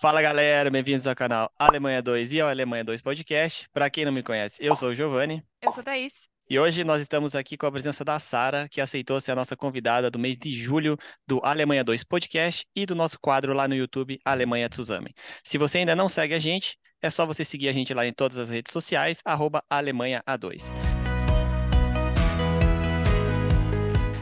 Fala 0.00 0.22
galera, 0.22 0.70
bem-vindos 0.70 1.08
ao 1.08 1.14
canal 1.16 1.50
Alemanha 1.58 2.00
2 2.00 2.32
e 2.32 2.40
ao 2.40 2.48
Alemanha 2.48 2.84
2 2.84 3.02
Podcast. 3.02 3.68
Para 3.72 3.90
quem 3.90 4.04
não 4.04 4.12
me 4.12 4.22
conhece, 4.22 4.64
eu 4.64 4.76
sou 4.76 4.90
o 4.90 4.94
Giovanni. 4.94 5.42
Eu 5.60 5.72
sou 5.72 5.80
a 5.80 5.84
Thaís. 5.84 6.28
E 6.48 6.56
hoje 6.56 6.84
nós 6.84 7.02
estamos 7.02 7.34
aqui 7.34 7.56
com 7.56 7.66
a 7.66 7.72
presença 7.72 8.04
da 8.04 8.16
Sara, 8.20 8.68
que 8.68 8.80
aceitou 8.80 9.20
ser 9.20 9.32
a 9.32 9.34
nossa 9.34 9.56
convidada 9.56 10.08
do 10.08 10.16
mês 10.16 10.38
de 10.38 10.52
julho 10.52 10.96
do 11.26 11.40
Alemanha 11.42 11.82
2 11.82 12.04
Podcast 12.04 12.64
e 12.76 12.86
do 12.86 12.94
nosso 12.94 13.18
quadro 13.20 13.52
lá 13.52 13.66
no 13.66 13.74
YouTube 13.74 14.20
Alemanha 14.24 14.68
Tsuzame. 14.68 15.12
Se 15.42 15.58
você 15.58 15.78
ainda 15.78 15.96
não 15.96 16.08
segue 16.08 16.32
a 16.32 16.38
gente, 16.38 16.78
é 17.02 17.10
só 17.10 17.26
você 17.26 17.44
seguir 17.44 17.68
a 17.68 17.72
gente 17.72 17.92
lá 17.92 18.06
em 18.06 18.12
todas 18.12 18.38
as 18.38 18.50
redes 18.50 18.72
sociais, 18.72 19.20
arroba 19.24 19.64
Alemanha 19.68 20.22
A2. 20.24 20.72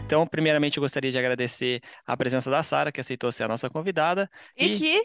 Então, 0.06 0.24
primeiramente, 0.24 0.78
eu 0.78 0.80
gostaria 0.80 1.10
de 1.10 1.18
agradecer 1.18 1.82
a 2.06 2.16
presença 2.16 2.48
da 2.48 2.62
Sara, 2.62 2.92
que 2.92 3.00
aceitou 3.00 3.30
ser 3.30 3.42
a 3.42 3.48
nossa 3.48 3.68
convidada. 3.68 4.30
E, 4.56 4.72
e... 4.72 4.78
que 4.78 5.02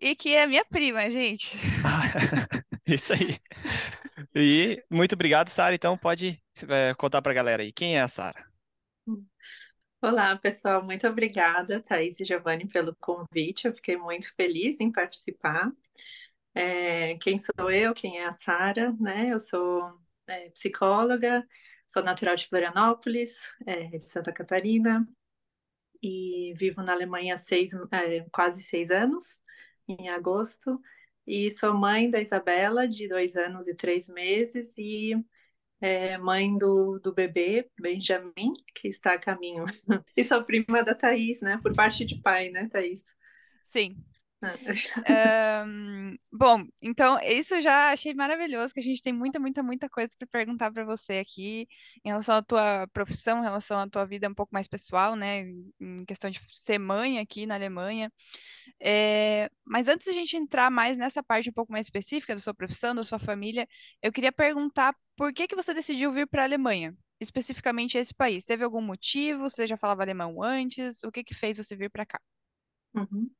e 0.00 0.16
que 0.16 0.34
é 0.34 0.46
minha 0.46 0.64
prima, 0.64 1.08
gente. 1.10 1.56
Isso 2.86 3.12
aí. 3.12 3.38
E 4.34 4.82
muito 4.90 5.14
obrigado, 5.14 5.48
Sara. 5.48 5.74
Então, 5.74 5.96
pode 5.96 6.42
é, 6.68 6.94
contar 6.94 7.20
para 7.20 7.32
a 7.32 7.34
galera 7.34 7.62
aí. 7.62 7.70
Quem 7.70 7.96
é 7.96 8.00
a 8.00 8.08
Sara? 8.08 8.48
Olá, 10.02 10.36
pessoal. 10.36 10.82
Muito 10.82 11.06
obrigada, 11.06 11.82
Thaís 11.82 12.18
e 12.18 12.24
Giovanni, 12.24 12.66
pelo 12.66 12.96
convite. 12.96 13.66
Eu 13.66 13.74
fiquei 13.74 13.96
muito 13.96 14.34
feliz 14.34 14.80
em 14.80 14.90
participar. 14.90 15.70
É, 16.54 17.16
quem 17.18 17.38
sou 17.38 17.70
eu? 17.70 17.92
Quem 17.94 18.18
é 18.18 18.26
a 18.26 18.32
Sara? 18.32 18.96
Né? 18.98 19.28
Eu 19.32 19.40
sou 19.40 19.82
é, 20.26 20.48
psicóloga, 20.50 21.46
sou 21.86 22.02
natural 22.02 22.36
de 22.36 22.46
Florianópolis, 22.48 23.38
é, 23.66 23.88
de 23.88 24.04
Santa 24.04 24.32
Catarina, 24.32 25.06
e 26.02 26.54
vivo 26.56 26.82
na 26.82 26.92
Alemanha 26.92 27.34
há 27.34 27.38
seis, 27.38 27.72
é, 27.92 28.26
quase 28.32 28.62
seis 28.62 28.90
anos 28.90 29.38
em 29.98 30.08
agosto. 30.08 30.80
E 31.26 31.50
sou 31.50 31.74
mãe 31.74 32.10
da 32.10 32.20
Isabela, 32.20 32.88
de 32.88 33.08
dois 33.08 33.36
anos 33.36 33.68
e 33.68 33.74
três 33.76 34.08
meses, 34.08 34.76
e 34.78 35.14
é, 35.80 36.18
mãe 36.18 36.56
do, 36.58 36.98
do 37.00 37.14
bebê, 37.14 37.70
Benjamin, 37.80 38.52
que 38.74 38.88
está 38.88 39.14
a 39.14 39.18
caminho. 39.18 39.64
E 40.16 40.24
sou 40.24 40.44
prima 40.44 40.84
da 40.84 40.94
Thaís, 40.94 41.40
né? 41.42 41.58
Por 41.62 41.74
parte 41.74 42.04
de 42.04 42.20
pai, 42.22 42.50
né, 42.50 42.68
Thaís? 42.70 43.04
Sim, 43.68 44.04
um, 45.66 46.16
bom, 46.32 46.64
então 46.82 47.18
isso 47.22 47.60
já 47.60 47.92
achei 47.92 48.14
maravilhoso, 48.14 48.72
que 48.72 48.80
a 48.80 48.82
gente 48.82 49.02
tem 49.02 49.12
muita, 49.12 49.38
muita, 49.38 49.62
muita 49.62 49.88
coisa 49.88 50.10
para 50.18 50.26
perguntar 50.26 50.72
para 50.72 50.84
você 50.84 51.18
aqui 51.18 51.68
em 52.04 52.08
relação 52.08 52.36
à 52.36 52.42
tua 52.42 52.88
profissão, 52.88 53.38
em 53.38 53.42
relação 53.42 53.78
à 53.78 53.88
tua 53.88 54.06
vida 54.06 54.28
um 54.28 54.34
pouco 54.34 54.52
mais 54.54 54.66
pessoal, 54.66 55.14
né? 55.14 55.42
Em 55.78 56.04
questão 56.06 56.30
de 56.30 56.40
ser 56.48 56.78
mãe 56.78 57.18
aqui 57.18 57.44
na 57.44 57.54
Alemanha. 57.54 58.10
É, 58.80 59.50
mas 59.64 59.88
antes 59.88 60.04
de 60.04 60.10
a 60.10 60.14
gente 60.14 60.36
entrar 60.36 60.70
mais 60.70 60.96
nessa 60.96 61.22
parte 61.22 61.50
um 61.50 61.52
pouco 61.52 61.72
mais 61.72 61.86
específica 61.86 62.34
da 62.34 62.40
sua 62.40 62.54
profissão, 62.54 62.94
da 62.94 63.04
sua 63.04 63.18
família, 63.18 63.68
eu 64.02 64.12
queria 64.12 64.32
perguntar 64.32 64.94
por 65.16 65.32
que 65.34 65.46
que 65.46 65.56
você 65.56 65.74
decidiu 65.74 66.12
vir 66.12 66.26
para 66.26 66.42
a 66.42 66.44
Alemanha? 66.46 66.96
Especificamente 67.20 67.98
esse 67.98 68.14
país. 68.14 68.46
Teve 68.46 68.64
algum 68.64 68.80
motivo? 68.80 69.50
Você 69.50 69.66
já 69.66 69.76
falava 69.76 70.02
alemão 70.02 70.42
antes? 70.42 71.04
O 71.04 71.12
que 71.12 71.22
que 71.22 71.34
fez 71.34 71.58
você 71.58 71.76
vir 71.76 71.90
para 71.90 72.06
cá? 72.06 72.18
Uhum. 72.94 73.30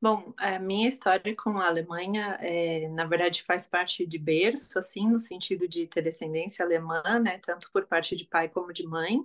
Bom, 0.00 0.34
a 0.36 0.58
minha 0.58 0.88
história 0.88 1.34
com 1.36 1.58
a 1.58 1.66
Alemanha, 1.66 2.36
é, 2.40 2.88
na 2.88 3.06
verdade, 3.06 3.42
faz 3.42 3.66
parte 3.66 4.06
de 4.06 4.18
berço, 4.18 4.78
assim, 4.78 5.08
no 5.08 5.20
sentido 5.20 5.68
de 5.68 5.86
ter 5.86 6.02
descendência 6.02 6.64
alemã, 6.64 7.02
né, 7.20 7.38
tanto 7.38 7.70
por 7.72 7.86
parte 7.86 8.16
de 8.16 8.24
pai 8.24 8.48
como 8.48 8.72
de 8.72 8.86
mãe. 8.86 9.24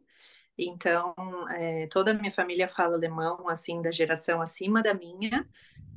Então, 0.57 1.15
é, 1.51 1.87
toda 1.87 2.11
a 2.11 2.13
minha 2.13 2.31
família 2.31 2.67
fala 2.67 2.95
alemão, 2.95 3.47
assim, 3.49 3.81
da 3.81 3.91
geração 3.91 4.41
acima 4.41 4.81
da 4.83 4.93
minha, 4.93 5.47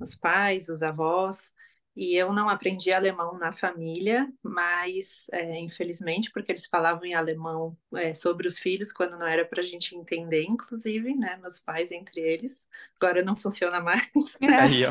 os 0.01 0.15
pais, 0.15 0.69
os 0.69 0.83
avós. 0.83 1.55
E 1.97 2.15
eu 2.15 2.33
não 2.33 2.49
aprendi 2.49 2.93
alemão 2.93 3.37
na 3.37 3.53
família, 3.53 4.33
mas 4.43 5.27
é, 5.33 5.59
infelizmente, 5.59 6.31
porque 6.31 6.53
eles 6.53 6.67
falavam 6.67 7.05
em 7.05 7.15
alemão 7.15 7.77
é, 7.95 8.15
sobre 8.15 8.47
os 8.47 8.59
filhos 8.59 8.93
quando 8.93 9.19
não 9.19 9.27
era 9.27 9.45
para 9.45 9.61
a 9.61 9.65
gente 9.65 9.97
entender, 9.97 10.45
inclusive, 10.45 11.15
né? 11.15 11.37
Meus 11.39 11.59
pais 11.59 11.91
entre 11.91 12.21
eles. 12.21 12.69
Agora 12.97 13.23
não 13.25 13.37
funciona 13.37 13.81
mais. 13.83 14.07
Aí, 14.41 14.85
ó. 14.87 14.91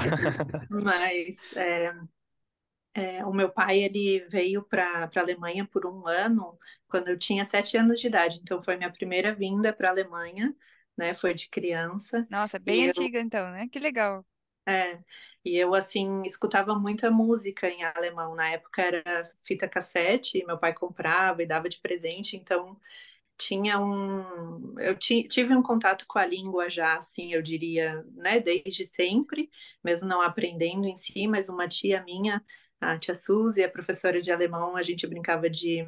mas 0.70 1.56
é, 1.56 1.94
é, 2.94 3.26
o 3.26 3.34
meu 3.34 3.50
pai 3.50 3.80
ele 3.80 4.26
veio 4.30 4.62
para 4.64 5.10
a 5.16 5.20
Alemanha 5.20 5.66
por 5.66 5.86
um 5.86 6.06
ano 6.06 6.58
quando 6.88 7.08
eu 7.08 7.18
tinha 7.18 7.46
sete 7.46 7.78
anos 7.78 8.00
de 8.00 8.08
idade. 8.08 8.40
Então 8.42 8.62
foi 8.62 8.76
minha 8.76 8.92
primeira 8.92 9.34
vinda 9.34 9.72
para 9.72 9.88
a 9.88 9.92
Alemanha, 9.92 10.54
né? 10.98 11.14
Foi 11.14 11.34
de 11.34 11.50
criança. 11.50 12.28
Nossa, 12.30 12.60
bem 12.60 12.90
antiga 12.90 13.20
eu... 13.20 13.24
então, 13.24 13.52
né? 13.52 13.68
Que 13.72 13.80
legal. 13.80 14.26
É, 14.70 15.00
e 15.44 15.56
eu, 15.58 15.74
assim, 15.74 16.24
escutava 16.26 16.76
muita 16.78 17.10
música 17.10 17.70
em 17.70 17.84
alemão. 17.84 18.36
Na 18.36 18.50
época 18.50 18.82
era 18.84 19.32
fita 19.46 19.68
cassete, 19.68 20.46
meu 20.46 20.58
pai 20.60 20.74
comprava 20.74 21.42
e 21.44 21.48
dava 21.48 21.70
de 21.70 21.80
presente, 21.80 22.36
então 22.38 22.80
tinha 23.38 23.80
um. 23.80 24.80
Eu 24.80 24.98
tive 24.98 25.56
um 25.56 25.64
contato 25.64 26.06
com 26.08 26.20
a 26.20 26.26
língua 26.26 26.70
já, 26.70 26.98
assim, 26.98 27.34
eu 27.34 27.42
diria, 27.42 28.04
né, 28.16 28.40
desde 28.40 28.86
sempre, 28.86 29.50
mesmo 29.84 30.08
não 30.08 30.22
aprendendo 30.22 30.88
em 30.88 30.98
si, 30.98 31.28
mas 31.28 31.50
uma 31.50 31.68
tia 31.68 32.04
minha, 32.04 32.44
a 32.82 32.98
tia 33.00 33.16
Suzy, 33.16 33.64
a 33.64 33.72
professora 33.72 34.22
de 34.22 34.32
alemão, 34.32 34.76
a 34.78 34.84
gente 34.84 35.08
brincava 35.08 35.50
de 35.50 35.88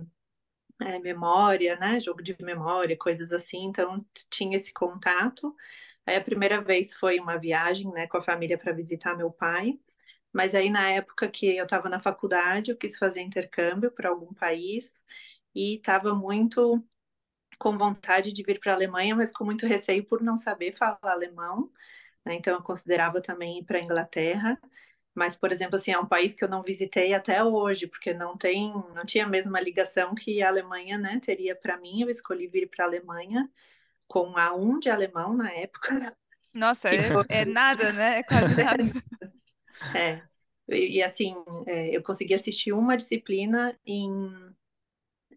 é, 0.81 0.99
memória, 0.99 1.75
né, 1.77 1.99
jogo 1.99 2.21
de 2.23 2.35
memória, 2.41 2.97
coisas 2.97 3.31
assim, 3.33 3.65
então 3.65 4.05
tinha 4.29 4.57
esse 4.57 4.73
contato. 4.73 5.55
Aí 6.05 6.15
a 6.15 6.23
primeira 6.23 6.61
vez 6.61 6.95
foi 6.95 7.19
uma 7.19 7.37
viagem, 7.37 7.91
né, 7.91 8.07
com 8.07 8.17
a 8.17 8.23
família 8.23 8.57
para 8.57 8.73
visitar 8.73 9.15
meu 9.15 9.31
pai. 9.31 9.79
Mas 10.33 10.55
aí 10.55 10.69
na 10.69 10.89
época 10.89 11.29
que 11.29 11.55
eu 11.57 11.63
estava 11.65 11.89
na 11.89 11.99
faculdade, 11.99 12.71
eu 12.71 12.77
quis 12.77 12.97
fazer 12.97 13.21
intercâmbio 13.21 13.91
para 13.91 14.09
algum 14.09 14.33
país 14.33 15.03
e 15.55 15.75
estava 15.77 16.15
muito 16.15 16.83
com 17.59 17.77
vontade 17.77 18.33
de 18.33 18.43
vir 18.43 18.59
para 18.59 18.73
a 18.73 18.75
Alemanha, 18.75 19.15
mas 19.15 19.31
com 19.31 19.45
muito 19.45 19.67
receio 19.67 20.05
por 20.05 20.21
não 20.21 20.37
saber 20.37 20.75
falar 20.75 20.99
alemão. 21.03 21.71
Né? 22.25 22.35
Então 22.35 22.55
eu 22.55 22.63
considerava 22.63 23.21
também 23.21 23.59
ir 23.59 23.65
para 23.65 23.77
a 23.79 23.81
Inglaterra. 23.81 24.59
Mas, 25.15 25.37
por 25.37 25.51
exemplo, 25.51 25.75
assim, 25.75 25.91
é 25.91 25.99
um 25.99 26.07
país 26.07 26.35
que 26.35 26.43
eu 26.43 26.49
não 26.49 26.63
visitei 26.63 27.13
até 27.13 27.43
hoje, 27.43 27.87
porque 27.87 28.13
não 28.13 28.37
tem, 28.37 28.71
não 28.95 29.05
tinha 29.05 29.25
a 29.25 29.29
mesma 29.29 29.59
ligação 29.59 30.15
que 30.15 30.41
a 30.41 30.47
Alemanha, 30.49 30.97
né, 30.97 31.19
teria 31.21 31.55
para 31.55 31.77
mim. 31.77 32.01
Eu 32.01 32.09
escolhi 32.09 32.47
vir 32.47 32.69
para 32.69 32.85
a 32.85 32.87
Alemanha 32.87 33.49
com 34.11 34.37
A1 34.37 34.77
de 34.77 34.89
alemão 34.89 35.33
na 35.33 35.49
época. 35.53 36.13
Nossa, 36.53 36.89
é, 36.89 37.07
é, 37.29 37.45
nada, 37.45 37.93
né? 37.93 38.19
É 38.19 38.23
quase 38.23 38.61
nada. 38.61 38.83
É. 39.95 40.21
E, 40.69 40.97
e 40.97 41.03
assim, 41.03 41.33
é, 41.65 41.95
eu 41.95 42.03
consegui 42.03 42.35
assistir 42.35 42.71
uma 42.71 42.95
disciplina 42.95 43.75
em, 43.83 44.31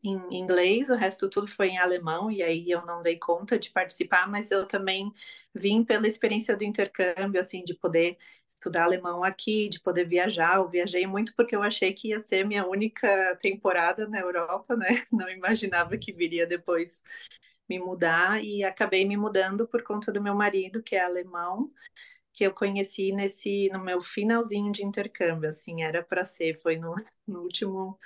em 0.03 0.37
inglês, 0.37 0.91
o 0.91 0.97
resto 0.97 1.31
tudo 1.31 1.51
foi 1.51 1.69
em 1.69 1.79
alemão, 1.79 2.31
e 2.31 2.43
aí 2.43 2.71
eu 2.71 2.85
não 2.85 3.01
dei 3.01 3.17
conta 3.17 3.59
de 3.59 3.71
participar, 3.71 4.29
mas 4.29 4.51
eu 4.51 4.67
também 4.67 5.11
vim 5.55 5.83
pela 5.83 6.07
experiência 6.07 6.55
do 6.55 6.63
intercâmbio, 6.63 7.41
assim, 7.41 7.65
de 7.65 7.73
poder 7.73 8.19
estudar 8.47 8.85
alemão 8.85 9.25
aqui, 9.25 9.71
de 9.71 9.81
poder 9.81 10.05
viajar. 10.07 10.57
Eu 10.57 10.69
viajei 10.69 11.07
muito 11.07 11.33
porque 11.35 11.57
eu 11.57 11.63
achei 11.63 11.95
que 11.95 12.09
ia 12.09 12.21
ser 12.21 12.45
minha 12.45 12.67
única 12.67 13.39
temporada 13.41 14.07
na 14.07 14.21
Europa, 14.21 14.77
né? 14.77 14.89
Não 15.11 15.31
imaginava 15.31 15.97
que 15.97 16.13
viria 16.13 16.47
depois 16.47 17.03
me 17.69 17.79
mudar 17.79 18.43
e 18.45 18.65
acabei 18.65 19.05
me 19.07 19.17
mudando 19.17 19.67
por 19.67 19.83
conta 19.83 20.13
do 20.13 20.23
meu 20.23 20.35
marido, 20.35 20.83
que 20.83 20.97
é 20.97 21.05
alemão, 21.05 21.73
que 22.33 22.45
eu 22.45 22.53
conheci 22.53 23.13
nesse 23.13 23.71
no 23.73 23.81
meu 23.81 24.03
finalzinho 24.03 24.73
de 24.73 24.85
intercâmbio, 24.85 25.49
assim, 25.49 25.83
era 25.83 26.03
para 26.03 26.25
ser, 26.25 26.61
foi 26.61 26.77
no, 26.77 26.95
no, 27.27 27.43
último 27.43 27.99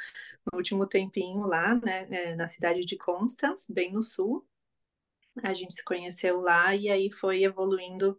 no 0.53 0.59
último 0.59 0.87
tempinho 0.87 1.47
lá, 1.47 1.75
né, 1.77 2.07
é, 2.11 2.37
na 2.37 2.49
cidade 2.49 2.85
de 2.85 2.97
Constance, 2.97 3.73
bem 3.73 3.93
no 3.93 4.03
sul. 4.03 4.47
A 5.43 5.53
gente 5.53 5.75
se 5.75 5.85
conheceu 5.85 6.41
lá 6.41 6.75
e 6.75 6.89
aí 6.89 7.11
foi 7.13 7.45
evoluindo 7.45 8.19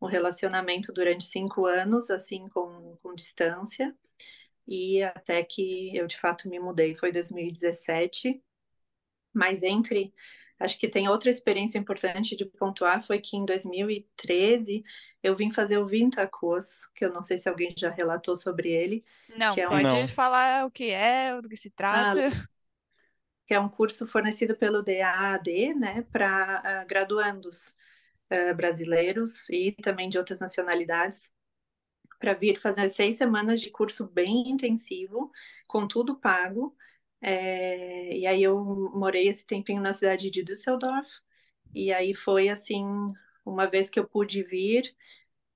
o 0.00 0.06
relacionamento 0.06 0.92
durante 0.92 1.24
cinco 1.24 1.66
anos, 1.66 2.10
assim, 2.10 2.46
com, 2.48 2.96
com 3.02 3.14
distância. 3.14 3.96
E 4.66 5.02
até 5.02 5.42
que 5.44 5.96
eu 5.96 6.06
de 6.06 6.18
fato 6.18 6.48
me 6.48 6.60
mudei, 6.60 6.94
foi 6.94 7.10
2017. 7.12 8.42
Mas 9.32 9.62
entre 9.62 10.12
Acho 10.58 10.78
que 10.78 10.88
tem 10.88 11.08
outra 11.08 11.30
experiência 11.30 11.78
importante 11.78 12.36
de 12.36 12.44
pontuar 12.44 13.02
foi 13.02 13.20
que 13.20 13.36
em 13.36 13.44
2013 13.44 14.82
eu 15.22 15.36
vim 15.36 15.52
fazer 15.52 15.78
o 15.78 15.86
Vintacos, 15.86 16.88
que 16.94 17.04
eu 17.04 17.12
não 17.12 17.22
sei 17.22 17.38
se 17.38 17.48
alguém 17.48 17.74
já 17.76 17.90
relatou 17.90 18.36
sobre 18.36 18.70
ele. 18.72 19.04
Não, 19.36 19.54
é 19.54 19.66
pode 19.66 19.84
Não. 19.84 20.08
falar 20.08 20.66
o 20.66 20.70
que 20.70 20.90
é, 20.90 21.40
do 21.40 21.48
que 21.48 21.56
se 21.56 21.70
trata. 21.70 22.28
Ah, 22.28 22.48
que 23.46 23.54
é 23.54 23.60
um 23.60 23.68
curso 23.68 24.06
fornecido 24.06 24.54
pelo 24.54 24.82
DAAD, 24.82 25.74
né, 25.74 26.02
para 26.12 26.82
uh, 26.84 26.86
graduandos 26.86 27.76
uh, 28.30 28.54
brasileiros 28.54 29.48
e 29.48 29.72
também 29.72 30.08
de 30.10 30.18
outras 30.18 30.40
nacionalidades, 30.40 31.32
para 32.18 32.34
vir 32.34 32.60
fazer 32.60 32.90
seis 32.90 33.16
semanas 33.16 33.60
de 33.60 33.70
curso 33.70 34.06
bem 34.06 34.50
intensivo, 34.50 35.30
com 35.66 35.88
tudo 35.88 36.16
pago, 36.16 36.76
é, 37.20 38.16
e 38.18 38.26
aí 38.26 38.42
eu 38.42 38.58
morei 38.94 39.28
esse 39.28 39.46
tempinho 39.46 39.82
na 39.82 39.92
cidade 39.92 40.30
de 40.30 40.42
Düsseldorf, 40.44 41.10
e 41.74 41.92
aí 41.92 42.14
foi 42.14 42.48
assim, 42.50 42.84
uma 43.46 43.66
vez 43.68 43.90
que 43.90 43.98
eu 44.00 44.08
pude 44.08 44.42
vir, 44.44 44.94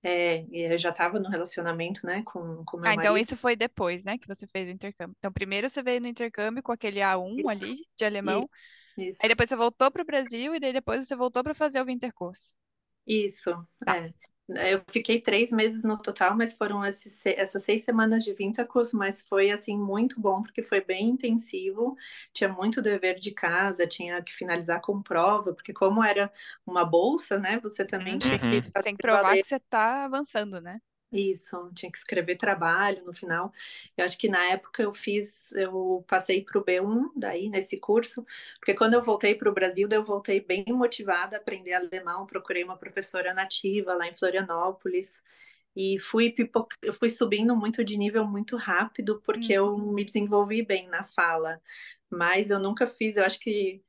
É, 0.05 0.45
e 0.51 0.73
eu 0.75 0.79
já 0.79 0.91
estava 0.91 1.21
no 1.21 1.29
relacionamento, 1.31 2.07
né, 2.07 2.23
com, 2.25 2.65
com 2.65 2.79
meu 2.79 2.91
Ah, 2.91 2.95
então 2.95 3.17
marido. 3.17 3.19
isso 3.19 3.37
foi 3.37 3.55
depois, 3.57 4.05
né, 4.05 4.19
que 4.19 4.27
você 4.27 4.47
fez 4.47 4.69
o 4.69 4.71
intercâmbio. 4.71 5.15
Então, 5.19 5.33
primeiro 5.33 5.69
você 5.69 5.83
veio 5.83 6.01
no 6.01 6.07
intercâmbio 6.09 6.63
com 6.63 6.73
aquele 6.73 7.01
A1 7.03 7.49
ali 7.49 7.87
de 7.97 8.05
alemão, 8.05 8.49
Isso, 8.97 9.23
aí 9.23 9.29
depois 9.31 9.49
você 9.51 9.57
voltou 9.57 9.91
para 9.91 10.03
o 10.03 10.05
Brasil 10.07 10.55
e 10.55 10.61
daí 10.61 10.73
depois 10.75 11.07
você 11.09 11.17
voltou 11.17 11.43
para 11.45 11.55
fazer 11.55 11.81
o 11.83 11.87
Winterkurs. 11.87 12.57
isso, 13.07 13.51
Tá. 13.85 13.97
é. 13.97 14.13
Eu 14.57 14.83
fiquei 14.91 15.21
três 15.21 15.51
meses 15.53 15.85
no 15.85 16.01
total, 16.01 16.37
mas 16.37 16.53
foram 16.55 16.85
esses, 16.85 17.13
se- 17.15 17.35
essas 17.37 17.65
seis 17.65 17.85
semanas 17.85 18.25
de 18.25 18.33
Winterkurs, 18.35 18.93
mas 18.93 19.23
foi 19.23 19.51
assim 19.51 19.77
muito 19.79 20.21
bom, 20.21 20.43
porque 20.43 20.63
foi 20.63 20.81
bem 20.83 21.11
intensivo, 21.11 21.97
tinha 22.33 22.49
muito 22.53 22.83
dever 22.83 23.19
de 23.21 23.33
casa, 23.33 23.87
tinha 23.87 24.23
que 24.23 24.33
finalizar 24.35 24.81
com 24.81 25.03
prova, 25.03 25.55
porque 25.55 25.73
como 25.73 26.03
era 26.05 26.33
uma 26.67 26.85
bolsa, 26.85 27.39
né, 27.39 27.59
você 27.61 27.85
também 27.85 28.19
Uhum. 28.19 28.19
tinha 28.19 28.39
que 28.41 28.63
Uhum. 28.63 28.71
Você 28.73 28.73
fazer 28.73 28.89
tem 28.91 28.95
que 28.95 29.01
provar 29.01 29.39
que 29.39 29.47
você 29.47 29.57
está 29.57 30.05
avançando, 30.05 30.61
né? 30.61 30.81
Isso, 31.15 31.71
tinha 31.75 31.93
que 31.93 31.99
escrever 31.99 32.37
trabalho 32.39 33.05
no 33.05 33.13
final. 33.13 33.53
Eu 33.99 34.05
acho 34.07 34.17
que 34.17 34.29
na 34.31 34.47
época 34.47 34.83
eu 34.83 34.95
fiz, 34.95 35.53
eu 35.53 36.03
passei 36.09 36.43
para 36.43 36.59
o 36.59 36.65
B1 36.65 37.13
daí 37.15 37.51
nesse 37.51 37.79
curso, 37.79 38.25
porque 38.59 38.73
quando 38.75 38.95
eu 38.95 39.03
voltei 39.03 39.35
para 39.35 39.51
o 39.51 39.53
Brasil, 39.53 39.87
eu 39.91 40.03
voltei 40.05 40.41
bem 40.41 40.65
motivada 40.71 41.37
a 41.37 41.41
aprender 41.41 41.75
alemão, 41.75 42.25
procurei 42.27 42.65
uma 42.65 42.79
professora 42.79 43.35
nativa 43.35 43.93
lá 43.95 44.09
em 44.09 44.15
Florianópolis 44.15 45.23
e 45.77 45.99
fui 45.99 46.35
eu 46.83 46.95
fui 46.95 47.11
subindo 47.11 47.55
muito 47.57 47.85
de 47.85 47.97
nível 47.99 48.27
muito 48.27 48.57
rápido 48.57 49.21
porque 49.25 49.53
eu 49.53 49.77
Uhum. 49.77 49.93
me 49.93 50.05
desenvolvi 50.07 50.63
bem 50.65 50.89
na 50.89 51.05
fala, 51.05 51.61
mas 52.11 52.51
eu 52.51 52.59
nunca 52.59 52.87
fiz, 52.87 53.17
eu 53.19 53.25
acho 53.25 53.39
que 53.39 53.83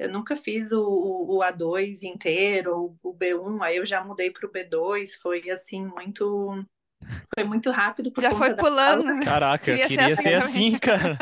eu 0.00 0.10
nunca 0.10 0.36
fiz 0.36 0.72
o, 0.72 0.82
o, 0.82 1.38
o 1.38 1.42
A2 1.42 2.02
inteiro, 2.04 2.96
o, 3.02 3.10
o 3.10 3.14
B1, 3.14 3.62
aí 3.62 3.76
eu 3.76 3.86
já 3.86 4.02
mudei 4.02 4.30
para 4.32 4.46
o 4.48 4.52
B2, 4.52 5.18
foi 5.22 5.50
assim 5.50 5.86
muito 5.86 6.64
foi 7.34 7.44
muito 7.44 7.70
rápido 7.70 8.12
por 8.12 8.22
Já 8.22 8.30
conta 8.30 8.54
foi 8.54 8.54
pulando, 8.54 9.04
fala, 9.04 9.14
né? 9.14 9.24
Caraca, 9.24 9.78
Queria 9.78 9.88
ser 9.88 10.02
queria 10.02 10.14
assim 10.14 10.16
ser 10.16 10.36
também. 10.36 10.38
assim, 10.38 10.78
cara. 10.78 11.18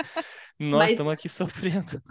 Nós 0.58 0.90
mas 0.90 0.90
estamos 0.90 1.12
aqui 1.12 1.28
sofrendo. 1.28 2.02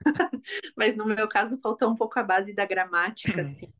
mas 0.76 0.96
no 0.96 1.04
meu 1.06 1.28
caso 1.28 1.58
faltou 1.60 1.90
um 1.90 1.96
pouco 1.96 2.18
a 2.18 2.22
base 2.22 2.54
da 2.54 2.66
gramática 2.66 3.42
assim, 3.42 3.72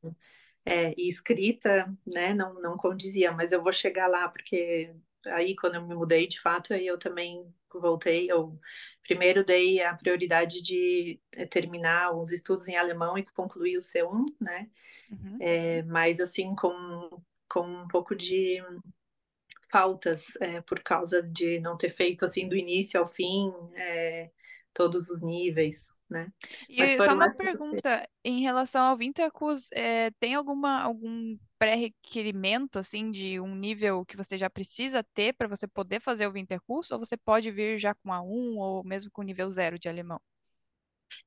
é, 0.64 0.94
e 1.00 1.08
escrita, 1.08 1.92
né, 2.06 2.34
não 2.34 2.54
não 2.62 2.76
condizia, 2.76 3.32
mas 3.32 3.52
eu 3.52 3.62
vou 3.62 3.72
chegar 3.72 4.08
lá 4.08 4.28
porque 4.28 4.94
aí 5.26 5.56
quando 5.56 5.76
eu 5.76 5.86
me 5.86 5.94
mudei 5.94 6.26
de 6.28 6.40
fato, 6.40 6.74
aí 6.74 6.86
eu 6.86 6.98
também 6.98 7.44
voltei, 7.74 8.30
eu 8.30 8.58
primeiro 9.02 9.44
dei 9.44 9.82
a 9.82 9.94
prioridade 9.94 10.62
de 10.62 11.20
eh, 11.32 11.46
terminar 11.46 12.12
os 12.16 12.32
estudos 12.32 12.68
em 12.68 12.76
alemão 12.76 13.16
e 13.18 13.24
concluir 13.24 13.76
o 13.76 13.82
C1, 13.82 14.24
né? 14.40 14.68
Uhum. 15.10 15.38
É, 15.40 15.82
mas 15.82 16.20
assim 16.20 16.54
com 16.54 17.22
com 17.48 17.62
um 17.62 17.88
pouco 17.88 18.14
de 18.14 18.60
faltas 19.70 20.26
é, 20.40 20.60
por 20.60 20.80
causa 20.80 21.22
de 21.22 21.60
não 21.60 21.76
ter 21.76 21.90
feito 21.90 22.24
assim 22.24 22.48
do 22.48 22.56
início 22.56 22.98
ao 23.00 23.08
fim 23.08 23.52
é, 23.74 24.30
todos 24.72 25.08
os 25.08 25.22
níveis, 25.22 25.90
né? 26.08 26.32
Mas 26.76 26.92
E 26.92 26.98
só 27.00 27.04
foram 27.04 27.14
uma 27.14 27.30
pergunta, 27.30 28.08
em 28.24 28.40
relação 28.40 28.84
ao 28.84 28.96
Winterkurs, 28.96 29.68
é, 29.72 30.10
tem 30.12 30.34
alguma, 30.34 30.80
algum 30.82 31.36
pré-requerimento, 31.58 32.78
assim, 32.78 33.10
de 33.10 33.40
um 33.40 33.54
nível 33.54 34.04
que 34.04 34.16
você 34.16 34.36
já 34.38 34.50
precisa 34.50 35.02
ter 35.14 35.32
para 35.34 35.48
você 35.48 35.66
poder 35.66 36.00
fazer 36.00 36.26
o 36.26 36.32
Winterkurs? 36.32 36.90
Ou 36.90 36.98
você 36.98 37.16
pode 37.16 37.50
vir 37.50 37.78
já 37.78 37.94
com 37.94 38.12
A1 38.12 38.56
ou 38.58 38.84
mesmo 38.84 39.10
com 39.10 39.22
nível 39.22 39.50
zero 39.50 39.78
de 39.78 39.88
alemão? 39.88 40.20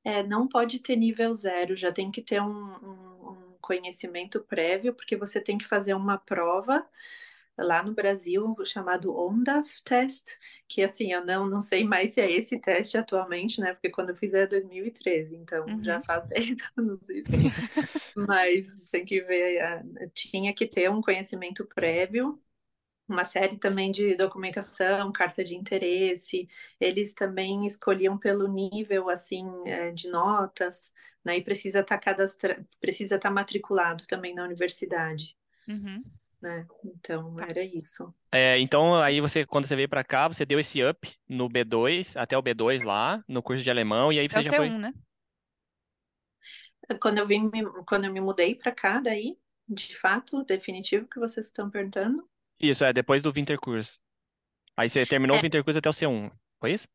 É, 0.04 0.22
não 0.22 0.48
pode 0.48 0.78
ter 0.80 0.96
nível 0.96 1.34
zero, 1.34 1.76
já 1.76 1.92
tem 1.92 2.10
que 2.10 2.22
ter 2.22 2.40
um, 2.40 2.46
um, 2.48 3.30
um 3.52 3.56
conhecimento 3.60 4.40
prévio, 4.42 4.94
porque 4.94 5.16
você 5.16 5.40
tem 5.40 5.58
que 5.58 5.66
fazer 5.66 5.94
uma 5.94 6.18
prova 6.18 6.86
lá 7.62 7.82
no 7.82 7.94
Brasil 7.94 8.54
chamado 8.64 9.14
ONDAF 9.16 9.82
Test, 9.84 10.26
que 10.68 10.82
assim, 10.82 11.12
eu 11.12 11.24
não, 11.24 11.46
não 11.48 11.60
sei 11.60 11.84
mais 11.84 12.12
se 12.12 12.20
é 12.20 12.30
esse 12.30 12.60
teste 12.60 12.96
atualmente, 12.98 13.60
né? 13.60 13.72
Porque 13.74 13.90
quando 13.90 14.10
eu 14.10 14.16
fiz 14.16 14.32
é 14.34 14.46
2013, 14.46 15.36
então 15.36 15.74
já 15.82 16.00
Uhum. 16.00 16.02
faz 16.02 16.26
10 16.28 16.56
anos 16.76 17.08
isso. 17.10 17.40
Mas 18.14 18.76
tem 18.90 19.04
que 19.04 19.20
ver, 19.22 19.58
eh, 19.58 20.10
tinha 20.14 20.54
que 20.54 20.66
ter 20.66 20.90
um 20.90 21.00
conhecimento 21.02 21.66
prévio, 21.66 22.40
uma 23.08 23.24
série 23.24 23.58
também 23.58 23.90
de 23.92 24.14
documentação, 24.16 25.12
carta 25.12 25.42
de 25.44 25.54
interesse. 25.56 26.48
Eles 26.80 27.14
também 27.14 27.66
escolhiam 27.66 28.16
pelo 28.18 28.48
nível 28.48 29.08
assim 29.10 29.44
eh, 29.66 29.92
de 29.92 30.08
notas, 30.10 30.94
né? 31.24 31.38
E 31.38 31.44
precisa 31.44 31.80
estar 31.80 31.98
cadastra... 31.98 32.64
precisa 32.80 33.16
estar 33.16 33.30
matriculado 33.30 34.06
também 34.06 34.34
na 34.34 34.44
universidade, 34.44 35.36
Uhum. 35.68 36.04
Né? 36.42 36.66
Então 36.84 37.36
Tá. 37.36 37.48
era 37.48 37.62
isso. 37.64 38.14
É, 38.32 38.58
então, 38.60 38.94
aí 39.02 39.20
você, 39.20 39.46
quando 39.46 39.66
você 39.66 39.76
veio 39.76 39.88
pra 39.88 40.04
cá, 40.04 40.28
você 40.28 40.46
deu 40.46 40.60
esse 40.60 40.82
up 40.84 40.98
no 41.28 41.48
B2, 41.48 42.16
até 42.16 42.36
o 42.38 42.42
B2 42.42 42.82
lá, 42.82 43.22
no 43.28 43.42
curso 43.42 43.64
de 43.64 43.70
alemão, 43.70 44.12
e 44.12 44.18
aí 44.20 44.28
É 44.34 44.38
você 44.38 44.40
o 44.40 44.42
já 44.42 44.52
foi. 44.52 44.72
C1, 44.72 44.78
né? 44.78 44.92
Quando 47.00 47.18
eu 47.18 47.26
vim, 47.26 47.48
me- 47.50 47.64
quando 47.86 48.04
eu 48.06 48.12
me 48.12 48.20
mudei 48.20 48.54
para 48.54 48.70
cá, 48.72 49.00
daí, 49.00 49.38
de 49.68 49.96
fato, 49.96 50.44
definitivo 50.44 51.06
que 51.08 51.18
vocês 51.18 51.46
estão 51.46 51.70
perguntando? 51.70 52.28
Isso, 52.60 52.84
é, 52.84 52.92
depois 52.92 53.22
do 53.24 53.32
Winterkurs. 53.32 54.00
Aí 54.76 54.88
você 54.90 55.06
terminou 55.06 55.38
o 55.38 55.40
É, 55.40 55.42
Winterkurs 55.42 55.76
até 55.78 55.88
o 55.90 55.92
C1, 55.94 56.30
foi 56.60 56.72
isso? 56.74 56.88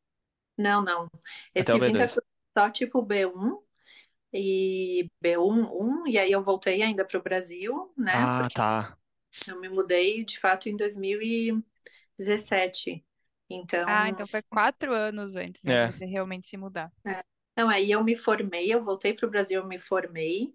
não, 0.58 0.84
não. 0.84 1.10
Até 1.58 1.74
o 1.76 1.80
Esse 1.80 1.80
B2. 1.80 2.22
só 2.58 2.70
tipo 2.70 3.02
B1 3.02 3.62
e 4.34 5.10
B1, 5.22 5.64
1, 6.04 6.08
e 6.08 6.18
aí 6.18 6.32
eu 6.32 6.44
voltei 6.44 6.82
ainda 6.82 7.06
para 7.06 7.20
o 7.20 7.24
Brasil, 7.24 7.94
né? 7.98 8.28
Ah, 8.30 8.36
Porque 8.36 8.62
tá. 8.62 8.98
Eu 9.48 9.60
me 9.60 9.70
mudei 9.70 10.24
de 10.24 10.40
fato 10.40 10.70
em 10.70 10.76
2017. 10.78 13.04
Ah, 13.88 14.04
Então, 14.08 14.08
então 14.10 14.28
foi 14.28 14.42
quatro 14.44 14.94
anos 14.94 15.36
antes, 15.36 15.64
né, 15.64 15.76
de 15.78 15.84
É. 15.84 15.86
você 15.86 16.06
realmente 16.06 16.48
se 16.48 16.58
mudar. 16.58 16.92
é. 17.06 17.24
Não, 17.58 17.70
aí 17.70 17.90
eu 17.92 18.04
me 18.04 18.16
formei, 18.18 18.74
eu 18.74 18.84
voltei 18.84 19.14
para 19.14 19.26
o 19.28 19.30
Brasil, 19.30 19.62
eu 19.62 19.68
me 19.68 19.80
formei, 19.80 20.54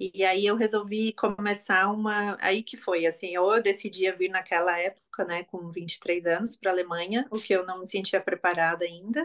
e 0.00 0.24
aí 0.24 0.44
eu 0.46 0.56
resolvi 0.56 1.12
começar 1.14 1.88
uma. 1.92 2.36
Aí 2.40 2.62
que 2.64 2.76
foi, 2.76 3.06
assim, 3.06 3.36
ou 3.38 3.54
eu 3.56 3.62
decidia 3.62 4.16
vir 4.16 4.28
naquela 4.30 4.76
época, 4.78 5.24
né, 5.26 5.44
com 5.44 5.70
23 5.70 6.26
anos 6.26 6.56
para 6.56 6.70
a 6.72 6.74
Alemanha, 6.74 7.26
o 7.30 7.38
que 7.40 7.52
eu 7.54 7.64
não 7.66 7.80
me 7.80 7.86
sentia 7.88 8.20
preparada 8.20 8.84
ainda. 8.84 9.24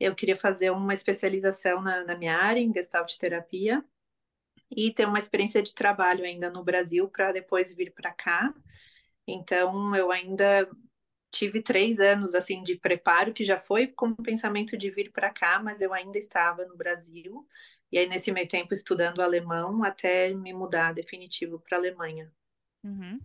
Eu 0.00 0.14
queria 0.14 0.36
fazer 0.36 0.70
uma 0.70 0.94
especialização 0.94 1.80
na, 1.82 2.04
na 2.04 2.16
minha 2.16 2.36
área, 2.38 2.60
em 2.60 2.72
Gestalt 2.74 3.16
terapia, 3.18 3.84
e 4.74 4.92
ter 4.92 5.06
uma 5.06 5.18
experiência 5.18 5.62
de 5.62 5.74
trabalho 5.74 6.24
ainda 6.24 6.50
no 6.50 6.64
Brasil 6.64 7.08
para 7.08 7.32
depois 7.32 7.72
vir 7.74 7.92
para 7.92 8.12
cá. 8.12 8.54
Então, 9.26 9.94
eu 9.94 10.10
ainda 10.10 10.68
tive 11.32 11.62
três 11.62 11.98
anos 11.98 12.34
assim 12.34 12.62
de 12.62 12.76
preparo 12.76 13.32
que 13.32 13.42
já 13.42 13.58
foi 13.58 13.86
com 13.86 14.08
o 14.08 14.16
pensamento 14.16 14.76
de 14.76 14.90
vir 14.90 15.10
para 15.10 15.30
cá, 15.30 15.60
mas 15.62 15.80
eu 15.80 15.92
ainda 15.92 16.18
estava 16.18 16.66
no 16.66 16.76
Brasil 16.76 17.46
e 17.90 17.98
aí 17.98 18.06
nesse 18.06 18.30
meio 18.30 18.46
tempo 18.46 18.74
estudando 18.74 19.22
alemão 19.22 19.82
até 19.82 20.32
me 20.34 20.52
mudar 20.52 20.92
definitivo 20.92 21.58
para 21.58 21.78
Alemanha. 21.78 22.30
Uhum. 22.84 23.18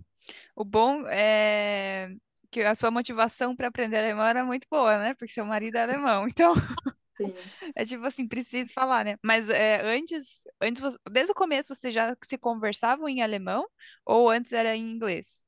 O 0.56 0.64
bom 0.64 1.06
é 1.08 2.16
que 2.50 2.62
a 2.62 2.76
sua 2.76 2.90
motivação 2.90 3.56
para 3.56 3.68
aprender 3.68 3.98
alemão 3.98 4.26
era 4.26 4.44
muito 4.44 4.68
boa, 4.72 4.98
né? 5.00 5.14
Porque 5.14 5.34
seu 5.34 5.46
marido 5.46 5.76
é 5.76 5.84
alemão, 5.84 6.28
então 6.30 6.54
Sim. 7.20 7.54
é 7.76 7.86
tipo 7.86 8.06
assim, 8.06 8.28
preciso 8.28 8.74
falar, 8.74 9.06
né? 9.06 9.18
Mas 9.24 9.50
é, 9.50 9.82
antes, 9.84 10.44
antes 10.62 10.82
desde 11.12 11.32
o 11.32 11.36
começo 11.36 11.76
vocês 11.76 11.94
já 11.94 12.16
se 12.24 12.38
conversavam 12.38 13.08
em 13.10 13.22
alemão 13.22 13.68
ou 14.06 14.30
antes 14.30 14.54
era 14.54 14.76
em 14.76 14.92
inglês? 14.92 15.46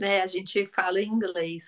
É, 0.00 0.22
a 0.22 0.26
gente 0.26 0.66
fala 0.74 1.00
em 1.00 1.08
inglês. 1.08 1.64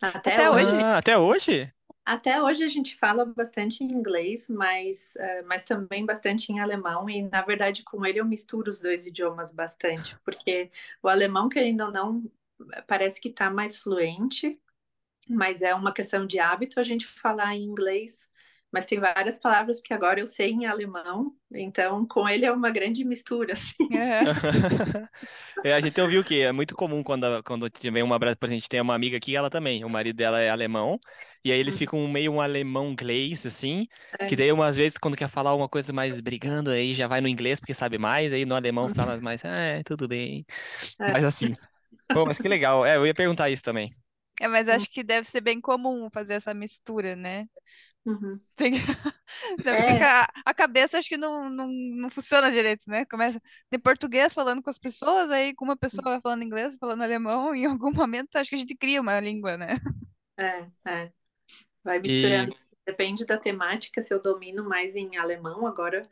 Até 0.00 0.42
Até 0.42 0.50
hoje? 0.50 0.86
Ah, 0.86 0.98
até 0.98 1.16
hoje? 1.18 1.72
até 2.04 2.40
hoje 2.42 2.62
a 2.64 2.68
gente 2.68 2.96
fala 2.96 3.24
bastante 3.24 3.82
em 3.82 3.88
inglês, 3.92 4.48
mas, 4.48 5.14
eh, 5.16 5.42
mas 5.42 5.64
também 5.64 6.06
bastante 6.06 6.52
em 6.52 6.60
alemão. 6.60 7.08
E 7.10 7.22
na 7.22 7.42
verdade, 7.42 7.82
com 7.82 8.04
ele 8.06 8.20
eu 8.20 8.24
misturo 8.24 8.70
os 8.70 8.80
dois 8.80 9.06
idiomas 9.06 9.52
bastante, 9.52 10.16
porque 10.24 10.70
o 11.02 11.08
alemão, 11.08 11.48
querendo 11.48 11.82
ou 11.84 11.90
não, 11.92 12.22
parece 12.86 13.20
que 13.20 13.28
está 13.28 13.50
mais 13.50 13.76
fluente, 13.78 14.60
mas 15.28 15.62
é 15.62 15.74
uma 15.74 15.92
questão 15.94 16.26
de 16.26 16.38
hábito 16.40 16.80
a 16.80 16.84
gente 16.84 17.06
falar 17.06 17.54
em 17.56 17.64
inglês. 17.64 18.30
Mas 18.72 18.86
tem 18.86 19.00
várias 19.00 19.38
palavras 19.40 19.80
que 19.82 19.94
agora 19.94 20.20
eu 20.20 20.26
sei 20.26 20.50
em 20.52 20.66
alemão, 20.66 21.34
então 21.54 22.06
com 22.06 22.28
ele 22.28 22.44
é 22.44 22.52
uma 22.52 22.70
grande 22.70 23.04
mistura, 23.04 23.52
assim. 23.54 23.74
Aham. 23.92 24.26
É, 25.62 25.74
a 25.74 25.80
gente 25.80 26.00
ouviu 26.00 26.24
que 26.24 26.40
é 26.42 26.52
muito 26.52 26.74
comum 26.76 27.02
quando, 27.02 27.42
quando 27.44 27.68
vem 27.92 28.02
uma, 28.02 28.18
por 28.18 28.28
exemplo, 28.28 28.48
a 28.48 28.52
gente 28.52 28.68
tem 28.68 28.80
uma 28.80 28.94
amiga 28.94 29.16
aqui, 29.16 29.36
ela 29.36 29.50
também, 29.50 29.84
o 29.84 29.88
marido 29.90 30.16
dela 30.16 30.40
é 30.40 30.50
alemão, 30.50 30.98
e 31.44 31.52
aí 31.52 31.58
eles 31.58 31.76
Hum, 31.76 31.78
ficam 31.78 32.06
meio 32.08 32.32
um 32.32 32.40
alemão 32.40 32.90
inglês, 32.92 33.46
assim, 33.46 33.86
que 34.26 34.34
é. 34.34 34.36
daí 34.36 34.52
umas 34.52 34.76
vezes 34.76 34.98
quando 34.98 35.16
quer 35.16 35.28
falar 35.28 35.54
uma 35.54 35.68
coisa 35.68 35.92
mais 35.92 36.20
brigando, 36.20 36.70
aí 36.70 36.94
já 36.94 37.06
vai 37.08 37.20
no 37.20 37.28
inglês 37.28 37.60
porque 37.60 37.74
sabe 37.74 37.98
mais, 37.98 38.32
aí 38.32 38.44
no 38.44 38.54
alemão 38.56 38.88
fala 38.88 39.20
mais, 39.20 39.44
ah, 39.44 39.48
é, 39.56 39.82
tudo 39.84 40.08
bem, 40.08 40.44
É. 41.00 41.12
mas 41.12 41.24
assim, 41.24 41.54
pô, 42.12 42.26
mas 42.26 42.38
que 42.40 42.48
legal, 42.48 42.86
é, 42.86 42.96
eu 42.96 43.06
ia 43.06 43.14
perguntar 43.14 43.50
isso 43.50 43.62
também. 43.64 43.96
É, 44.40 44.48
mas 44.48 44.68
Hum, 44.70 44.86
acho 44.86 44.90
que 44.90 45.02
deve 45.02 45.26
ser 45.28 45.40
bem 45.40 45.60
comum 45.60 46.10
fazer 46.12 46.34
essa 46.34 46.52
mistura, 46.54 47.16
né? 47.16 47.46
Uhum. 48.06 48.40
Tem 48.56 48.72
É. 49.70 50.10
fica- 50.10 50.26
a 50.44 50.54
cabeça 50.54 50.98
acho 50.98 51.08
que 51.08 51.16
não, 51.18 51.50
não, 51.50 51.68
não 51.68 52.10
funciona 52.10 52.50
direito, 52.50 52.84
né? 52.88 53.04
Começa 53.06 53.40
de 53.70 53.78
português 53.78 54.32
falando 54.34 54.62
com 54.62 54.70
as 54.70 54.78
pessoas, 54.78 55.30
aí 55.30 55.54
com 55.54 55.64
uma 55.66 55.76
pessoa 55.76 56.12
vai 56.12 56.20
falando 56.22 56.42
inglês, 56.44 56.76
falando 56.80 57.02
alemão, 57.02 57.54
e 57.54 57.60
em 57.64 57.66
algum 57.66 57.92
momento 57.92 58.36
acho 58.36 58.50
que 58.50 58.56
a 58.56 58.58
gente 58.58 58.76
cria 58.76 59.00
uma 59.00 59.20
língua, 59.20 59.56
né? 59.58 59.76
É, 60.38 60.70
é. 60.84 61.12
Vai 61.84 62.00
E 62.02 62.46
misturando. 62.46 62.56
Depende 62.86 63.26
da 63.26 63.38
temática, 63.38 64.02
se 64.02 64.14
eu 64.14 64.22
domino 64.22 64.64
mais 64.64 64.96
em 64.96 65.16
alemão 65.18 65.66
agora, 65.66 66.08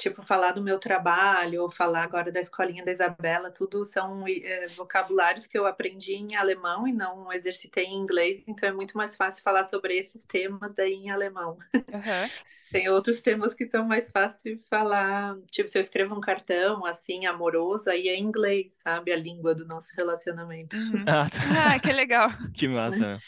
tipo, 0.00 0.22
falar 0.22 0.52
do 0.52 0.62
meu 0.62 0.78
trabalho, 0.80 1.62
ou 1.62 1.70
falar 1.70 2.04
agora 2.04 2.32
da 2.32 2.40
escolinha 2.40 2.84
da 2.84 2.92
Isabela, 2.92 3.50
tudo 3.52 3.84
são 3.84 4.24
eh, 4.28 4.68
vocabulários 4.70 5.46
que 5.46 5.58
eu 5.58 5.66
aprendi 5.66 6.14
em 6.14 6.36
alemão 6.36 6.88
e 6.88 6.92
não 6.92 7.32
exercitei 7.32 7.84
em 7.86 7.96
inglês, 7.98 8.44
então 8.48 8.68
é 8.68 8.72
muito 8.72 8.96
mais 8.96 9.16
fácil 9.16 9.42
falar 9.44 9.64
sobre 9.68 9.98
esses 9.98 10.24
temas 10.24 10.74
daí 10.74 10.94
em 10.94 11.10
alemão. 11.10 11.58
Aham. 11.92 12.30
Tem 12.70 12.88
outros 12.88 13.20
temas 13.20 13.54
que 13.54 13.68
são 13.68 13.84
mais 13.84 14.10
fáceis 14.10 14.58
de 14.60 14.66
falar, 14.68 15.36
tipo, 15.50 15.68
se 15.68 15.76
eu 15.78 15.82
escrevo 15.82 16.14
um 16.14 16.20
cartão, 16.20 16.84
assim, 16.86 17.26
amoroso, 17.26 17.90
aí 17.90 18.08
é 18.08 18.18
inglês, 18.18 18.78
sabe? 18.82 19.12
A 19.12 19.16
língua 19.16 19.54
do 19.54 19.66
nosso 19.66 19.94
relacionamento. 19.96 20.76
Uhum. 20.76 21.04
Ah, 21.06 21.28
tá. 21.28 21.40
Ah, 21.74 21.78
que 21.80 21.92
legal. 21.92 22.28
Que 22.54 22.68
massa. 22.68 23.18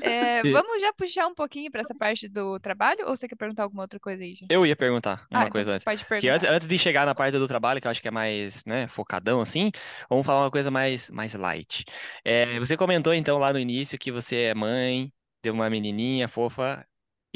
É, 0.00 0.42
E- 0.44 0.52
vamos 0.52 0.80
já 0.80 0.92
puxar 0.92 1.26
um 1.26 1.34
pouquinho 1.34 1.70
para 1.70 1.80
essa 1.82 1.94
parte 1.94 2.28
do 2.28 2.58
trabalho, 2.58 3.06
ou 3.06 3.16
você 3.16 3.28
quer 3.28 3.36
perguntar 3.36 3.64
alguma 3.64 3.82
outra 3.82 4.00
coisa 4.00 4.22
aí, 4.22 4.34
gente? 4.34 4.46
Eu 4.48 4.64
ia 4.64 4.76
perguntar 4.76 5.26
Ah, 5.32 5.40
uma 5.42 5.48
então 5.48 5.50
coisa 5.50 5.72
antes. 5.74 5.84
pode 5.84 6.04
Que 6.18 6.28
antes, 6.28 6.46
perguntar. 6.46 6.54
antes 6.54 6.68
de 6.68 6.78
chegar 6.78 7.04
na 7.04 7.14
parte 7.14 7.36
do 7.36 7.48
trabalho, 7.48 7.80
que 7.80 7.86
eu 7.86 7.90
acho 7.90 8.00
que 8.00 8.08
é 8.08 8.10
mais, 8.10 8.64
né, 8.64 8.86
focadão 8.86 9.40
assim, 9.40 9.70
vamos 10.08 10.24
falar 10.24 10.44
uma 10.44 10.50
coisa 10.50 10.70
mais, 10.70 11.10
mais 11.10 11.34
light. 11.34 11.84
É, 12.24 12.58
você 12.60 12.76
comentou 12.76 13.12
então 13.12 13.38
lá 13.38 13.52
no 13.52 13.58
início 13.58 13.98
que 13.98 14.12
você 14.12 14.44
é 14.44 14.54
mãe 14.54 15.12
de 15.42 15.50
uma 15.50 15.68
menininha 15.68 16.28
fofa 16.28 16.86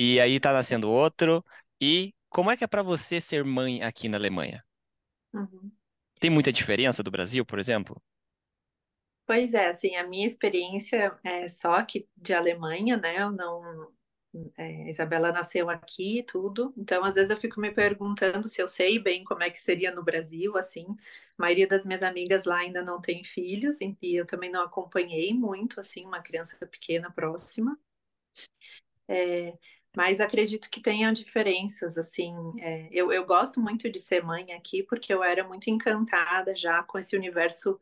e 0.03 0.21
aí 0.21 0.41
tá 0.41 0.53
nascendo 0.53 0.91
outro. 0.91 1.45
E 1.81 2.15
como 2.29 2.51
é 2.51 2.57
que 2.57 2.65
é 2.65 2.67
pra 2.67 2.83
você 2.83 3.21
ser 3.21 3.45
mãe 3.45 3.83
aqui 3.83 4.09
na 4.09 4.17
Alemanha? 4.19 4.65
Uhum. 5.33 5.73
Tem 6.21 6.31
muita 6.31 6.53
diferença 6.53 7.03
do 7.03 7.11
Brasil, 7.11 7.45
por 7.45 7.59
exemplo? 7.59 8.01
Pois 9.27 9.55
é, 9.55 9.69
assim, 9.69 9.95
a 9.97 10.07
minha 10.07 10.27
experiência 10.27 11.17
é 11.23 11.47
só 11.49 11.75
aqui 11.75 12.09
de 12.17 12.35
Alemanha, 12.35 12.97
né? 12.97 13.23
Eu 13.23 13.31
não. 13.31 13.93
é, 14.59 14.91
Isabela 14.91 15.33
nasceu 15.33 15.71
aqui 15.71 16.19
e 16.21 16.23
tudo, 16.25 16.75
então 16.77 17.05
às 17.05 17.15
vezes 17.17 17.31
eu 17.31 17.37
fico 17.41 17.61
me 17.61 17.73
perguntando 17.73 18.49
se 18.49 18.63
eu 18.63 18.69
sei 18.69 18.99
bem 19.01 19.25
como 19.25 19.43
é 19.43 19.51
que 19.51 19.61
seria 19.63 19.93
no 19.95 20.05
Brasil, 20.05 20.57
assim. 20.57 20.87
A 21.39 21.43
maioria 21.43 21.69
das 21.69 21.87
minhas 21.87 22.03
amigas 22.03 22.45
lá 22.45 22.59
ainda 22.59 22.83
não 22.83 23.01
tem 23.01 23.25
filhos, 23.25 23.79
e 23.81 23.97
eu 24.17 24.27
também 24.27 24.51
não 24.51 24.63
acompanhei 24.65 25.35
muito, 25.35 25.81
assim, 25.81 26.05
uma 26.07 26.23
criança 26.23 26.67
pequena 26.67 27.11
próxima. 27.13 27.79
É, 29.09 29.59
mas 29.97 30.21
acredito 30.21 30.71
que 30.71 30.81
tenham 30.81 31.13
diferenças, 31.13 31.99
assim. 31.99 32.35
é, 32.61 32.89
eu, 32.93 33.13
eu 33.13 33.25
gosto 33.27 33.61
muito 33.61 33.91
de 33.91 33.99
ser 34.01 34.23
mãe 34.25 34.53
aqui 34.53 34.83
porque 34.85 35.13
eu 35.13 35.23
era 35.25 35.45
muito 35.47 35.69
encantada 35.71 36.55
já 36.55 36.83
com 36.85 36.99
esse 36.99 37.17
universo 37.17 37.79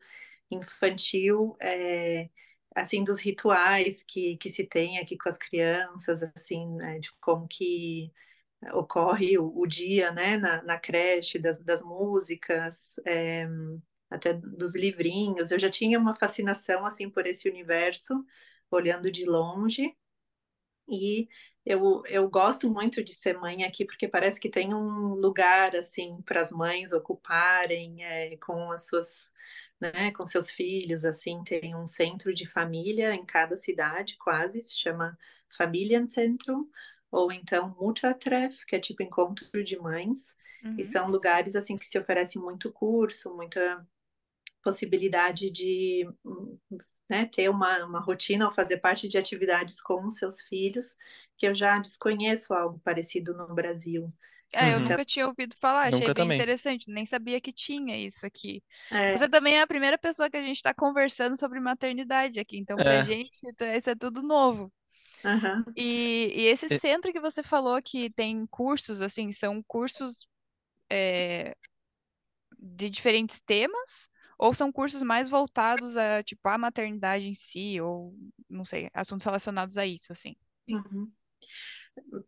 infantil, 0.51 1.55
é, 1.61 2.29
assim, 2.75 3.03
dos 3.03 3.21
rituais 3.21 4.03
que, 4.03 4.37
que 4.37 4.51
se 4.51 4.63
tem 4.65 4.99
aqui 4.99 5.17
com 5.17 5.29
as 5.29 5.37
crianças, 5.37 6.23
assim, 6.35 6.67
né, 6.77 6.99
de 6.99 7.11
como 7.21 7.47
que 7.47 8.11
ocorre 8.73 9.37
o, 9.37 9.51
o 9.57 9.67
dia, 9.67 10.11
né, 10.11 10.37
na, 10.37 10.61
na 10.63 10.79
creche, 10.79 11.39
das, 11.39 11.61
das 11.63 11.81
músicas, 11.83 12.95
é, 13.05 13.47
até 14.09 14.33
dos 14.33 14.75
livrinhos. 14.75 15.51
Eu 15.51 15.59
já 15.59 15.69
tinha 15.69 15.99
uma 15.99 16.13
fascinação, 16.15 16.85
assim, 16.85 17.09
por 17.09 17.25
esse 17.27 17.49
universo, 17.49 18.25
olhando 18.71 19.11
de 19.11 19.25
longe. 19.25 19.95
E 20.87 21.27
eu, 21.65 22.03
eu 22.07 22.29
gosto 22.29 22.69
muito 22.71 23.03
de 23.03 23.13
ser 23.13 23.37
mãe 23.39 23.63
aqui, 23.63 23.85
porque 23.85 24.07
parece 24.07 24.39
que 24.39 24.49
tem 24.49 24.73
um 24.73 25.13
lugar, 25.15 25.75
assim, 25.75 26.21
para 26.23 26.41
as 26.41 26.51
mães 26.51 26.93
ocuparem 26.93 28.03
é, 28.03 28.37
com 28.37 28.71
as 28.71 28.87
suas, 28.87 29.33
né, 29.79 30.11
com 30.13 30.25
seus 30.25 30.51
filhos, 30.51 31.05
assim, 31.05 31.43
tem 31.43 31.75
um 31.75 31.87
centro 31.87 32.33
de 32.33 32.47
família 32.47 33.13
em 33.15 33.25
cada 33.25 33.55
cidade, 33.55 34.17
quase, 34.17 34.61
se 34.63 34.79
chama 34.79 35.17
Familienzentrum, 35.57 36.67
ou 37.11 37.31
então 37.31 37.75
Muttertreff, 37.79 38.65
que 38.65 38.75
é 38.75 38.79
tipo 38.79 39.03
encontro 39.03 39.63
de 39.63 39.77
mães, 39.77 40.35
e 40.77 40.83
Uhum. 40.83 40.85
são 40.85 41.09
lugares, 41.09 41.55
assim, 41.55 41.77
que 41.77 41.85
se 41.85 41.99
oferece 41.99 42.39
muito 42.39 42.71
curso, 42.71 43.35
muita 43.35 43.85
possibilidade 44.63 45.49
de 45.51 46.07
né, 47.09 47.25
ter 47.25 47.49
uma, 47.49 47.85
uma 47.85 47.99
rotina 47.99 48.45
ou 48.45 48.51
fazer 48.53 48.77
parte 48.77 49.07
de 49.07 49.17
atividades 49.17 49.81
com 49.81 50.05
os 50.07 50.15
seus 50.17 50.41
filhos, 50.41 50.97
que 51.37 51.47
eu 51.47 51.55
já 51.55 51.79
desconheço 51.79 52.53
algo 52.53 52.79
parecido 52.79 53.33
no 53.35 53.53
Brasil. 53.55 54.13
É, 54.53 54.73
eu 54.73 54.79
Uhum. 54.79 54.79
nunca 54.79 55.05
tinha 55.05 55.27
ouvido 55.27 55.55
falar, 55.59 55.87
achei 55.89 56.09
Nunca 56.09 56.13
bem 56.13 56.27
também. 56.29 56.29
interessante, 56.29 56.89
nem 56.91 57.05
sabia 57.05 57.39
que 57.39 57.53
tinha 57.53 57.95
isso 57.97 58.25
aqui. 58.25 58.63
É, 58.91 59.13
Você 59.13 59.29
também 59.29 59.57
é 59.57 59.61
a 59.61 59.67
primeira 59.67 59.97
pessoa 59.97 60.29
que 60.29 60.37
a 60.37 60.41
gente 60.41 60.55
está 60.57 60.73
conversando 60.73 61.37
sobre 61.37 61.59
maternidade 61.59 62.39
aqui, 62.39 62.57
então 62.57 62.81
pra 62.81 62.99
É. 62.99 63.03
gente 63.03 63.29
isso 63.77 63.89
é 63.91 63.95
tudo 63.95 64.23
novo. 64.23 64.71
aham. 65.23 65.65
E, 65.75 66.31
e 66.35 66.45
esse 66.47 66.69
É. 66.69 66.79
centro 66.79 67.11
que 67.13 67.19
você 67.19 67.41
falou 67.43 67.81
que 67.81 68.09
tem 68.11 68.45
cursos, 68.47 69.01
assim, 69.01 69.31
são 69.31 69.63
cursos 69.63 70.27
é, 70.91 71.55
de 72.57 72.89
diferentes 72.89 73.41
temas? 73.41 74.09
Ou 74.39 74.53
são 74.55 74.71
cursos 74.71 75.03
mais 75.03 75.29
voltados 75.29 75.97
a, 75.97 76.23
tipo, 76.23 76.47
a 76.49 76.57
maternidade 76.59 77.29
em 77.29 77.35
si, 77.35 77.81
ou, 77.81 78.15
não 78.49 78.65
sei, 78.65 78.89
assuntos 78.93 79.25
relacionados 79.25 79.77
a 79.77 79.85
isso, 79.87 80.11
assim? 80.13 80.35
Uhum. 80.69 81.11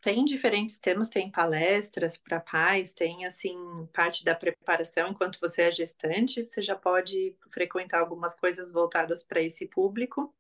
Tem 0.02 0.26
diferentes 0.26 0.80
temas, 0.80 1.10
tem 1.10 1.32
palestras 1.32 2.18
para 2.18 2.40
pais, 2.40 2.94
tem 2.94 3.26
assim 3.26 3.56
parte 3.94 4.24
da 4.24 4.36
preparação 4.36 5.10
enquanto 5.10 5.40
você 5.40 5.64
é 5.64 5.72
gestante, 5.72 6.46
você 6.46 6.62
já 6.62 6.76
pode 6.76 7.36
frequentar 7.52 8.00
algumas 8.00 8.36
coisas 8.36 8.72
voltadas 8.72 9.24
para 9.24 9.42
esse 9.42 9.68
público. 9.68 10.34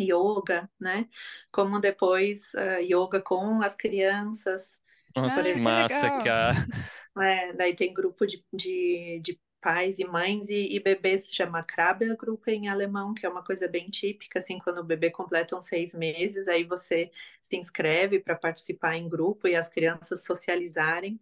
Yoga, 0.00 0.70
né? 0.80 1.08
Como 1.52 1.80
depois 1.80 2.52
uh, 2.54 2.80
yoga 2.82 3.20
com 3.22 3.62
as 3.62 3.76
crianças. 3.76 4.82
Nossa, 5.16 5.42
Ah, 5.42 5.52
que 5.52 5.58
que 5.60 5.60
massa, 5.60 6.10
legal. 6.12 6.12
cara. 6.12 6.54
É, 7.20 7.52
daí 7.52 7.76
tem 7.76 7.94
grupo 7.94 8.26
de, 8.26 8.44
de, 8.52 9.20
de 9.22 9.40
pais 9.64 9.98
e 9.98 10.06
mães 10.06 10.50
e, 10.50 10.76
e 10.76 10.80
bebês, 10.80 11.28
se 11.28 11.34
chama 11.36 11.64
Krabbelgruppe 11.64 12.52
em 12.52 12.68
alemão, 12.68 13.14
que 13.14 13.26
é 13.26 13.30
uma 13.30 13.44
coisa 13.44 13.68
bem 13.68 13.90
típica, 13.90 14.38
assim, 14.40 14.60
quando 14.60 14.80
o 14.80 14.84
bebê 14.84 15.10
completa 15.10 15.56
uns 15.56 15.66
seis 15.66 15.94
meses, 15.94 16.48
aí 16.48 16.64
você 16.64 17.10
se 17.42 17.56
inscreve 17.56 18.20
para 18.20 18.36
participar 18.36 18.96
em 18.96 19.08
grupo 19.08 19.48
e 19.48 19.56
as 19.56 19.70
crianças 19.70 20.24
socializarem, 20.24 21.20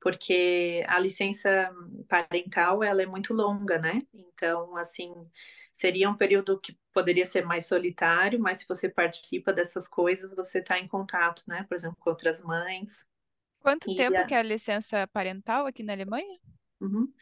porque 0.00 0.84
a 0.88 0.98
licença 1.00 1.72
parental, 2.08 2.82
ela 2.84 3.02
é 3.02 3.06
muito 3.06 3.34
longa, 3.34 3.78
né? 3.78 4.02
Então, 4.14 4.76
assim, 4.76 5.12
seria 5.72 6.10
um 6.10 6.16
período 6.16 6.60
que 6.60 6.78
poderia 6.92 7.26
ser 7.26 7.44
mais 7.44 7.66
solitário, 7.66 8.38
mas 8.40 8.60
se 8.60 8.68
você 8.68 8.88
participa 8.88 9.52
dessas 9.52 9.88
coisas, 9.88 10.34
você 10.36 10.60
está 10.60 10.78
em 10.78 10.88
contato, 10.88 11.42
né? 11.48 11.64
Por 11.68 11.74
exemplo, 11.76 11.96
com 12.00 12.10
outras 12.10 12.42
mães. 12.42 13.04
Quanto 13.60 13.90
E 13.94 13.94
tempo 13.94 14.24
a- 14.24 14.26
que 14.26 14.34
é 14.34 14.38
a 14.38 14.42
licença 14.42 15.06
parental 15.08 15.66
aqui 15.66 15.82
na 15.82 15.92
Alemanha? 15.92 16.38
Uhum. 16.80 17.12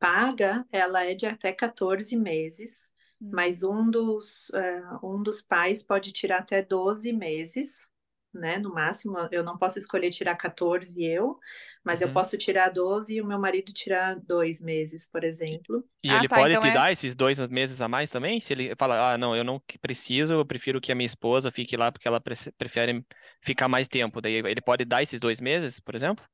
Paga, 0.00 0.66
ela 0.72 1.04
é 1.04 1.14
de 1.14 1.26
até 1.26 1.52
14 1.54 2.16
meses, 2.16 2.92
Hum. 3.20 3.40
mas 3.40 3.62
um 3.64 3.90
dos, 3.90 4.50
eh, 4.54 4.82
um 5.04 5.22
dos 5.22 5.42
pais 5.42 5.84
pode 5.84 6.12
tirar 6.12 6.40
até 6.40 6.62
12 6.62 7.12
meses, 7.12 7.88
né? 8.34 8.58
No 8.58 8.72
máximo, 8.74 9.18
eu 9.32 9.44
não 9.44 9.58
posso 9.58 9.78
escolher 9.78 10.10
tirar 10.12 10.36
14 10.36 11.04
eu, 11.04 11.38
mas 11.84 12.02
eu 12.02 12.10
Uhum. 12.10 12.12
posso 12.12 12.38
tirar 12.38 12.70
12 12.70 13.16
e 13.16 13.22
o 13.22 13.26
meu 13.26 13.38
marido 13.40 13.72
tirar 13.74 14.16
dois 14.20 14.60
meses, 14.62 15.08
por 15.08 15.24
exemplo. 15.24 15.84
E 16.02 16.12
Ah, 16.12 16.14
ele 16.14 16.28
tá, 16.28 16.42
pode 16.48 16.56
então 16.56 16.64
te 16.66 16.70
é- 16.70 16.70
dar 16.70 16.90
esses 16.92 17.14
dois 17.14 17.38
meses 17.48 17.80
a 17.80 17.88
mais 17.88 18.10
também? 18.10 18.40
Se 18.40 18.52
ele 18.54 18.74
fala, 18.76 19.12
ah, 19.14 19.18
não, 19.18 19.36
eu 19.36 19.44
não 19.44 19.60
preciso, 19.82 20.32
eu 20.34 20.46
prefiro 20.46 20.80
que 20.80 20.90
a 20.90 20.94
minha 20.94 21.06
esposa 21.06 21.50
fique 21.52 21.76
lá 21.76 21.92
porque 21.92 22.08
ela 22.08 22.20
prefere 22.20 23.04
ficar 23.42 23.68
mais 23.68 23.86
tempo. 23.88 24.20
Daí 24.20 24.34
ele 24.36 24.60
pode 24.62 24.84
dar 24.84 25.02
esses 25.02 25.20
dois 25.20 25.40
meses, 25.40 25.78
por 25.78 25.94
exemplo? 25.94 26.24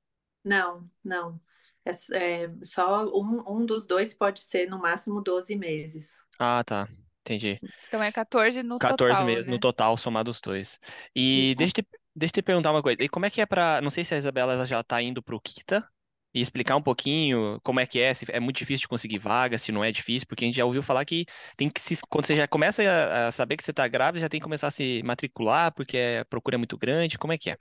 Não, 0.44 0.82
não. 1.04 1.38
É, 1.86 2.44
é 2.44 2.50
só 2.62 3.06
um, 3.06 3.60
um 3.60 3.64
dos 3.64 3.86
dois 3.86 4.12
pode 4.12 4.42
ser 4.42 4.68
no 4.68 4.78
máximo 4.78 5.20
12 5.22 5.54
meses. 5.56 6.24
Ah, 6.38 6.62
tá. 6.64 6.88
Entendi. 7.20 7.58
Então 7.88 8.02
é 8.02 8.12
14 8.12 8.62
no 8.62 8.78
14 8.78 9.12
total, 9.14 9.26
meses 9.26 9.46
no 9.46 9.54
né? 9.54 9.58
total, 9.58 9.96
somado 9.96 10.30
os 10.30 10.40
dois. 10.40 10.78
E 11.14 11.50
Isso. 11.50 11.58
deixa 11.58 11.72
eu 11.78 11.82
te, 11.82 11.88
deixa 12.14 12.30
eu 12.30 12.34
te 12.34 12.42
perguntar 12.42 12.70
uma 12.70 12.82
coisa. 12.82 13.02
E 13.02 13.08
como 13.08 13.26
é 13.26 13.30
que 13.30 13.40
é 13.40 13.46
pra. 13.46 13.80
Não 13.80 13.90
sei 13.90 14.04
se 14.04 14.14
a 14.14 14.18
Isabela 14.18 14.52
ela 14.52 14.64
já 14.64 14.82
tá 14.82 15.02
indo 15.02 15.20
pro 15.22 15.40
Kita 15.40 15.88
e 16.32 16.40
explicar 16.40 16.76
um 16.76 16.82
pouquinho 16.82 17.60
como 17.64 17.80
é 17.80 17.86
que 17.86 17.98
é, 17.98 18.14
se 18.14 18.26
é 18.30 18.38
muito 18.38 18.58
difícil 18.58 18.82
de 18.82 18.88
conseguir 18.88 19.18
vaga, 19.18 19.58
se 19.58 19.72
não 19.72 19.82
é 19.82 19.90
difícil, 19.90 20.26
porque 20.28 20.44
a 20.44 20.46
gente 20.46 20.56
já 20.56 20.64
ouviu 20.64 20.82
falar 20.82 21.04
que 21.04 21.26
tem 21.56 21.68
que 21.68 21.80
se. 21.80 21.96
Quando 22.08 22.26
você 22.26 22.36
já 22.36 22.46
começa 22.46 22.82
a, 22.82 23.26
a 23.28 23.32
saber 23.32 23.56
que 23.56 23.64
você 23.64 23.72
tá 23.72 23.88
grávida, 23.88 24.20
já 24.20 24.28
tem 24.28 24.38
que 24.38 24.44
começar 24.44 24.68
a 24.68 24.70
se 24.70 25.02
matricular, 25.04 25.72
porque 25.74 26.18
a 26.20 26.24
procura 26.26 26.56
é 26.56 26.58
muito 26.58 26.78
grande. 26.78 27.18
Como 27.18 27.32
é 27.32 27.38
que 27.38 27.50
é? 27.50 27.56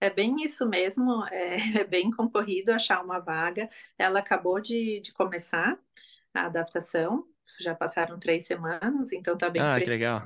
É 0.00 0.08
bem 0.10 0.42
isso 0.42 0.66
mesmo, 0.68 1.24
é, 1.26 1.56
é 1.82 1.84
bem 1.84 2.10
concorrido 2.10 2.72
achar 2.72 3.04
uma 3.04 3.18
vaga. 3.20 3.68
Ela 3.98 4.20
acabou 4.20 4.60
de, 4.60 5.00
de 5.00 5.12
começar 5.12 5.78
a 6.34 6.46
adaptação, 6.46 7.26
já 7.60 7.74
passaram 7.74 8.18
três 8.18 8.46
semanas, 8.46 9.12
então 9.12 9.36
tá 9.38 9.50
bem 9.50 9.66
Ah, 9.66 9.80
que 9.80 9.90
legal. 9.90 10.22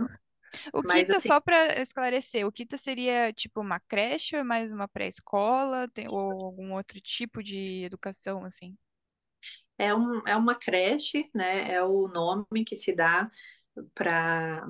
O 0.72 0.82
Mas 0.82 1.10
Kita, 1.10 1.20
assim, 1.20 1.30
só 1.30 1.40
para 1.40 1.80
esclarecer, 1.80 2.46
o 2.46 2.52
Kita 2.52 2.78
seria 2.78 3.32
tipo 3.32 3.60
uma 3.60 3.80
creche, 3.80 4.36
ou 4.36 4.44
mais 4.44 4.70
uma 4.72 4.88
pré-escola, 4.88 5.88
tem- 5.88 6.08
ou 6.08 6.46
algum 6.46 6.74
outro 6.74 7.00
tipo 7.00 7.42
de 7.42 7.84
educação, 7.84 8.44
assim? 8.44 8.76
é, 9.78 9.94
um, 9.94 10.20
é 10.26 10.36
uma 10.36 10.54
creche, 10.54 11.30
né? 11.34 11.72
É 11.72 11.82
o 11.82 12.08
nome 12.08 12.64
que 12.64 12.76
se 12.76 12.94
dá 12.94 13.30
para 13.94 14.66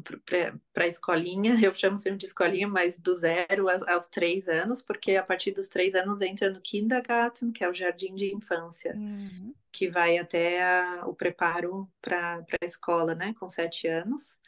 a 0.77 0.87
escolinha. 0.87 1.55
Eu 1.65 1.75
chamo 1.75 1.99
sempre 1.99 2.19
de 2.19 2.27
escolinha, 2.27 2.69
mas 2.69 2.99
do 2.99 3.15
zero 3.15 3.69
aos, 3.69 3.83
aos 3.89 4.09
três 4.09 4.49
anos, 4.49 4.83
porque 4.83 5.17
a 5.17 5.23
partir 5.23 5.53
dos 5.53 5.69
três 5.69 5.95
anos 5.95 6.21
entra 6.23 6.51
no 6.51 6.61
kindergarten, 6.61 7.53
que 7.53 7.65
é 7.65 7.69
o 7.69 7.75
jardim 7.75 8.15
de 8.15 8.35
infância, 8.35 8.99
Uhum. 8.99 9.55
que 9.73 9.91
vai 9.91 10.19
até 10.19 10.63
a- 10.63 11.05
o 11.07 11.15
preparo 11.15 11.91
para 12.01 12.45
a 12.63 12.65
escola, 12.65 13.15
né? 13.15 13.35
Com 13.35 13.49
sete 13.49 13.89
anos. 13.89 14.39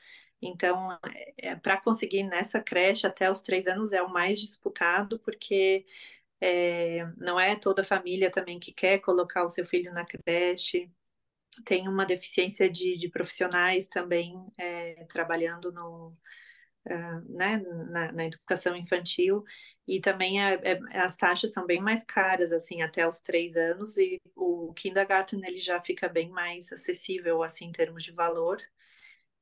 Então, 0.42 0.98
é, 1.38 1.56
para 1.56 1.80
conseguir 1.80 2.22
nessa 2.24 2.60
creche 2.62 3.06
até 3.06 3.30
os 3.30 3.42
três 3.42 3.66
anos 3.66 3.92
é 3.92 4.02
o 4.02 4.10
mais 4.12 4.40
disputado, 4.40 5.18
porque 5.20 5.86
é, 6.40 7.04
não 7.18 7.38
é 7.40 7.56
toda 7.56 7.84
família 7.84 8.30
também 8.30 8.58
que 8.60 8.72
quer 8.72 8.98
colocar 9.00 9.44
o 9.44 9.48
seu 9.50 9.66
filho 9.66 9.92
na 9.92 10.04
creche. 10.06 10.90
Tem 11.64 11.88
uma 11.88 12.06
deficiência 12.06 12.70
de, 12.70 12.96
de 12.96 13.08
profissionais 13.08 13.88
também 13.88 14.34
é, 14.58 15.04
trabalhando 15.08 15.72
no, 15.72 16.16
ah, 16.88 17.20
né, 17.28 17.58
na, 17.90 18.12
na 18.12 18.26
educação 18.26 18.76
infantil. 18.76 19.44
E 19.88 20.00
também 20.00 20.42
é- 20.42 20.60
é- 20.64 20.98
as 21.00 21.16
taxas 21.16 21.52
são 21.52 21.66
bem 21.66 21.80
mais 21.80 22.04
caras, 22.04 22.52
assim, 22.52 22.82
até 22.82 23.06
os 23.08 23.20
três 23.20 23.56
anos. 23.56 23.96
E 23.98 24.20
o 24.36 24.72
kindergarten, 24.74 25.40
ele 25.46 25.60
já 25.60 25.80
fica 25.82 26.08
bem 26.08 26.30
mais 26.30 26.72
acessível, 26.72 27.42
assim, 27.42 27.66
em 27.66 27.72
termos 27.72 28.04
de 28.04 28.12
valor. 28.12 28.62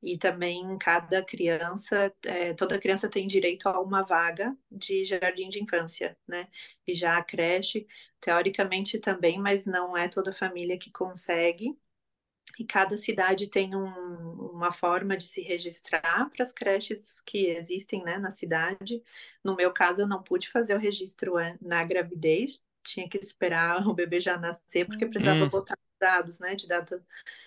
E 0.02 0.18
também 0.18 0.76
cada 0.78 1.24
criança, 1.24 2.12
é, 2.24 2.52
toda 2.54 2.78
criança 2.78 3.08
tem 3.10 3.26
direito 3.26 3.66
a 3.68 3.80
uma 3.80 4.02
vaga 4.02 4.54
de 4.70 5.02
jardim 5.04 5.48
de 5.48 5.62
infância, 5.62 6.16
né? 6.28 6.46
E 6.86 6.94
já 6.94 7.16
a 7.16 7.24
creche, 7.24 7.86
teoricamente 8.20 8.98
também, 8.98 9.38
mas 9.38 9.64
não 9.66 9.96
é 9.96 10.06
toda 10.08 10.30
família 10.32 10.78
que 10.78 10.90
consegue. 10.92 11.74
E 12.58 12.64
cada 12.64 12.96
cidade 12.96 13.48
tem 13.48 13.74
um- 13.74 14.50
uma 14.52 14.70
forma 14.72 15.16
de 15.16 15.26
se 15.26 15.40
registrar 15.42 16.30
para 16.30 16.42
as 16.42 16.52
creches 16.52 17.20
que 17.22 17.46
existem, 17.48 18.02
né, 18.04 18.18
na 18.18 18.30
cidade. 18.30 19.02
No 19.42 19.56
meu 19.56 19.72
caso, 19.72 20.02
eu 20.02 20.06
não 20.08 20.22
pude 20.22 20.48
fazer 20.50 20.74
o 20.74 20.78
registro 20.78 21.34
na 21.60 21.84
gravidez, 21.84 22.62
tinha 22.84 23.08
que 23.08 23.18
esperar 23.18 23.78
o 23.88 23.94
bebê 23.94 24.20
já 24.20 24.38
nascer, 24.38 24.86
porque 24.86 25.06
precisava 25.06 25.46
Hum, 25.46 25.50
botar 25.50 25.76
dados, 26.00 26.38
né, 26.40 26.54
de 26.54 26.66
data 26.68 27.04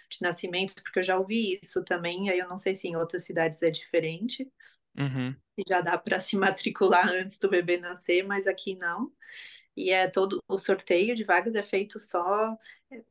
de 0.10 0.22
nascimento, 0.22 0.76
porque 0.84 1.00
eu 1.00 1.04
já 1.04 1.18
ouvi 1.20 1.60
isso 1.64 1.84
também, 1.86 2.30
aí 2.30 2.40
eu 2.40 2.50
não 2.50 2.58
sei 2.58 2.76
se 2.76 2.88
em 2.88 2.96
outras 2.98 3.26
cidades 3.26 3.62
é 3.64 3.70
diferente, 3.72 4.52
uhum. 4.98 5.38
e 5.58 5.64
já 5.68 5.82
dá 5.82 5.98
para 5.98 6.20
se 6.20 6.38
matricular 6.38 7.08
antes 7.10 7.38
do 7.38 7.50
bebê 7.50 7.78
nascer, 7.78 8.24
mas 8.26 8.48
aqui 8.48 8.76
não. 8.76 9.12
E 9.78 9.92
é 9.92 10.08
todo 10.10 10.40
o 10.50 10.60
sorteio 10.60 11.16
de 11.16 11.24
vagas 11.24 11.56
é 11.56 11.64
feito 11.64 12.00
só, 12.00 12.58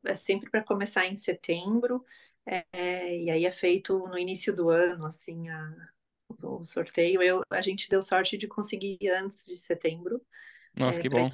é 0.04 0.14
sempre 0.16 0.50
para 0.50 0.62
começar 0.64 1.06
em 1.06 1.16
setembro, 1.16 2.04
é, 2.46 2.64
e 3.24 3.30
aí 3.30 3.44
é 3.46 3.50
feito 3.52 3.98
no 4.08 4.18
início 4.18 4.54
do 4.54 4.70
ano, 4.70 5.06
assim, 5.06 5.48
a, 5.48 5.88
o 6.42 6.64
sorteio. 6.64 7.22
Eu, 7.22 7.42
a 7.50 7.60
gente 7.60 7.88
deu 7.88 8.02
sorte 8.02 8.36
de 8.38 8.46
conseguir 8.48 8.98
antes 9.10 9.46
de 9.46 9.56
setembro, 9.56 10.20
Nossa, 10.74 10.98
é, 10.98 11.00
que 11.00 11.08
pra, 11.08 11.26
bom. 11.26 11.30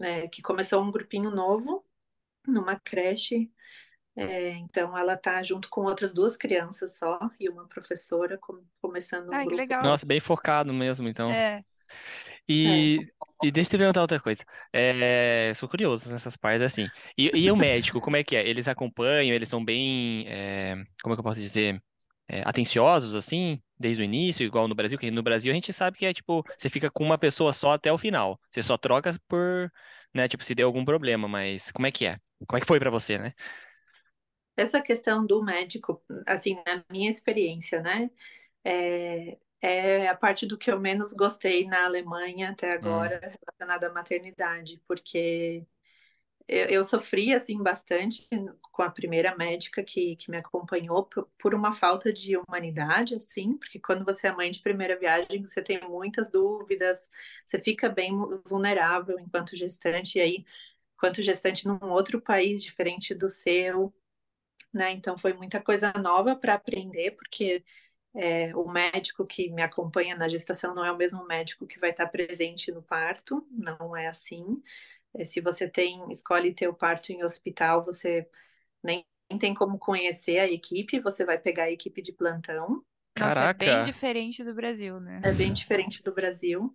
é, 0.00 0.28
que 0.28 0.42
começou 0.42 0.82
um 0.82 0.90
grupinho 0.92 1.30
novo 1.30 1.84
numa 2.46 2.78
creche 2.80 3.50
É, 4.16 4.50
então, 4.58 4.96
ela 4.98 5.16
tá 5.16 5.42
junto 5.42 5.68
com 5.70 5.82
outras 5.82 6.14
duas 6.14 6.36
crianças 6.36 6.98
só 6.98 7.18
e 7.40 7.48
uma 7.48 7.68
professora 7.68 8.38
com- 8.38 8.64
começando 8.82 9.32
um 9.34 9.40
Ai, 9.40 9.44
grupo. 9.44 9.66
legal. 9.66 9.80
Nossa, 9.80 10.06
bem 10.06 10.20
focado 10.20 10.72
mesmo, 10.72 11.08
então. 11.08 11.36
É. 11.36 11.64
É, 12.62 12.88
E, 12.96 13.08
e 13.48 13.50
deixa 13.52 13.68
eu 13.68 13.70
te 13.72 13.78
perguntar 13.78 14.00
outra 14.02 14.20
coisa. 14.20 14.44
É, 14.72 15.52
sou 15.54 15.68
curioso 15.68 16.10
nessas 16.10 16.36
partes, 16.36 16.62
assim. 16.62 16.90
E, 17.16 17.30
e 17.34 17.50
o 17.50 17.56
médico, 17.56 18.00
como 18.00 18.16
é 18.16 18.24
que 18.24 18.36
é? 18.36 18.46
Eles 18.46 18.68
acompanham, 18.68 19.34
eles 19.34 19.48
são 19.48 19.64
bem, 19.64 20.26
é, 20.28 20.74
como 21.02 21.12
é 21.14 21.16
que 21.16 21.20
eu 21.20 21.24
posso 21.24 21.40
dizer? 21.40 21.82
É, 22.28 22.42
atenciosos, 22.48 23.14
assim, 23.14 23.62
desde 23.78 24.02
o 24.02 24.04
início, 24.04 24.44
igual 24.46 24.66
no 24.66 24.74
Brasil, 24.74 24.98
que 24.98 25.10
no 25.10 25.22
Brasil 25.22 25.52
a 25.52 25.54
gente 25.54 25.72
sabe 25.72 25.98
que 25.98 26.06
é 26.06 26.12
tipo, 26.14 26.42
você 26.56 26.70
fica 26.70 26.90
com 26.90 27.04
uma 27.04 27.18
pessoa 27.18 27.52
só 27.52 27.72
até 27.74 27.92
o 27.92 27.98
final. 27.98 28.40
Você 28.50 28.62
só 28.62 28.78
troca 28.78 29.10
por, 29.28 29.70
né, 30.14 30.26
tipo, 30.28 30.42
se 30.44 30.54
deu 30.54 30.66
algum 30.66 30.84
problema, 30.84 31.28
mas 31.28 31.70
como 31.70 31.86
é 31.86 31.92
que 31.92 32.06
é? 32.06 32.16
Como 32.48 32.56
é 32.58 32.60
que 32.60 32.66
foi 32.66 32.78
pra 32.80 32.90
você, 32.90 33.18
né? 33.18 33.34
Essa 34.56 34.80
questão 34.80 35.26
do 35.26 35.42
médico, 35.42 36.02
assim, 36.26 36.54
na 36.66 36.84
minha 36.90 37.10
experiência, 37.10 37.82
né, 37.82 38.08
é, 38.64 39.38
é 39.66 40.08
a 40.08 40.16
parte 40.16 40.46
do 40.46 40.58
que 40.58 40.70
eu 40.70 40.78
menos 40.80 41.12
gostei 41.14 41.66
na 41.66 41.84
Alemanha 41.86 42.50
até 42.50 42.72
Hum, 42.80 43.12
agora 43.12 43.20
relacionada 43.20 43.88
à 43.88 43.92
maternidade, 43.92 44.82
porque 44.86 45.66
eu, 46.48 46.66
eu 46.68 46.84
sofri, 46.84 47.34
assim, 47.34 47.62
bastante 47.62 48.28
com 48.72 48.82
a 48.82 48.90
primeira 48.90 49.36
médica 49.36 49.82
que, 49.84 50.16
que 50.16 50.30
me 50.30 50.36
acompanhou 50.38 51.04
por, 51.06 51.28
por 51.38 51.54
uma 51.54 51.72
falta 51.74 52.12
de 52.12 52.36
humanidade, 52.36 53.14
assim, 53.14 53.56
porque 53.58 53.78
quando 53.80 54.04
você 54.04 54.28
é 54.28 54.32
mãe 54.32 54.50
de 54.50 54.60
primeira 54.62 54.98
viagem, 54.98 55.42
você 55.46 55.62
tem 55.62 55.80
muitas 55.88 56.30
dúvidas, 56.30 57.10
você 57.46 57.58
fica 57.60 57.88
bem 57.88 58.12
vulnerável 58.46 59.18
enquanto 59.18 59.56
gestante, 59.56 60.18
e 60.18 60.22
aí, 60.22 60.46
enquanto 60.96 61.22
gestante 61.22 61.66
num 61.68 61.78
outro 61.90 62.20
país 62.20 62.62
diferente 62.62 63.14
do 63.14 63.28
seu, 63.28 63.94
né? 64.72 64.92
Então 64.92 65.16
foi 65.18 65.32
muita 65.34 65.60
coisa 65.62 65.92
nova 65.94 66.36
para 66.36 66.54
aprender, 66.54 67.12
porque 67.12 67.64
é, 68.14 68.54
o 68.56 68.68
médico 68.70 69.26
que 69.26 69.50
me 69.50 69.62
acompanha 69.62 70.16
na 70.16 70.28
gestação 70.28 70.74
não 70.74 70.84
é 70.84 70.92
o 70.92 70.96
mesmo 70.96 71.26
médico 71.26 71.66
que 71.66 71.78
vai 71.80 71.90
estar 71.90 72.06
presente 72.08 72.70
no 72.72 72.82
parto, 72.82 73.46
não 73.50 73.96
é 73.96 74.06
assim. 74.08 74.62
É, 75.14 75.24
se 75.24 75.40
você 75.40 75.68
tem, 75.68 76.10
escolhe 76.12 76.54
ter 76.54 76.68
o 76.68 76.74
parto 76.74 77.12
em 77.12 77.24
hospital, 77.24 77.84
você 77.84 78.28
nem 78.82 79.06
tem 79.40 79.54
como 79.54 79.78
conhecer 79.78 80.38
a 80.40 80.50
equipe, 80.50 81.00
você 81.00 81.24
vai 81.24 81.38
pegar 81.38 81.64
a 81.64 81.72
equipe 81.72 82.02
de 82.02 82.12
plantão. 82.12 82.84
Nossa, 83.16 83.44
é 83.44 83.48
bem 83.48 83.82
Caraca! 83.82 83.82
diferente 83.82 84.44
do 84.44 84.54
Brasil, 84.54 85.00
né? 85.00 85.22
É 85.22 85.32
bem 85.32 85.52
diferente 85.52 86.02
do 86.02 86.12
Brasil. 86.12 86.74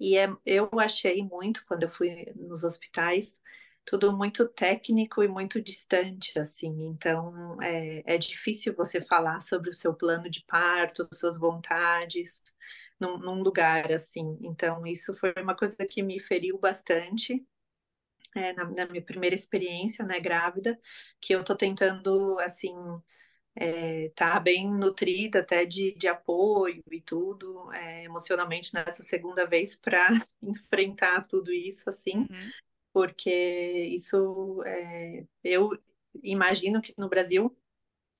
E 0.00 0.16
é, 0.18 0.28
eu 0.46 0.68
achei 0.80 1.22
muito, 1.24 1.64
quando 1.66 1.84
eu 1.84 1.90
fui 1.90 2.32
nos 2.36 2.64
hospitais, 2.64 3.40
tudo 3.86 4.16
muito 4.16 4.48
técnico 4.48 5.22
e 5.24 5.28
muito 5.28 5.62
distante, 5.62 6.38
assim. 6.38 6.68
Então, 6.88 7.56
é, 7.62 8.14
é 8.16 8.18
difícil 8.18 8.74
você 8.76 9.00
falar 9.02 9.40
sobre 9.42 9.70
o 9.70 9.74
seu 9.74 9.94
plano 9.94 10.30
de 10.30 10.44
parto, 10.46 11.08
suas 11.14 11.38
vontades, 11.38 12.42
num, 13.00 13.18
num 13.18 13.42
lugar 13.42 13.92
assim. 13.92 14.38
Então, 14.42 14.86
isso 14.86 15.14
foi 15.16 15.32
uma 15.42 15.56
coisa 15.56 15.86
que 15.86 16.02
me 16.02 16.20
feriu 16.20 16.58
bastante. 16.58 17.46
é, 18.34 18.52
na, 18.52 18.64
na 18.66 18.86
minha 18.86 19.02
primeira 19.02 19.34
experiência, 19.34 20.04
né, 20.04 20.20
grávida, 20.20 20.78
que 21.20 21.34
eu 21.34 21.44
tô 21.44 21.56
tentando, 21.56 22.38
assim, 22.40 22.74
é, 23.56 24.10
tá 24.16 24.38
bem 24.40 24.70
nutrida 24.70 25.40
até 25.40 25.64
de, 25.66 25.94
de 25.96 26.08
apoio 26.08 26.82
e 26.90 27.00
tudo, 27.00 27.72
é, 27.72 28.04
emocionalmente 28.04 28.74
nessa 28.74 29.02
segunda 29.02 29.46
vez 29.46 29.76
para 29.76 30.08
enfrentar 30.42 31.22
tudo 31.26 31.52
isso, 31.52 31.88
assim, 31.90 32.28
Uhum. 32.30 32.52
Porque 32.96 33.30
isso 33.94 34.62
é, 34.64 35.26
eu 35.44 35.70
imagino 36.22 36.80
que 36.80 36.94
no 36.96 37.10
Brasil 37.10 37.54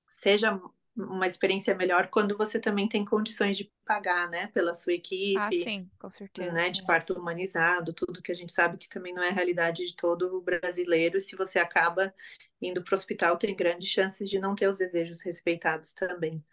seja 0.09 0.61
uma 0.95 1.27
experiência 1.27 1.75
melhor 1.75 2.09
quando 2.09 2.37
você 2.37 2.59
também 2.59 2.89
tem 2.89 3.05
condições 3.05 3.57
de 3.57 3.71
pagar, 3.85 4.29
né, 4.29 4.47
pela 4.49 4.75
sua 4.75 4.93
Ah, 5.33 5.51
equipe, 5.51 5.53
sim, 5.53 5.89
com 5.99 6.11
certeza. 6.11 6.53
né, 6.53 6.69
de 6.71 6.83
é. 6.83 6.85
parto 6.85 7.13
humanizado, 7.13 7.93
tudo 7.93 8.21
que 8.21 8.31
a 8.31 8.35
gente 8.35 8.53
sabe 8.53 8.77
que 8.77 8.89
também 8.89 9.13
não 9.13 9.23
é 9.23 9.29
a 9.29 9.33
realidade 9.33 9.85
de 9.87 9.95
todo 9.95 10.41
brasileiro. 10.41 11.21
Se 11.21 11.35
você 11.35 11.59
acaba 11.59 12.13
indo 12.61 12.83
para 12.83 12.93
o 12.93 12.95
hospital, 12.95 13.37
tem 13.37 13.55
grandes 13.55 13.89
chances 13.89 14.29
de 14.29 14.39
não 14.39 14.55
ter 14.55 14.67
os 14.69 14.79
desejos 14.79 15.23
respeitados 15.23 15.93
também, 15.93 16.43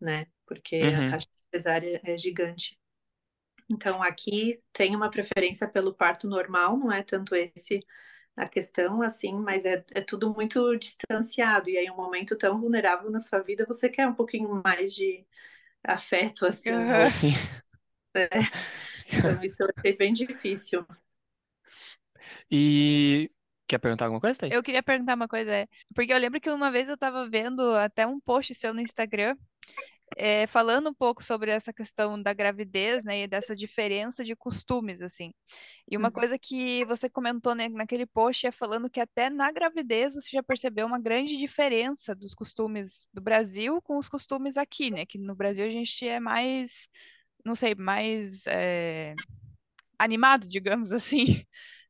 né? 0.00 0.26
Porque 0.46 0.92
a 0.98 1.02
Uhum. 1.02 1.04
taxa 1.04 1.28
cesárea 1.54 2.00
é 2.04 2.18
gigante. 2.18 2.79
Então, 3.70 4.02
aqui 4.02 4.60
tem 4.72 4.96
uma 4.96 5.08
preferência 5.08 5.68
pelo 5.68 5.94
parto 5.94 6.28
normal, 6.28 6.76
não 6.76 6.92
é 6.92 7.04
tanto 7.04 7.36
esse 7.36 7.86
a 8.36 8.48
questão, 8.48 9.02
assim, 9.02 9.34
mas 9.34 9.64
é, 9.64 9.84
é 9.92 10.00
tudo 10.00 10.32
muito 10.32 10.76
distanciado. 10.76 11.68
E 11.68 11.78
aí, 11.78 11.90
um 11.90 11.96
momento 11.96 12.36
tão 12.36 12.58
vulnerável 12.58 13.10
na 13.10 13.18
sua 13.18 13.40
vida, 13.40 13.64
você 13.66 13.88
quer 13.88 14.08
um 14.08 14.14
pouquinho 14.14 14.60
mais 14.64 14.94
de 14.94 15.24
afeto, 15.84 16.46
assim, 16.46 16.70
ou, 16.72 17.04
Sim. 17.04 17.32
né? 18.14 18.28
Então, 19.12 19.40
isso 19.44 19.62
eu 19.62 19.68
achei 19.76 19.96
bem 19.96 20.12
difícil. 20.12 20.84
E 22.50 23.30
quer 23.68 23.78
perguntar 23.78 24.06
alguma 24.06 24.20
coisa, 24.20 24.40
Thaís? 24.40 24.54
Eu 24.54 24.62
queria 24.62 24.82
perguntar 24.82 25.14
uma 25.14 25.28
coisa, 25.28 25.52
é, 25.52 25.66
porque 25.94 26.12
eu 26.12 26.18
lembro 26.18 26.40
que 26.40 26.50
uma 26.50 26.70
vez 26.70 26.88
eu 26.88 26.98
tava 26.98 27.28
vendo 27.28 27.74
até 27.76 28.06
um 28.06 28.18
post 28.18 28.54
seu 28.54 28.74
no 28.74 28.80
Instagram, 28.80 29.36
é, 30.16 30.46
falando 30.46 30.90
um 30.90 30.94
pouco 30.94 31.22
sobre 31.22 31.50
essa 31.50 31.72
questão 31.72 32.20
da 32.22 32.32
gravidez, 32.32 33.02
né, 33.04 33.22
e 33.22 33.28
dessa 33.28 33.56
diferença 33.56 34.24
de 34.24 34.36
costumes, 34.36 35.02
assim. 35.02 35.32
E 35.90 35.96
uma 35.96 36.10
Uhum. 36.10 36.12
coisa 36.12 36.38
que 36.38 36.84
você 36.86 37.08
comentou, 37.10 37.54
né, 37.54 37.68
naquele 37.68 38.06
post 38.06 38.46
é 38.46 38.52
falando 38.52 38.90
que 38.90 39.00
até 39.00 39.30
na 39.30 39.50
gravidez 39.52 40.14
você 40.14 40.30
já 40.32 40.42
percebeu 40.42 40.86
uma 40.86 41.00
grande 41.00 41.36
diferença 41.38 42.14
dos 42.14 42.34
costumes 42.34 43.08
do 43.12 43.20
Brasil 43.22 43.80
com 43.82 43.98
os 43.98 44.08
costumes 44.08 44.56
aqui, 44.56 44.90
né? 44.90 45.06
Que 45.06 45.18
no 45.18 45.34
Brasil 45.34 45.64
a 45.66 45.68
gente 45.70 46.06
é 46.06 46.20
mais, 46.20 46.88
não 47.44 47.54
sei, 47.56 47.74
mais 47.76 48.46
é, 48.46 49.16
animado, 49.98 50.48
digamos 50.48 50.92
assim. 50.92 51.44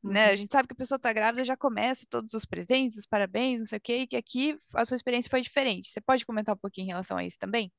Né? 0.05 0.27
A 0.31 0.35
Uhum. 0.35 0.37
gente 0.37 0.51
sabe 0.51 0.67
que 0.67 0.73
a 0.73 0.77
pessoa 0.77 0.97
está 0.97 1.13
grávida 1.13 1.45
já 1.45 1.55
começa 1.57 2.05
todos 2.09 2.33
os 2.33 2.45
presentes, 2.45 2.97
os 2.97 3.07
parabéns, 3.07 3.59
não 3.61 3.67
sei 3.67 3.77
o 3.77 3.81
quê, 3.81 3.97
e 3.99 4.07
que 4.07 4.17
aqui 4.17 4.55
a 4.75 4.85
sua 4.85 4.95
experiência 4.97 5.29
foi 5.29 5.41
diferente. 5.41 5.89
Você 5.89 6.01
pode 6.01 6.25
comentar 6.25 6.55
um 6.55 6.57
pouquinho 6.59 6.85
em 6.85 6.89
relação 6.89 7.17
a 7.17 7.25
isso 7.25 7.37
também? 7.39 7.71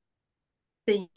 Sim, 0.88 1.08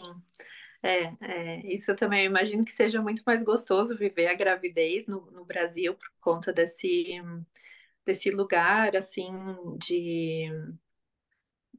é, 0.83 1.03
é, 1.21 1.67
isso 1.75 1.91
eu 1.91 1.95
também 1.97 2.25
imagino 2.25 2.63
que 2.65 2.71
seja 2.73 3.01
muito 3.01 3.23
mais 3.25 3.43
gostoso 3.43 3.97
viver 3.97 4.27
a 4.27 4.35
gravidez 4.35 5.07
no, 5.07 5.31
no 5.31 5.45
Brasil 5.45 5.95
por 5.95 6.09
conta 6.21 6.53
desse, 6.53 7.21
desse 8.05 8.31
lugar, 8.31 8.95
assim, 8.95 9.31
de, 9.79 10.49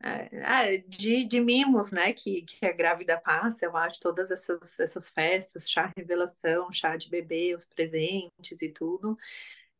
é, 0.02 0.28
ah, 0.44 0.64
de, 0.88 1.24
de 1.26 1.40
mimos, 1.40 1.90
né, 1.90 2.12
que, 2.12 2.42
que 2.42 2.66
a 2.66 2.72
grávida 2.72 3.18
passa, 3.18 3.64
eu 3.64 3.76
acho, 3.76 3.98
todas 4.00 4.30
essas, 4.30 4.78
essas 4.80 5.08
festas, 5.08 5.68
chá 5.70 5.92
revelação, 5.96 6.72
chá 6.72 6.96
de 6.96 7.08
bebê, 7.10 7.54
os 7.54 7.66
presentes 7.66 8.60
e 8.62 8.70
tudo. 8.72 9.16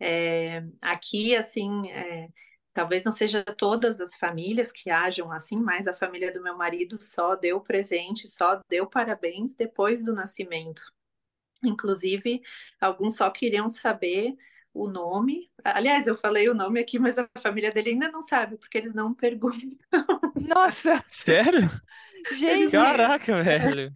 É, 0.01 0.65
aqui, 0.81 1.37
assim, 1.37 1.91
é, 1.93 2.29
talvez 2.77 3.05
não 3.05 3.13
seja 3.13 3.43
todas 3.43 4.03
as 4.03 4.15
famílias 4.17 4.71
que 4.71 4.91
ajam 4.91 5.33
assim, 5.33 5.57
mas 5.59 5.89
a 5.89 5.95
família 5.95 6.31
do 6.31 6.43
meu 6.43 6.55
marido 6.55 7.01
só 7.01 7.35
deu 7.35 7.59
presente, 7.59 8.29
só 8.29 8.61
deu 8.69 8.87
parabéns 8.87 9.57
depois 9.57 10.05
do 10.05 10.13
nascimento. 10.15 10.83
Inclusive, 11.65 12.43
alguns 12.81 13.17
só 13.17 13.31
queriam 13.31 13.69
saber 13.71 14.37
o 14.75 14.89
nome. 14.89 15.51
Aliás, 15.65 16.07
eu 16.07 16.17
falei 16.19 16.49
o 16.51 16.55
nome 16.55 16.81
aqui, 16.81 16.99
mas 16.99 17.19
a 17.19 17.29
família 17.43 17.73
dele 17.73 17.91
ainda 17.91 18.11
não 18.11 18.23
sabe, 18.23 18.59
porque 18.59 18.79
eles 18.79 18.95
não 18.95 19.15
perguntam. 19.17 19.69
Nossa, 20.35 21.03
Sério? 21.11 21.71
gente! 22.31 22.71
Caraca, 22.71 23.43
velho. 23.43 23.93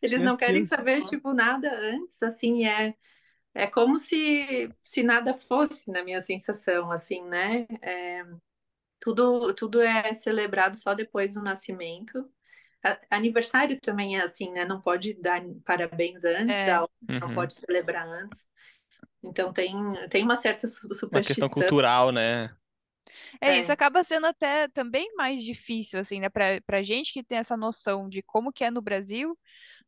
Eles 0.00 0.20
Meu 0.20 0.22
não 0.22 0.36
querem 0.36 0.62
Deus. 0.62 0.68
saber, 0.68 1.04
tipo, 1.06 1.32
nada 1.32 1.68
antes, 1.72 2.22
assim, 2.22 2.66
é, 2.66 2.94
é 3.56 3.66
como 3.68 3.98
se, 3.98 4.70
se 4.84 5.02
nada 5.02 5.34
fosse, 5.34 5.90
na 5.90 6.04
minha 6.04 6.22
sensação, 6.22 6.90
assim, 6.92 7.22
né? 7.24 7.66
É, 7.82 8.24
tudo, 9.00 9.54
tudo 9.54 9.80
é 9.82 10.14
celebrado 10.14 10.76
só 10.76 10.94
depois 10.94 11.34
do 11.34 11.42
nascimento. 11.42 12.30
Aniversário 13.10 13.80
também 13.80 14.18
é 14.18 14.22
assim, 14.22 14.50
né? 14.52 14.64
Não 14.64 14.80
pode 14.80 15.14
dar 15.14 15.42
parabéns 15.64 16.24
antes, 16.24 16.62
É, 16.62 16.64
dar, 16.64 16.86
não 17.20 17.30
Uhum. 17.30 17.32
pode 17.32 17.54
celebrar 17.54 18.06
antes. 18.08 18.46
Então 19.22 19.52
tem, 19.52 19.74
tem 20.10 20.22
uma 20.24 20.36
certa 20.36 20.68
su- 20.68 20.94
Uma 21.10 21.20
questão 21.22 21.48
superstição. 21.48 21.50
cultural, 21.50 22.12
né? 22.12 22.56
é 23.40 23.52
isso 23.52 23.72
É, 23.72 23.72
acaba 23.72 24.04
sendo 24.04 24.26
até 24.26 24.68
também 24.68 25.14
mais 25.16 25.42
difícil, 25.42 25.98
assim, 26.00 26.20
né? 26.20 26.28
Pra, 26.28 26.60
pra 26.66 26.82
gente 26.82 27.12
que 27.12 27.22
tem 27.24 27.38
essa 27.38 27.56
noção 27.56 28.08
de 28.08 28.22
como 28.22 28.52
que 28.52 28.64
é 28.64 28.70
no 28.70 28.82
Brasil, 28.82 29.38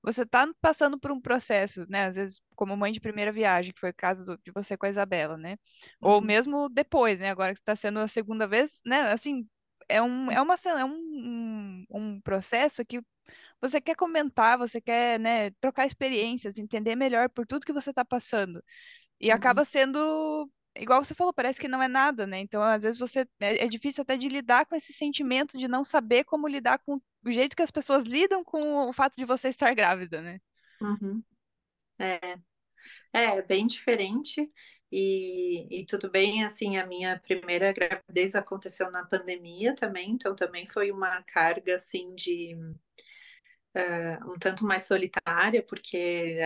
você 0.02 0.24
tá 0.26 0.46
passando 0.60 0.98
por 0.98 1.10
um 1.12 1.20
processo, 1.20 1.84
né? 1.88 2.06
Às 2.06 2.16
vezes, 2.16 2.40
como 2.56 2.76
mãe 2.76 2.92
de 2.92 3.00
primeira 3.00 3.32
viagem, 3.32 3.72
que 3.72 3.80
foi 3.80 3.90
o 3.90 3.94
caso 3.94 4.24
do- 4.24 4.38
de 4.44 4.52
você 4.54 4.76
com 4.76 4.86
a 4.86 4.88
Isabela, 4.90 5.36
né? 5.36 5.56
Ou 6.00 6.20
uhum, 6.20 6.22
mesmo 6.22 6.68
depois, 6.68 7.18
né? 7.18 7.30
Agora 7.30 7.52
que 7.54 7.60
está 7.60 7.76
sendo 7.76 7.98
a 8.00 8.08
segunda 8.08 8.46
vez, 8.48 8.80
né? 8.86 9.00
Assim, 9.12 9.46
é 9.88 10.00
um, 10.02 10.30
é 10.30 10.40
uma, 10.40 10.54
é 10.66 10.84
um, 10.84 10.92
um, 10.94 11.84
um 11.90 12.20
processo 12.20 12.84
que 12.84 13.00
você 13.60 13.80
quer 13.80 13.96
comentar, 13.96 14.58
você 14.58 14.80
quer, 14.80 15.18
né, 15.20 15.50
trocar 15.60 15.86
experiências, 15.86 16.58
entender 16.58 16.94
melhor 16.96 17.28
por 17.30 17.46
tudo 17.46 17.66
que 17.66 17.72
você 17.72 17.90
está 17.90 18.04
passando. 18.04 18.62
E 19.20 19.30
uhum, 19.30 19.32
acaba 19.32 19.64
sendo, 19.64 20.50
igual 20.76 21.04
você 21.04 21.14
falou, 21.14 21.32
parece 21.32 21.60
que 21.60 21.68
não 21.68 21.82
é 21.82 21.88
nada, 21.88 22.26
né? 22.26 22.38
Então, 22.40 22.62
às 22.62 22.82
vezes 22.84 22.98
você 22.98 23.20
é, 23.40 23.64
é 23.64 23.68
difícil 23.68 24.02
até 24.02 24.16
de 24.16 24.28
lidar 24.28 24.66
com 24.66 24.74
esse 24.76 24.92
sentimento 24.92 25.58
de 25.58 25.68
não 25.68 25.84
saber 25.84 26.24
como 26.24 26.48
lidar 26.48 26.78
com 26.80 27.00
o 27.24 27.30
jeito 27.32 27.56
que 27.56 27.62
as 27.62 27.70
pessoas 27.70 28.04
lidam 28.04 28.44
com 28.44 28.88
o 28.88 28.92
fato 28.92 29.16
de 29.16 29.24
você 29.24 29.48
estar 29.48 29.74
grávida, 29.74 30.20
né? 30.22 30.40
uhum. 30.80 31.22
É, 31.98 32.38
é 33.12 33.42
bem 33.42 33.66
diferente. 33.66 34.50
E, 34.92 35.82
e 35.82 35.86
tudo 35.86 36.10
bem, 36.10 36.44
assim, 36.44 36.78
a 36.78 36.86
minha 36.86 37.18
primeira 37.20 37.72
gravidez 37.72 38.34
aconteceu 38.34 38.90
na 38.90 39.04
pandemia 39.06 39.74
também, 39.76 40.12
então 40.12 40.34
também 40.36 40.66
foi 40.68 40.90
uma 40.92 41.22
carga, 41.24 41.76
assim, 41.76 42.14
de 42.14 42.56
um 44.26 44.38
tanto 44.38 44.64
mais 44.66 44.84
solitária, 44.84 45.62
porque 45.62 45.96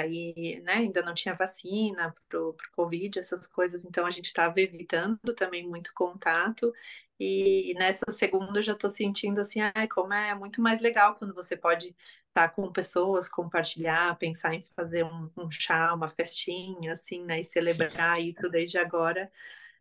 aí, 0.00 0.60
né, 0.64 0.74
ainda 0.74 1.02
não 1.02 1.14
tinha 1.14 1.34
vacina 1.34 2.14
pro, 2.28 2.54
pro 2.54 2.70
Covid, 2.72 3.18
essas 3.18 3.46
coisas, 3.46 3.84
então 3.84 4.06
a 4.06 4.10
gente 4.10 4.26
estava 4.26 4.60
evitando 4.60 5.18
também 5.36 5.66
muito 5.68 5.92
contato. 5.94 6.72
E 7.18 7.74
nessa 7.78 8.10
segunda 8.10 8.58
eu 8.58 8.62
já 8.62 8.72
estou 8.72 8.90
sentindo 8.90 9.40
assim, 9.40 9.60
ai, 9.60 9.86
como 9.88 10.12
é 10.12 10.34
muito 10.34 10.60
mais 10.60 10.80
legal 10.80 11.14
quando 11.16 11.34
você 11.34 11.56
pode 11.56 11.94
estar 12.28 12.48
com 12.50 12.72
pessoas, 12.72 13.28
compartilhar, 13.28 14.16
pensar 14.18 14.54
em 14.54 14.64
fazer 14.74 15.04
um, 15.04 15.30
um 15.36 15.50
chá, 15.50 15.94
uma 15.94 16.08
festinha, 16.10 16.92
assim, 16.94 17.24
né, 17.24 17.40
e 17.40 17.44
Sim. 17.66 17.84
celebrar 17.84 18.20
isso 18.20 18.48
desde 18.48 18.78
agora. 18.78 19.30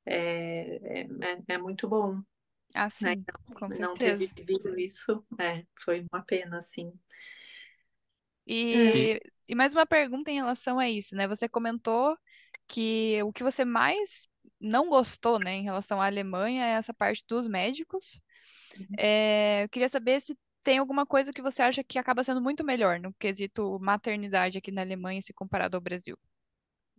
É, 0.06 1.02
é, 1.02 1.02
é 1.04 1.44
é 1.56 1.58
muito 1.58 1.88
bom, 1.88 2.22
Ah, 2.76 2.90
né? 3.00 3.16
sim, 3.16 3.26
com 3.56 3.72
Não 3.80 3.98
ter 3.98 4.16
certeza. 4.16 4.36
vivido 4.36 4.80
isso, 4.80 5.26
é, 5.40 5.66
foi 5.84 6.06
uma 6.12 6.22
pena, 6.24 6.58
assim. 6.60 6.94
É. 8.72 9.12
E, 9.12 9.16
E, 9.18 9.22
e 9.50 9.56
mais 9.56 9.74
uma 9.74 9.86
pergunta 9.86 10.32
em 10.32 10.36
relação 10.36 10.80
a 10.80 10.90
isso, 10.90 11.16
né? 11.16 11.28
Você 11.28 11.48
comentou 11.50 12.18
que 12.68 13.22
o 13.24 13.32
que 13.34 13.44
você 13.44 13.66
mais 13.66 14.28
não 14.60 14.90
gostou, 14.90 15.40
né, 15.40 15.54
em 15.54 15.64
relação 15.64 16.02
à 16.02 16.06
Alemanha 16.08 16.66
é 16.66 16.72
essa 16.72 16.94
parte 16.94 17.24
dos 17.28 17.48
médicos. 17.48 18.22
É, 18.98 19.64
eu 19.66 19.70
queria 19.70 19.90
saber 19.90 20.22
se 20.22 20.38
tem 20.64 20.78
alguma 20.80 21.06
coisa 21.06 21.32
que 21.34 21.42
você 21.42 21.62
acha 21.64 21.84
que 21.84 22.00
acaba 22.00 22.24
sendo 22.24 22.42
muito 22.42 22.64
melhor 22.64 23.00
no 23.00 23.14
quesito 23.16 23.80
maternidade 23.82 24.58
aqui 24.58 24.72
na 24.72 24.82
Alemanha 24.82 25.22
se 25.22 25.34
comparado 25.34 25.78
ao 25.78 25.82
Brasil. 25.82 26.18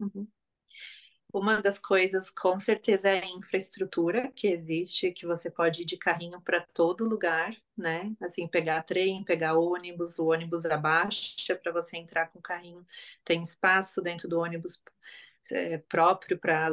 Uhum. 0.01 0.29
Uma 1.33 1.63
das 1.63 1.79
coisas, 1.79 2.29
com 2.29 2.61
certeza, 2.61 3.09
é 3.09 3.21
a 3.23 3.27
infraestrutura 3.27 4.31
que 4.37 4.49
existe, 4.49 5.13
que 5.13 5.25
você 5.27 5.51
pode 5.51 5.81
ir 5.83 5.85
de 5.87 5.97
carrinho 5.97 6.39
para 6.43 6.61
todo 6.75 7.05
lugar, 7.09 7.57
né? 7.77 8.15
Assim, 8.21 8.47
pegar 8.47 8.83
trem, 8.83 9.25
pegar 9.25 9.55
ônibus, 9.55 10.19
o 10.19 10.27
ônibus 10.27 10.67
abaixa 10.67 11.57
para 11.57 11.73
você 11.73 11.97
entrar 11.97 12.29
com 12.29 12.39
o 12.39 12.43
carrinho. 12.43 12.87
Tem 13.25 13.41
espaço 13.41 14.03
dentro 14.03 14.29
do 14.29 14.39
ônibus 14.41 14.83
é, 15.51 15.79
próprio 15.79 16.39
para 16.39 16.71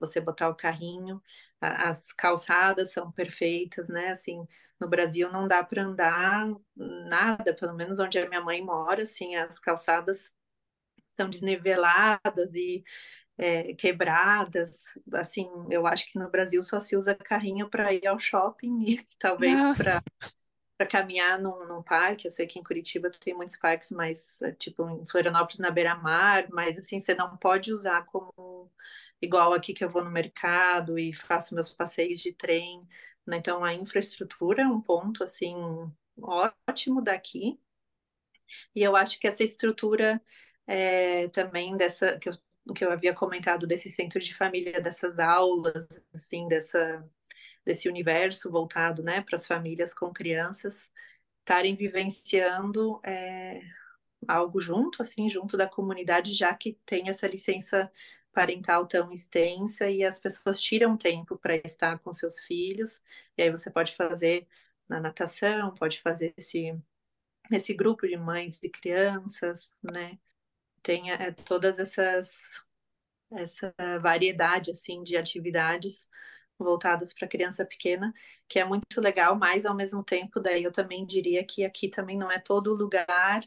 você 0.00 0.20
botar 0.20 0.48
o 0.48 0.56
carrinho. 0.56 1.22
As 1.60 2.12
calçadas 2.12 2.92
são 2.92 3.12
perfeitas, 3.12 3.88
né? 3.88 4.10
Assim, 4.10 4.44
no 4.80 4.88
Brasil 4.88 5.30
não 5.30 5.46
dá 5.46 5.62
para 5.62 5.84
andar 5.84 6.48
nada, 6.76 7.54
pelo 7.54 7.74
menos 7.74 8.00
onde 8.00 8.18
a 8.18 8.28
minha 8.28 8.40
mãe 8.40 8.60
mora, 8.64 9.02
assim, 9.04 9.36
as 9.36 9.58
calçadas 9.60 10.34
são 11.08 11.28
desniveladas 11.30 12.54
e 12.54 12.84
é, 13.38 13.74
quebradas. 13.74 14.98
Assim, 15.14 15.48
eu 15.70 15.86
acho 15.86 16.10
que 16.12 16.18
no 16.18 16.30
Brasil 16.30 16.62
só 16.64 16.80
se 16.80 16.96
usa 16.96 17.14
carrinho 17.14 17.70
para 17.70 17.92
ir 17.94 18.06
ao 18.06 18.18
shopping 18.18 18.82
e 18.90 19.06
talvez 19.18 19.54
Não. 19.54 19.74
para 19.76 20.02
para 20.76 20.86
caminhar 20.86 21.40
num, 21.40 21.66
num 21.66 21.82
parque. 21.82 22.26
Eu 22.26 22.30
sei 22.30 22.46
que 22.46 22.58
em 22.58 22.62
Curitiba 22.62 23.10
tem 23.10 23.34
muitos 23.34 23.56
parques, 23.56 23.90
mas 23.90 24.40
é, 24.42 24.52
tipo 24.52 24.88
em 24.90 25.06
Florianópolis 25.08 25.58
na 25.58 25.70
beira-mar, 25.70 26.46
mas 26.50 26.78
assim, 26.78 27.00
você 27.00 27.14
não 27.14 27.36
pode 27.36 27.72
usar 27.72 28.04
como 28.06 28.70
igual 29.20 29.52
aqui 29.52 29.74
que 29.74 29.84
eu 29.84 29.90
vou 29.90 30.04
no 30.04 30.10
mercado 30.10 30.98
e 30.98 31.12
faço 31.12 31.54
meus 31.54 31.74
passeios 31.74 32.20
de 32.20 32.32
trem. 32.32 32.86
né? 33.26 33.38
Então 33.38 33.64
a 33.64 33.74
infraestrutura 33.74 34.62
é 34.62 34.66
um 34.66 34.80
ponto 34.80 35.24
assim 35.24 35.56
ótimo 36.22 37.02
daqui. 37.02 37.58
E 38.74 38.82
eu 38.82 38.96
acho 38.96 39.18
que 39.18 39.26
essa 39.26 39.44
estrutura 39.44 40.20
é, 40.66 41.28
também 41.28 41.76
dessa 41.76 42.18
que 42.18 42.28
eu, 42.28 42.34
que 42.74 42.84
eu 42.84 42.92
havia 42.92 43.14
comentado 43.14 43.66
desse 43.66 43.90
centro 43.90 44.20
de 44.20 44.34
família, 44.34 44.80
dessas 44.80 45.18
aulas, 45.18 45.86
assim, 46.14 46.48
dessa, 46.48 47.08
desse 47.64 47.88
universo 47.88 48.50
voltado, 48.50 49.02
né, 49.02 49.22
para 49.22 49.36
as 49.36 49.46
famílias 49.46 49.94
com 49.94 50.12
crianças 50.12 50.92
estarem 51.40 51.74
vivenciando 51.76 53.00
é, 53.04 53.60
algo 54.28 54.60
junto, 54.60 55.02
assim, 55.02 55.30
junto 55.30 55.56
da 55.56 55.68
comunidade, 55.68 56.34
já 56.34 56.54
que 56.54 56.78
tem 56.86 57.08
essa 57.08 57.26
licença 57.26 57.90
parental 58.32 58.86
tão 58.86 59.12
extensa 59.12 59.90
e 59.90 60.04
as 60.04 60.20
pessoas 60.20 60.60
tiram 60.60 60.96
tempo 60.96 61.38
para 61.38 61.56
estar 61.56 61.98
com 62.00 62.12
seus 62.12 62.38
filhos, 62.40 63.02
e 63.36 63.42
aí 63.42 63.50
você 63.50 63.70
pode 63.70 63.94
fazer 63.96 64.46
na 64.88 65.00
natação, 65.00 65.74
pode 65.74 66.00
fazer 66.00 66.34
esse 66.36 66.78
esse 67.50 67.74
grupo 67.74 68.06
de 68.06 68.16
mães 68.16 68.58
e 68.62 68.68
crianças, 68.70 69.70
né? 69.82 70.18
Tem 70.82 71.10
é, 71.12 71.32
todas 71.32 71.78
essas 71.78 72.62
essa 73.32 73.74
variedade 74.00 74.70
assim 74.70 75.02
de 75.02 75.16
atividades 75.16 76.08
voltadas 76.58 77.12
para 77.14 77.28
criança 77.28 77.64
pequena, 77.64 78.12
que 78.48 78.58
é 78.58 78.64
muito 78.64 79.00
legal, 79.00 79.36
mas 79.36 79.64
ao 79.66 79.74
mesmo 79.76 80.02
tempo, 80.02 80.40
daí 80.40 80.64
eu 80.64 80.72
também 80.72 81.06
diria 81.06 81.44
que 81.44 81.64
aqui 81.64 81.88
também 81.88 82.18
não 82.18 82.30
é 82.30 82.38
todo 82.40 82.74
lugar 82.74 83.42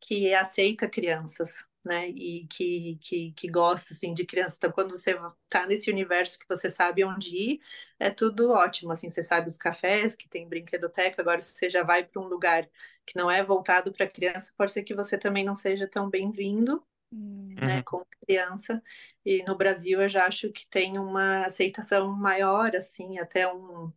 que 0.00 0.34
aceita 0.34 0.88
crianças, 0.88 1.66
né? 1.84 2.08
E 2.10 2.46
que, 2.48 2.98
que, 3.02 3.32
que 3.32 3.50
gosta 3.50 3.94
assim 3.94 4.14
de 4.14 4.26
crianças. 4.26 4.56
Então, 4.58 4.72
quando 4.72 4.92
você 4.92 5.18
está 5.44 5.66
nesse 5.66 5.90
universo 5.90 6.38
que 6.38 6.48
você 6.48 6.70
sabe 6.70 7.04
onde 7.04 7.34
ir, 7.36 7.60
é 7.98 8.10
tudo 8.10 8.50
ótimo. 8.50 8.92
Assim, 8.92 9.10
você 9.10 9.22
sabe 9.22 9.48
os 9.48 9.56
cafés 9.56 10.16
que 10.16 10.28
tem 10.28 10.48
brinquedoteca. 10.48 11.20
Agora, 11.22 11.42
se 11.42 11.52
você 11.54 11.70
já 11.70 11.82
vai 11.82 12.04
para 12.04 12.20
um 12.20 12.26
lugar 12.28 12.68
que 13.06 13.16
não 13.16 13.30
é 13.30 13.42
voltado 13.42 13.92
para 13.92 14.08
criança, 14.08 14.52
pode 14.56 14.72
ser 14.72 14.82
que 14.82 14.94
você 14.94 15.18
também 15.18 15.44
não 15.44 15.54
seja 15.54 15.86
tão 15.88 16.08
bem-vindo. 16.08 16.82
Né, 17.12 17.78
uhum. 17.78 17.82
com 17.84 18.06
criança 18.24 18.80
e 19.24 19.42
no 19.42 19.56
Brasil 19.56 20.00
eu 20.00 20.08
já 20.08 20.26
acho 20.26 20.52
que 20.52 20.64
tem 20.68 20.96
uma 20.96 21.44
aceitação 21.46 22.08
maior 22.16 22.76
assim 22.76 23.18
até 23.18 23.52
um, 23.52 23.92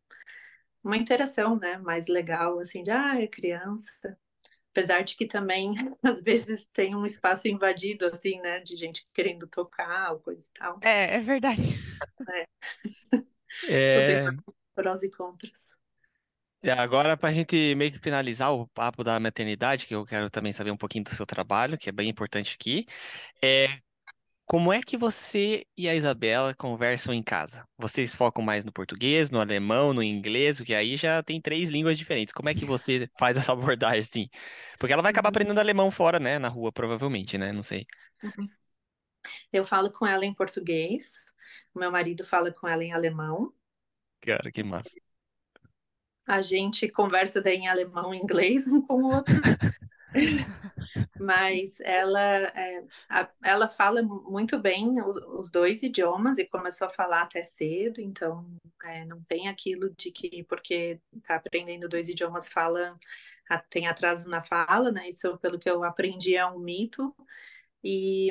uma 0.83 0.97
interação 0.97 1.55
né 1.55 1.77
mais 1.77 2.07
legal 2.07 2.59
assim 2.59 2.81
de 2.83 2.89
ah 2.89 3.21
é 3.21 3.27
criança 3.27 4.17
Apesar 4.73 5.03
de 5.03 5.15
que 5.15 5.27
também, 5.27 5.75
às 6.01 6.21
vezes, 6.21 6.65
tem 6.73 6.95
um 6.95 7.05
espaço 7.05 7.47
invadido, 7.47 8.07
assim, 8.07 8.41
né? 8.41 8.59
De 8.59 8.75
gente 8.75 9.07
querendo 9.13 9.47
tocar 9.47 10.11
ou 10.13 10.19
coisa 10.19 10.41
e 10.41 10.59
tal. 10.59 10.79
É, 10.81 11.15
é 11.15 11.19
verdade. 11.19 11.61
É. 12.29 12.45
É... 13.69 14.25
Prós 14.73 15.03
e 15.03 15.11
contras. 15.11 15.63
E 16.63 16.71
agora, 16.71 17.15
para 17.15 17.29
a 17.29 17.31
gente 17.31 17.75
meio 17.75 17.91
que 17.91 17.99
finalizar 17.99 18.51
o 18.53 18.67
papo 18.69 19.03
da 19.03 19.19
maternidade, 19.19 19.85
que 19.85 19.93
eu 19.93 20.05
quero 20.05 20.29
também 20.29 20.53
saber 20.53 20.71
um 20.71 20.77
pouquinho 20.77 21.03
do 21.03 21.13
seu 21.13 21.25
trabalho, 21.25 21.77
que 21.77 21.89
é 21.89 21.91
bem 21.91 22.09
importante 22.09 22.55
aqui, 22.55 22.87
é 23.43 23.67
como 24.45 24.71
é 24.73 24.81
que 24.81 24.97
você 24.97 25.65
e 25.77 25.89
a 25.89 25.95
Isabela 25.95 26.53
conversam 26.55 27.13
em 27.13 27.23
casa? 27.23 27.65
Vocês 27.77 28.15
focam 28.15 28.43
mais 28.43 28.65
no 28.65 28.71
português, 28.71 29.31
no 29.31 29.39
alemão, 29.41 29.93
no 29.93 30.03
inglês, 30.03 30.59
que 30.61 30.73
aí 30.75 30.95
já 30.97 31.23
tem 31.23 31.41
três 31.41 31.69
línguas 31.69 31.97
diferentes. 31.97 32.33
Como 32.33 32.49
é 32.49 32.55
que 32.55 32.65
você 32.65 33.09
faz 33.19 33.37
essa 33.37 33.51
abordagem 33.53 33.99
assim? 33.99 34.29
Porque 34.79 34.93
ela 34.93 35.01
vai 35.01 35.11
acabar 35.11 35.29
Uhum. 35.29 35.29
aprendendo 35.29 35.59
alemão 35.59 35.91
fora, 35.91 36.19
né? 36.19 36.39
Na 36.39 36.49
rua, 36.49 36.71
provavelmente, 36.71 37.37
né? 37.37 37.51
Não 37.51 37.63
sei. 37.63 37.85
Uhum. 38.23 38.49
Eu 39.53 39.65
falo 39.65 39.89
com 39.91 40.05
ela 40.05 40.25
em 40.25 40.33
português, 40.33 41.09
o 41.73 41.79
meu 41.79 41.89
marido 41.91 42.25
fala 42.25 42.51
com 42.53 42.67
ela 42.67 42.83
em 42.83 42.91
alemão. 42.93 43.53
Cara, 44.21 44.51
que 44.51 44.63
massa. 44.63 44.97
A 46.27 46.41
gente 46.41 46.89
conversa 46.89 47.41
daí 47.41 47.57
em 47.57 47.67
alemão 47.69 48.13
e 48.13 48.17
inglês 48.17 48.67
um 48.67 48.81
com 48.81 48.95
o 49.03 49.05
outro. 49.07 49.41
Mas 51.19 51.79
ela, 51.81 52.21
é, 52.21 52.83
a, 53.09 53.29
ela 53.43 53.67
fala 53.67 54.03
muito 54.03 54.59
bem 54.59 55.01
os 55.01 55.51
dois 55.51 55.81
idiomas 55.81 56.37
e 56.37 56.45
começou 56.45 56.87
a 56.87 56.91
falar 56.93 57.23
até 57.23 57.43
cedo, 57.43 57.99
então 58.01 58.45
é, 58.83 59.05
não 59.05 59.23
tem 59.23 59.47
aquilo 59.47 59.89
de 59.97 60.11
que 60.11 60.43
porque 60.43 60.99
está 61.15 61.35
aprendendo 61.35 61.89
dois 61.89 62.09
idiomas 62.09 62.47
fala 62.47 62.93
tem 63.69 63.87
atraso 63.87 64.29
na 64.29 64.43
fala, 64.43 64.91
né? 64.91 65.09
Isso 65.09 65.37
pelo 65.37 65.59
que 65.59 65.69
eu 65.69 65.83
aprendi 65.83 66.35
é 66.35 66.45
um 66.45 66.59
mito. 66.59 67.13
E 67.83 68.29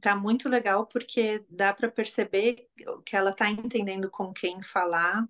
tá 0.00 0.14
muito 0.14 0.48
legal 0.48 0.86
porque 0.86 1.44
dá 1.48 1.72
para 1.72 1.90
perceber 1.90 2.68
que 3.04 3.16
ela 3.16 3.30
está 3.30 3.50
entendendo 3.50 4.10
com 4.10 4.32
quem 4.32 4.62
falar 4.62 5.26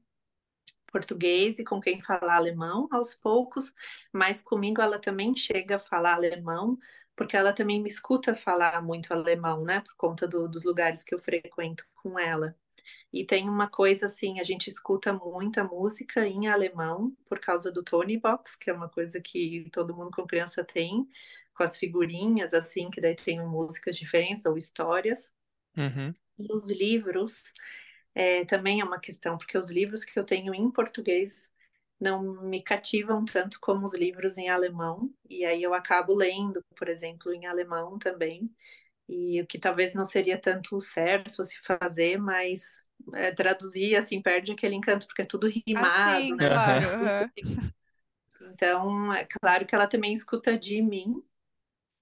português 0.91 1.59
e 1.59 1.65
com 1.65 1.81
quem 1.81 2.03
falar 2.03 2.37
alemão 2.37 2.89
aos 2.91 3.15
poucos, 3.15 3.73
mas 4.13 4.43
comigo 4.43 4.81
ela 4.81 4.99
também 4.99 5.35
chega 5.37 5.77
a 5.77 5.81
falar 5.81 6.15
alemão, 6.15 6.79
porque 7.17 7.37
ela 7.37 7.53
também 7.53 7.83
me 7.83 7.89
escuta 7.89 8.35
falar 8.35 8.83
muito 8.83 9.13
alemão, 9.13 9.63
né, 9.65 9.81
por 9.81 9.95
conta 9.97 10.27
do, 10.27 10.49
dos 10.49 10.65
lugares 10.65 11.05
que 11.05 11.15
eu 11.15 11.19
frequento 11.19 11.85
com 12.03 12.19
ela. 12.19 12.55
E 13.13 13.25
tem 13.25 13.49
uma 13.49 13.69
coisa 13.69 14.07
assim, 14.07 14.41
a 14.41 14.45
gente 14.45 14.69
escuta 14.69 15.13
muita 15.13 15.65
música 15.65 16.27
em 16.27 16.49
alemão 16.49 17.15
por 17.29 17.39
causa 17.39 17.71
do 17.71 17.83
Tony 17.83 18.19
Box, 18.19 18.57
que 18.57 18.71
é 18.71 18.73
uma 18.73 18.89
coisa 18.89 19.21
que 19.21 19.69
todo 19.73 19.95
mundo 19.95 20.11
com 20.11 20.27
criança 20.27 20.65
tem, 20.65 21.07
com 21.55 21.63
as 21.63 21.77
figurinhas 21.77 22.55
assim, 22.55 22.91
que 22.91 23.01
daí 23.01 23.15
tem 23.15 23.45
músicas 23.45 23.97
diferentes 23.97 24.47
ou 24.47 24.57
histórias. 24.57 25.33
Uhum. 25.77 26.15
E 26.39 26.53
os 26.53 26.71
livros 26.71 27.53
é, 28.15 28.45
também 28.45 28.81
é 28.81 28.85
uma 28.85 29.01
questão, 29.01 29.39
porque 29.39 29.57
os 29.59 29.71
livros 29.71 30.05
que 30.05 30.19
eu 30.19 30.25
tenho 30.25 30.55
em 30.55 30.71
português 30.71 31.51
não 32.01 32.23
me 32.43 32.63
cativam 32.63 33.25
tanto 33.25 33.59
como 33.61 33.87
os 33.87 33.95
livros 33.95 34.39
em 34.39 34.49
alemão, 34.49 35.13
e 35.29 35.45
aí 35.45 35.63
eu 35.63 35.75
acabo 35.75 36.15
lendo, 36.15 36.63
por 36.77 36.89
exemplo, 36.89 37.33
em 37.33 37.47
alemão 37.47 37.99
também, 37.99 38.51
e 39.09 39.41
o 39.43 39.47
que 39.47 39.59
talvez 39.59 39.95
não 39.95 40.05
seria 40.05 40.39
tanto 40.41 40.81
certo 40.81 41.45
se 41.45 41.59
fazer, 41.63 42.19
mas 42.19 42.89
é, 43.15 43.33
traduzir 43.35 43.97
assim 43.97 44.23
perde 44.23 44.53
aquele 44.53 44.75
encanto, 44.77 45.07
porque 45.07 45.23
é 45.23 45.27
tudo 45.27 45.49
rimado, 45.49 45.93
ah, 45.93 46.21
sim, 46.21 46.35
né? 46.35 46.49
Claro. 46.49 47.31
Então, 48.53 49.13
é 49.13 49.27
claro 49.27 49.67
que 49.67 49.75
ela 49.75 49.87
também 49.87 50.13
escuta 50.13 50.59
de 50.59 50.83
mim, 50.83 51.23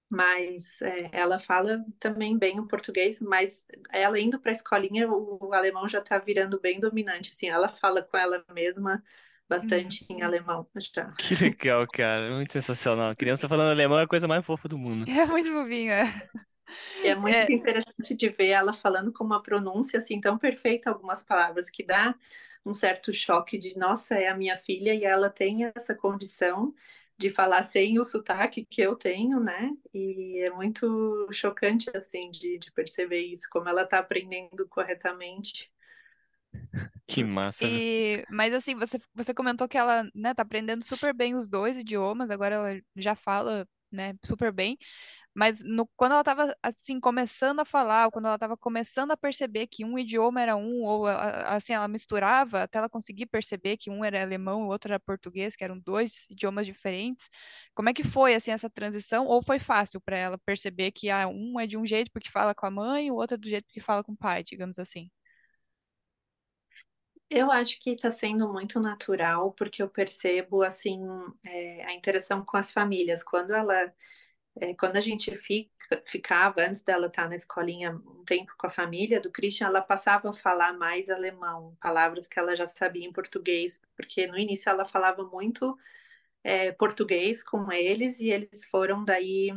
mas 0.09 0.81
é, 0.81 1.09
ela 1.11 1.39
fala 1.39 1.85
também 1.99 2.37
bem 2.37 2.59
o 2.59 2.67
português, 2.67 3.21
mas 3.21 3.65
ela 3.91 4.19
indo 4.19 4.39
para 4.39 4.51
a 4.51 4.53
escolinha, 4.53 5.07
o, 5.07 5.37
o, 5.39 5.53
alemão 5.53 5.87
já 5.87 5.99
está 5.99 6.17
virando 6.17 6.59
bem 6.59 6.79
dominante, 6.79 7.31
assim, 7.31 7.47
ela 7.47 7.69
fala 7.69 8.01
com 8.01 8.17
ela 8.17 8.43
mesma 8.51 9.03
bastante 9.47 10.05
uhum. 10.09 10.17
em 10.17 10.21
alemão 10.23 10.67
já. 10.77 11.13
Que 11.17 11.35
legal, 11.35 11.87
cara, 11.87 12.35
muito 12.35 12.53
sensacional. 12.53 13.11
A 13.11 13.15
criança 13.15 13.47
falando 13.47 13.71
alemão 13.71 13.99
é 13.99 14.03
a 14.03 14.07
coisa 14.07 14.27
mais 14.27 14.45
fofa 14.45 14.67
do 14.67 14.77
mundo. 14.77 15.05
É 15.09 15.25
muito 15.25 15.51
bobinha. 15.51 16.05
É 17.03 17.15
muito 17.15 17.35
é. 17.35 17.51
interessante 17.51 18.15
de 18.15 18.29
ver 18.29 18.49
ela 18.49 18.73
falando 18.73 19.11
com 19.11 19.23
uma 19.23 19.41
pronúncia 19.41 19.99
assim 19.99 20.21
tão 20.21 20.37
perfeita 20.37 20.89
algumas 20.89 21.23
palavras 21.23 21.69
que 21.69 21.83
dá 21.83 22.13
um 22.65 22.73
certo 22.73 23.13
choque 23.13 23.57
de 23.57 23.77
nossa, 23.77 24.15
é 24.15 24.27
a 24.27 24.37
minha 24.37 24.57
filha 24.57 24.93
e 24.93 25.03
ela 25.03 25.29
tem 25.29 25.71
essa 25.75 25.95
condição 25.95 26.73
de 27.19 27.29
falar 27.29 27.63
sem 27.63 27.99
o 27.99 28.03
sotaque 28.03 28.65
que 28.65 28.81
eu 28.81 28.95
tenho, 28.95 29.39
né? 29.41 29.71
E 29.93 30.39
é 30.41 30.49
muito 30.51 31.27
chocante, 31.31 31.89
assim, 31.95 32.31
de, 32.31 32.57
de 32.57 32.71
perceber 32.71 33.19
isso, 33.19 33.47
como 33.51 33.67
ela 33.69 33.83
está 33.83 33.99
aprendendo 33.99 34.67
corretamente. 34.69 35.69
Que 37.07 37.23
massa. 37.23 37.67
E, 37.67 38.25
mas 38.29 38.53
assim, 38.53 38.75
você, 38.75 38.97
você 39.13 39.33
comentou 39.33 39.67
que 39.67 39.77
ela, 39.77 40.03
né, 40.15 40.33
tá 40.33 40.43
aprendendo 40.43 40.83
super 40.83 41.13
bem 41.13 41.35
os 41.35 41.49
dois 41.49 41.77
idiomas, 41.77 42.31
agora 42.31 42.55
ela 42.55 42.81
já 42.95 43.15
fala, 43.15 43.67
né, 43.91 44.13
super 44.23 44.51
bem. 44.51 44.77
Mas 45.39 45.63
no, 45.63 45.87
quando 45.95 46.11
ela 46.13 46.21
estava 46.21 46.53
assim 46.61 46.99
começando 46.99 47.61
a 47.61 47.65
falar, 47.65 48.05
ou 48.07 48.11
quando 48.11 48.25
ela 48.25 48.35
estava 48.35 48.57
começando 48.57 49.11
a 49.11 49.17
perceber 49.17 49.67
que 49.67 49.85
um 49.85 49.97
idioma 49.97 50.41
era 50.41 50.57
um, 50.57 50.83
ou 50.83 51.07
assim 51.07 51.71
ela 51.73 51.87
misturava 51.87 52.63
até 52.63 52.77
ela 52.77 52.89
conseguir 52.89 53.25
perceber 53.27 53.77
que 53.77 53.89
um 53.89 54.03
era 54.03 54.21
alemão, 54.21 54.63
o 54.63 54.67
outro 54.67 54.91
era 54.91 54.99
português, 54.99 55.55
que 55.55 55.63
eram 55.63 55.79
dois 55.79 56.27
idiomas 56.29 56.65
diferentes. 56.65 57.29
Como 57.73 57.87
é 57.89 57.93
que 57.93 58.03
foi 58.03 58.35
assim 58.35 58.51
essa 58.51 58.69
transição? 58.69 59.25
Ou 59.27 59.41
foi 59.41 59.59
fácil 59.59 60.01
para 60.01 60.17
ela 60.17 60.37
perceber 60.39 60.91
que 60.91 61.09
ah, 61.09 61.27
um 61.29 61.57
é 61.59 61.65
de 61.65 61.77
um 61.77 61.85
jeito 61.85 62.11
porque 62.11 62.29
fala 62.29 62.53
com 62.53 62.65
a 62.65 62.71
mãe, 62.71 63.09
o 63.09 63.15
outro 63.15 63.35
é 63.35 63.37
do 63.37 63.47
jeito 63.47 63.65
porque 63.65 63.79
fala 63.79 64.03
com 64.03 64.11
o 64.11 64.17
pai, 64.17 64.43
digamos 64.43 64.77
assim? 64.77 65.09
Eu 67.29 67.51
acho 67.51 67.79
que 67.79 67.91
está 67.91 68.09
sendo 68.11 68.51
muito 68.51 68.79
natural, 68.79 69.51
porque 69.53 69.83
eu 69.83 69.89
percebo 69.89 70.63
assim 70.63 70.99
é, 71.45 71.85
a 71.85 71.93
interação 71.93 72.43
com 72.43 72.57
as 72.57 72.71
famílias. 72.71 73.23
Quando 73.23 73.51
ela 73.53 73.93
é, 74.59 74.73
quando 74.75 74.97
a 74.97 75.01
gente 75.01 75.35
fica, 75.37 76.03
ficava, 76.05 76.61
antes 76.61 76.83
dela 76.83 77.07
estar 77.07 77.27
na 77.29 77.35
escolinha 77.35 77.91
um 77.95 78.23
tempo 78.25 78.53
com 78.57 78.67
a 78.67 78.69
família 78.69 79.19
do 79.21 79.31
Christian, 79.31 79.67
ela 79.67 79.81
passava 79.81 80.29
a 80.29 80.33
falar 80.33 80.73
mais 80.73 81.09
alemão, 81.09 81.75
palavras 81.81 82.27
que 82.27 82.39
ela 82.39 82.55
já 82.55 82.67
sabia 82.67 83.05
em 83.07 83.13
português, 83.13 83.81
porque 83.95 84.27
no 84.27 84.37
início 84.37 84.69
ela 84.69 84.85
falava 84.85 85.23
muito 85.23 85.77
é, 86.43 86.71
português 86.73 87.43
com 87.43 87.71
eles 87.71 88.19
e 88.21 88.29
eles 88.29 88.65
foram 88.65 89.03
daí 89.05 89.51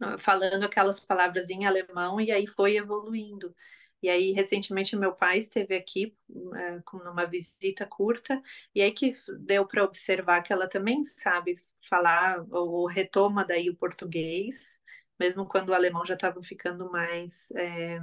ah, 0.00 0.18
falando 0.18 0.64
aquelas 0.64 1.00
palavras 1.00 1.50
em 1.50 1.66
alemão 1.66 2.20
e 2.20 2.30
aí 2.30 2.46
foi 2.46 2.76
evoluindo. 2.76 3.54
E 4.02 4.08
aí, 4.08 4.32
recentemente, 4.32 4.94
meu 4.96 5.12
pai 5.12 5.38
esteve 5.38 5.74
aqui 5.76 6.16
é, 6.56 6.80
com 6.84 6.98
uma 6.98 7.26
visita 7.26 7.84
curta, 7.86 8.40
e 8.74 8.80
aí 8.80 8.92
que 8.92 9.12
deu 9.40 9.66
para 9.66 9.82
observar 9.84 10.42
que 10.42 10.52
ela 10.52 10.68
também 10.68 11.04
sabe 11.04 11.60
falar 11.88 12.44
ou 12.50 12.86
retoma 12.86 13.44
daí 13.44 13.70
o 13.70 13.76
português, 13.76 14.80
mesmo 15.18 15.46
quando 15.46 15.70
o 15.70 15.74
alemão 15.74 16.04
já 16.06 16.14
estava 16.14 16.42
ficando 16.42 16.90
mais 16.90 17.50
é, 17.56 17.98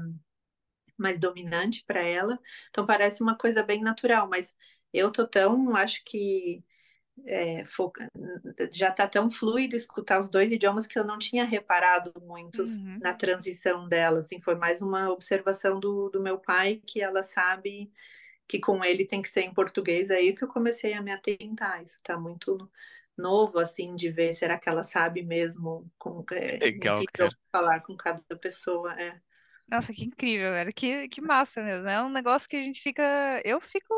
mais 0.97 1.19
dominante 1.19 1.83
para 1.85 2.01
ela. 2.01 2.39
Então 2.69 2.85
parece 2.85 3.21
uma 3.21 3.37
coisa 3.37 3.63
bem 3.63 3.81
natural, 3.81 4.27
mas 4.29 4.55
eu 4.93 5.11
tô 5.11 5.27
tão, 5.27 5.75
acho 5.75 6.03
que 6.05 6.63
é, 7.25 7.65
foca... 7.65 8.09
já 8.71 8.89
está 8.89 9.07
tão 9.07 9.31
fluido 9.31 9.75
escutar 9.75 10.19
os 10.19 10.29
dois 10.29 10.51
idiomas 10.51 10.85
que 10.87 10.97
eu 10.97 11.05
não 11.05 11.17
tinha 11.17 11.45
reparado 11.45 12.13
muito 12.21 12.63
uhum. 12.63 12.99
na 13.01 13.13
transição 13.13 13.87
dela. 13.87 14.19
Assim, 14.19 14.41
foi 14.41 14.55
mais 14.55 14.81
uma 14.81 15.09
observação 15.11 15.79
do, 15.79 16.09
do 16.09 16.21
meu 16.21 16.37
pai 16.37 16.81
que 16.85 17.01
ela 17.01 17.23
sabe 17.23 17.91
que 18.47 18.59
com 18.59 18.83
ele 18.83 19.05
tem 19.05 19.21
que 19.21 19.29
ser 19.29 19.41
em 19.41 19.53
português. 19.53 20.11
Aí 20.11 20.35
que 20.35 20.43
eu 20.43 20.47
comecei 20.47 20.93
a 20.93 21.01
me 21.01 21.11
atentar. 21.11 21.81
Isso 21.81 21.97
está 21.97 22.17
muito 22.17 22.69
novo, 23.17 23.59
assim, 23.59 23.95
de 23.95 24.11
ver, 24.11 24.33
será 24.33 24.59
que 24.59 24.67
ela 24.67 24.83
sabe 24.83 25.23
mesmo 25.23 25.89
com, 25.97 26.23
é, 26.31 26.57
Legal, 26.57 27.01
falar 27.51 27.81
com 27.81 27.95
cada 27.95 28.21
pessoa, 28.37 28.93
é. 28.99 29.19
Nossa, 29.67 29.93
que 29.93 30.05
incrível, 30.05 30.51
velho. 30.51 30.71
Que, 30.73 31.07
que 31.09 31.21
massa 31.21 31.63
mesmo. 31.63 31.87
É 31.87 32.01
um 32.01 32.09
negócio 32.09 32.47
que 32.47 32.55
a 32.55 32.63
gente 32.63 32.81
fica. 32.81 33.03
Eu 33.43 33.59
fico 33.59 33.93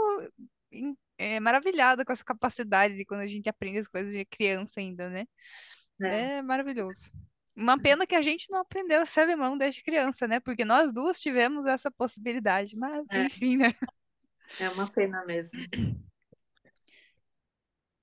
é, 1.17 1.39
maravilhada 1.39 2.06
com 2.06 2.13
essa 2.13 2.23
capacidade 2.23 2.95
de 2.95 3.06
quando 3.06 3.21
a 3.21 3.25
gente 3.25 3.49
aprende 3.49 3.80
as 3.80 3.88
coisas 3.88 4.13
de 4.13 4.23
criança 4.25 4.80
ainda, 4.80 5.10
né? 5.10 5.25
É, 6.01 6.38
É 6.38 6.41
maravilhoso. 6.41 7.12
Uma 7.56 7.77
pena 7.77 8.06
que 8.06 8.15
a 8.15 8.21
gente 8.21 8.51
não 8.51 8.60
aprendeu 8.60 9.01
a 9.01 9.06
ser 9.06 9.21
alemão 9.21 9.58
desde 9.58 9.84
criança, 9.84 10.27
né? 10.27 10.39
Porque 10.39 10.63
nós 10.63 10.93
duas 10.93 11.19
tivemos 11.19 11.65
essa 11.65 11.89
possibilidade. 11.89 12.77
Mas, 12.77 13.06
é, 13.12 13.25
enfim, 13.25 13.58
né? 13.58 13.73
é 14.60 14.69
uma 14.69 14.88
pena 14.88 15.25
mesmo. 15.25 15.51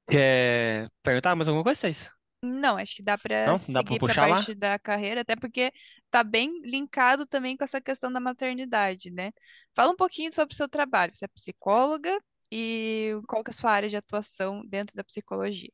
Quer 0.09 0.88
perguntar 1.03 1.35
mais 1.37 1.49
alguma 1.49 1.64
coisa, 1.64 1.81
Thaís? 1.83 2.11
Não, 2.43 2.77
acho 2.77 2.95
que 2.97 3.03
dá 3.03 3.17
para 3.17 3.57
Não? 3.57 3.59
Dá 3.69 3.83
pra 3.83 3.97
seguir 3.97 3.99
puxar 3.99 4.27
lá? 4.27 4.47
parte 4.47 4.55
da 4.55 4.79
carreira, 4.79 5.23
até 5.23 5.35
porque 5.35 5.73
tá 6.11 6.23
bem 6.23 6.61
linkado 6.62 7.27
também 7.27 7.57
com 7.57 7.64
essa 7.64 7.81
questão 7.81 8.12
da 8.12 8.21
maternidade, 8.21 9.11
né? 9.11 9.33
Fala 9.75 9.90
um 9.93 9.97
pouquinho 9.97 10.31
sobre 10.33 10.53
o 10.55 10.57
seu 10.57 10.69
trabalho. 10.69 11.14
Você 11.14 11.25
é 11.25 11.29
psicóloga 11.29 12.19
e 12.53 13.12
qual 13.27 13.43
que 13.43 13.51
é 13.51 13.53
a 13.53 13.55
sua 13.57 13.71
área 13.73 13.88
de 13.88 13.97
atuação 13.97 14.62
dentro 14.67 14.95
da 14.95 15.03
psicologia? 15.05 15.71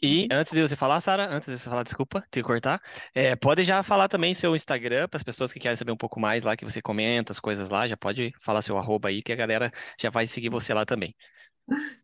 E 0.00 0.26
Uhum. 0.26 0.28
antes 0.30 0.52
de 0.52 0.62
você 0.62 0.76
falar, 0.76 1.00
Sara, 1.00 1.28
antes 1.28 1.48
de 1.48 1.58
você 1.58 1.68
falar, 1.68 1.82
desculpa 1.82 2.22
te 2.30 2.40
cortar, 2.40 2.80
é, 3.12 3.34
pode 3.34 3.64
já 3.64 3.82
falar 3.82 4.06
também 4.08 4.32
seu 4.32 4.54
Instagram 4.54 5.08
para 5.08 5.16
as 5.16 5.24
pessoas 5.24 5.52
que 5.52 5.58
querem 5.58 5.74
saber 5.76 5.90
um 5.90 5.96
pouco 5.96 6.20
mais 6.20 6.44
lá, 6.44 6.56
que 6.56 6.64
você 6.64 6.80
comenta 6.80 7.32
as 7.32 7.40
coisas 7.40 7.68
lá, 7.68 7.88
já 7.88 7.96
pode 7.96 8.32
falar 8.40 8.62
seu 8.62 8.78
arroba 8.78 9.08
aí, 9.08 9.20
que 9.22 9.32
a 9.32 9.36
galera 9.36 9.72
já 10.00 10.08
vai 10.08 10.24
seguir 10.28 10.50
você 10.50 10.72
lá 10.72 10.86
também. 10.86 11.16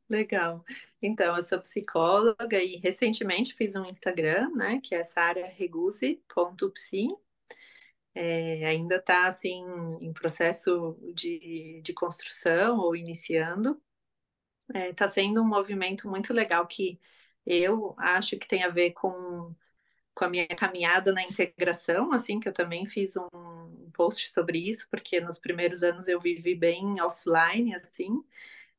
Legal. 0.09 0.64
Então, 1.00 1.37
eu 1.37 1.44
sou 1.44 1.61
psicóloga 1.61 2.62
e 2.62 2.77
recentemente 2.77 3.55
fiz 3.55 3.77
um 3.77 3.85
Instagram, 3.87 4.50
né, 4.55 4.81
que 4.83 4.94
é 4.94 5.03
sarareguzi.psi. 5.05 7.09
É, 8.14 8.64
ainda 8.66 8.96
está, 8.96 9.27
assim, 9.27 9.64
em 10.00 10.12
processo 10.12 10.96
de, 11.14 11.81
de 11.83 11.92
construção 11.92 12.79
ou 12.79 12.94
iniciando. 12.94 13.81
Está 14.74 15.07
sendo 15.09 15.42
um 15.42 15.46
movimento 15.46 16.09
muito 16.09 16.33
legal 16.33 16.66
que 16.66 16.98
eu 17.46 17.94
acho 17.98 18.38
que 18.38 18.48
tem 18.48 18.62
a 18.64 18.70
ver 18.70 18.92
com, 18.92 19.55
com 20.14 20.24
a 20.24 20.29
minha 20.31 20.46
caminhada 20.48 21.12
na 21.12 21.22
integração, 21.24 22.12
assim, 22.12 22.40
que 22.40 22.48
eu 22.48 22.53
também 22.53 22.87
fiz 22.87 23.16
um 23.16 23.90
post 23.92 24.31
sobre 24.31 24.59
isso, 24.59 24.88
porque 24.90 25.20
nos 25.20 25.38
primeiros 25.38 25.83
anos 25.83 26.09
eu 26.09 26.20
vivi 26.20 26.55
bem 26.55 27.00
offline, 27.03 27.74
assim, 27.74 28.24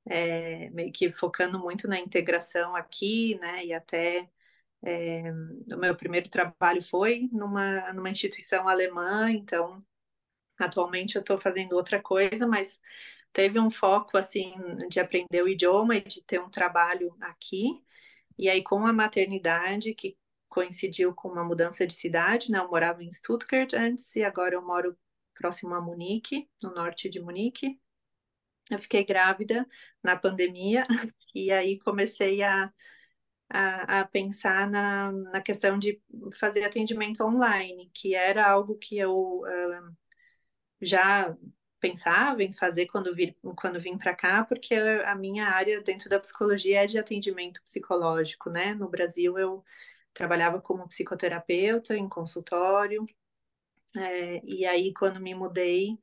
é, 0.08 0.70
meio 0.72 0.92
que 0.92 1.12
focando 1.14 1.60
muito 1.60 1.88
na 1.88 2.00
integração 2.00 2.76
aqui, 2.76 3.36
né? 3.40 3.66
E 3.66 3.74
até 3.74 4.30
é, 4.84 5.32
o 5.32 5.78
meu 5.78 5.96
primeiro 5.96 6.30
trabalho 6.30 6.84
foi 6.84 7.30
numa, 7.32 7.94
numa 7.94 8.10
instituição 8.10 8.68
alemã, 8.70 9.32
então 9.32 9.84
atualmente 10.60 11.16
eu 11.16 11.22
estou 11.22 11.40
fazendo 11.40 11.74
outra 11.76 12.02
coisa, 12.02 12.48
mas 12.48 12.82
teve 13.34 13.60
um 13.60 13.70
foco 13.70 14.18
assim 14.18 14.54
de 14.90 15.00
aprender 15.00 15.44
o 15.44 15.50
idioma 15.50 15.96
e 15.98 16.02
de 16.02 16.24
ter 16.24 16.40
um 16.42 16.50
trabalho 16.50 17.16
aqui. 17.22 17.84
E 18.38 18.50
aí 18.50 18.64
com 18.64 18.86
a 18.86 18.94
maternidade 18.94 19.94
que 19.94 20.18
coincidiu 20.50 21.14
com 21.14 21.30
uma 21.30 21.44
mudança 21.44 21.86
de 21.88 21.94
cidade, 21.96 22.52
né? 22.52 22.60
Eu 22.60 22.70
morava 22.70 23.04
em 23.04 23.12
Stuttgart 23.12 23.74
antes 23.74 24.16
e 24.16 24.24
agora 24.24 24.56
eu 24.56 24.62
moro 24.62 24.98
próximo 25.36 25.76
a 25.76 25.82
Munique, 25.82 26.50
no 26.64 26.74
norte 26.74 27.10
de 27.10 27.20
Munique. 27.20 27.80
Eu 28.70 28.80
fiquei 28.80 29.04
grávida 29.06 29.68
na 30.04 30.18
pandemia 30.18 30.86
e 31.36 31.52
aí 31.52 31.80
comecei 31.80 32.42
a, 32.44 32.72
a, 33.50 34.02
a 34.02 34.06
pensar 34.08 34.70
na, 34.70 35.12
na 35.12 35.42
questão 35.42 35.80
de 35.80 36.02
fazer 36.40 36.64
atendimento 36.64 37.24
online, 37.24 37.92
que 37.94 38.16
era 38.16 38.48
algo 38.50 38.78
que 38.78 38.98
eu 38.98 39.42
uh, 39.42 39.96
já 40.82 41.36
pensava 41.80 42.44
em 42.44 42.54
fazer 42.54 42.88
quando, 42.88 43.14
vir, 43.16 43.38
quando 43.56 43.80
vim 43.80 43.98
para 43.98 44.16
cá, 44.16 44.44
porque 44.46 44.74
a 44.76 45.16
minha 45.16 45.48
área 45.48 45.82
dentro 45.82 46.10
da 46.10 46.20
psicologia 46.20 46.84
é 46.84 46.88
de 46.88 46.98
atendimento 46.98 47.62
psicológico, 47.64 48.50
né? 48.50 48.74
No 48.74 48.90
Brasil 48.90 49.38
eu 49.38 49.64
trabalhava 50.14 50.62
como 50.62 50.88
psicoterapeuta 50.88 51.96
em 51.96 52.10
consultório, 52.10 53.06
é, 53.98 54.42
e 54.46 54.66
aí 54.66 54.94
quando 54.94 55.20
me 55.22 55.34
mudei, 55.36 55.98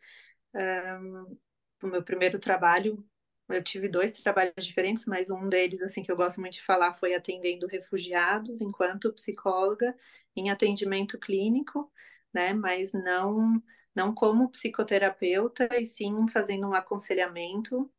um, 0.54 1.38
o 1.82 1.86
meu 1.86 2.02
primeiro 2.02 2.38
trabalho, 2.38 3.04
eu 3.48 3.62
tive 3.62 3.88
dois 3.88 4.12
trabalhos 4.12 4.64
diferentes, 4.66 5.06
mas 5.06 5.30
um 5.30 5.48
deles, 5.48 5.82
assim, 5.82 6.02
que 6.02 6.10
eu 6.10 6.16
gosto 6.16 6.40
muito 6.40 6.54
de 6.54 6.62
falar 6.62 6.94
foi 6.94 7.14
atendendo 7.14 7.66
refugiados 7.66 8.60
enquanto 8.60 9.12
psicóloga 9.12 9.96
em 10.36 10.50
atendimento 10.50 11.18
clínico, 11.18 11.92
né, 12.32 12.52
mas 12.54 12.92
não 12.92 13.62
não 13.94 14.14
como 14.14 14.48
psicoterapeuta, 14.50 15.68
e 15.78 15.84
sim 15.84 16.26
fazendo 16.28 16.66
um 16.66 16.72
aconselhamento 16.74 17.90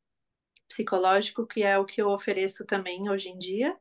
psicológico, 0.67 1.45
que 1.47 1.63
é 1.63 1.77
o 1.77 1.85
que 1.85 2.01
eu 2.01 2.09
ofereço 2.09 2.65
também 2.65 3.09
hoje 3.09 3.29
em 3.29 3.37
dia, 3.37 3.77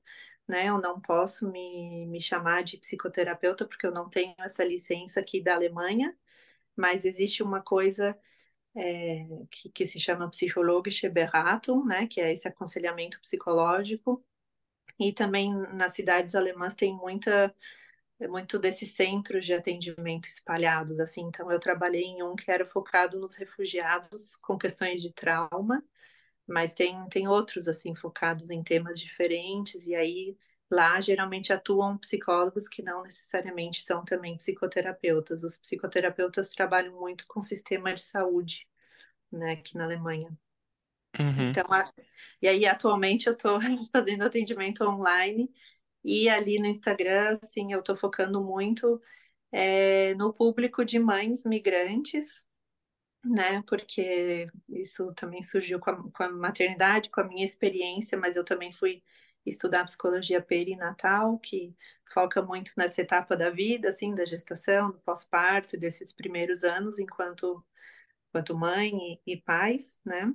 né, 0.47 0.67
eu 0.69 0.79
não 0.81 1.01
posso 1.01 1.51
me, 1.51 2.07
me 2.07 2.21
chamar 2.21 2.63
de 2.65 2.77
psicoterapeuta 2.79 3.67
porque 3.67 3.87
eu 3.87 3.93
não 3.93 4.09
tenho 4.11 4.35
essa 4.39 4.65
licença 4.65 5.21
aqui 5.21 5.43
da 5.43 5.55
Alemanha, 5.55 6.17
mas 6.77 7.05
existe 7.05 7.43
uma 7.43 7.63
coisa 7.63 8.19
é, 8.75 9.27
que, 9.51 9.71
que, 9.71 9.87
se 9.87 10.01
chama 10.01 10.31
Psychologische 10.31 11.09
Beratung, 11.09 11.85
né, 11.87 12.07
que 12.07 12.21
é 12.21 12.33
esse 12.33 12.49
aconselhamento 12.49 13.21
psicológico. 13.21 14.25
E 14.99 15.13
também 15.13 15.53
nas 15.75 15.95
cidades 15.95 16.35
alemãs 16.35 16.77
tem 16.77 16.95
muita 16.95 17.55
muito 18.29 18.59
desses 18.59 18.93
centros 18.93 19.45
de 19.47 19.53
atendimento 19.53 20.29
espalhados, 20.29 21.01
assim. 21.01 21.23
Então 21.23 21.51
eu 21.51 21.59
trabalhei 21.61 22.05
em 22.05 22.23
um 22.23 22.37
que 22.37 22.51
era 22.51 22.65
focado 22.67 23.19
nos 23.19 23.35
refugiados 23.35 24.37
com 24.37 24.57
questões 24.59 25.03
de 25.03 25.13
trauma, 25.13 25.83
mas 26.47 26.75
tem 26.75 27.09
tem 27.09 27.29
outros 27.29 27.69
assim 27.69 27.95
focados 27.95 28.51
em 28.51 28.63
temas 28.63 29.01
diferentes 29.01 29.87
e 29.87 29.95
aí 29.95 30.37
lá 30.73 30.99
geralmente 31.03 31.53
atuam 31.53 31.99
psicólogos 31.99 32.67
que 32.67 32.83
não 32.83 33.03
necessariamente 33.03 33.83
são 33.83 34.03
também 34.05 34.39
psicoterapeutas. 34.39 35.45
Os 35.45 35.59
psicoterapeutas 35.59 36.49
trabalham 36.49 36.99
muito 36.99 37.27
com 37.29 37.41
o 37.41 37.43
sistema 37.43 37.93
de 37.93 38.01
saúde, 38.03 38.67
né, 39.31 39.53
aqui 39.53 39.77
na 39.77 39.85
Alemanha. 39.85 40.31
Uhum. 41.21 41.51
Então, 41.51 41.67
a... 41.71 41.85
e 42.41 42.49
aí 42.49 42.65
atualmente 42.67 43.27
eu 43.27 43.35
estou 43.35 43.61
fazendo 43.93 44.25
atendimento 44.25 44.83
online 44.83 45.53
e 46.03 46.29
ali 46.29 46.59
no 46.59 46.67
Instagram, 46.67 47.39
assim, 47.43 47.73
eu 47.73 47.81
estou 47.81 47.97
focando 47.97 48.43
muito 48.43 49.01
é, 49.53 50.15
no 50.15 50.33
público 50.33 50.85
de 50.87 50.99
mães 50.99 51.45
migrantes, 51.45 52.45
né? 53.25 53.63
Porque 53.69 54.49
isso 54.71 55.13
também 55.15 55.43
surgiu 55.43 55.79
com 55.79 55.91
a, 55.91 56.11
com 56.13 56.23
a 56.23 56.31
maternidade, 56.31 57.11
com 57.11 57.21
a 57.21 57.25
minha 57.25 57.45
experiência, 57.45 58.19
mas 58.19 58.37
eu 58.37 58.45
também 58.45 58.73
fui 58.73 59.03
estudar 59.45 59.85
psicologia 59.85 60.41
perinatal, 60.41 61.39
que 61.39 61.77
foca 62.07 62.43
muito 62.43 62.73
nessa 62.77 63.03
etapa 63.03 63.37
da 63.37 63.51
vida, 63.51 63.89
assim, 63.89 64.15
da 64.15 64.25
gestação, 64.25 64.91
do 64.91 65.01
pós-parto, 65.01 65.77
desses 65.77 66.13
primeiros 66.13 66.65
anos 66.65 66.99
enquanto, 66.99 67.65
enquanto 68.29 68.57
mãe 68.57 69.21
e, 69.27 69.35
e 69.35 69.37
pais, 69.41 70.01
né? 70.05 70.33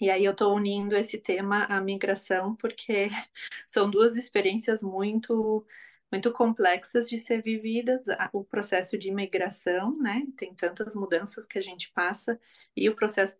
E 0.00 0.10
aí 0.10 0.24
eu 0.24 0.32
estou 0.32 0.54
unindo 0.54 0.94
esse 0.96 1.18
tema 1.18 1.64
à 1.64 1.80
migração, 1.80 2.54
porque 2.56 3.08
são 3.68 3.90
duas 3.90 4.16
experiências 4.16 4.82
muito 4.82 5.66
muito 6.10 6.32
complexas 6.32 7.08
de 7.08 7.18
ser 7.18 7.42
vividas, 7.42 8.04
o 8.32 8.44
processo 8.44 8.96
de 8.96 9.08
imigração, 9.08 9.96
né? 9.98 10.24
Tem 10.36 10.54
tantas 10.54 10.94
mudanças 10.94 11.46
que 11.46 11.58
a 11.58 11.62
gente 11.62 11.90
passa, 11.92 12.40
e 12.76 12.88
o 12.88 12.94
processo 12.94 13.36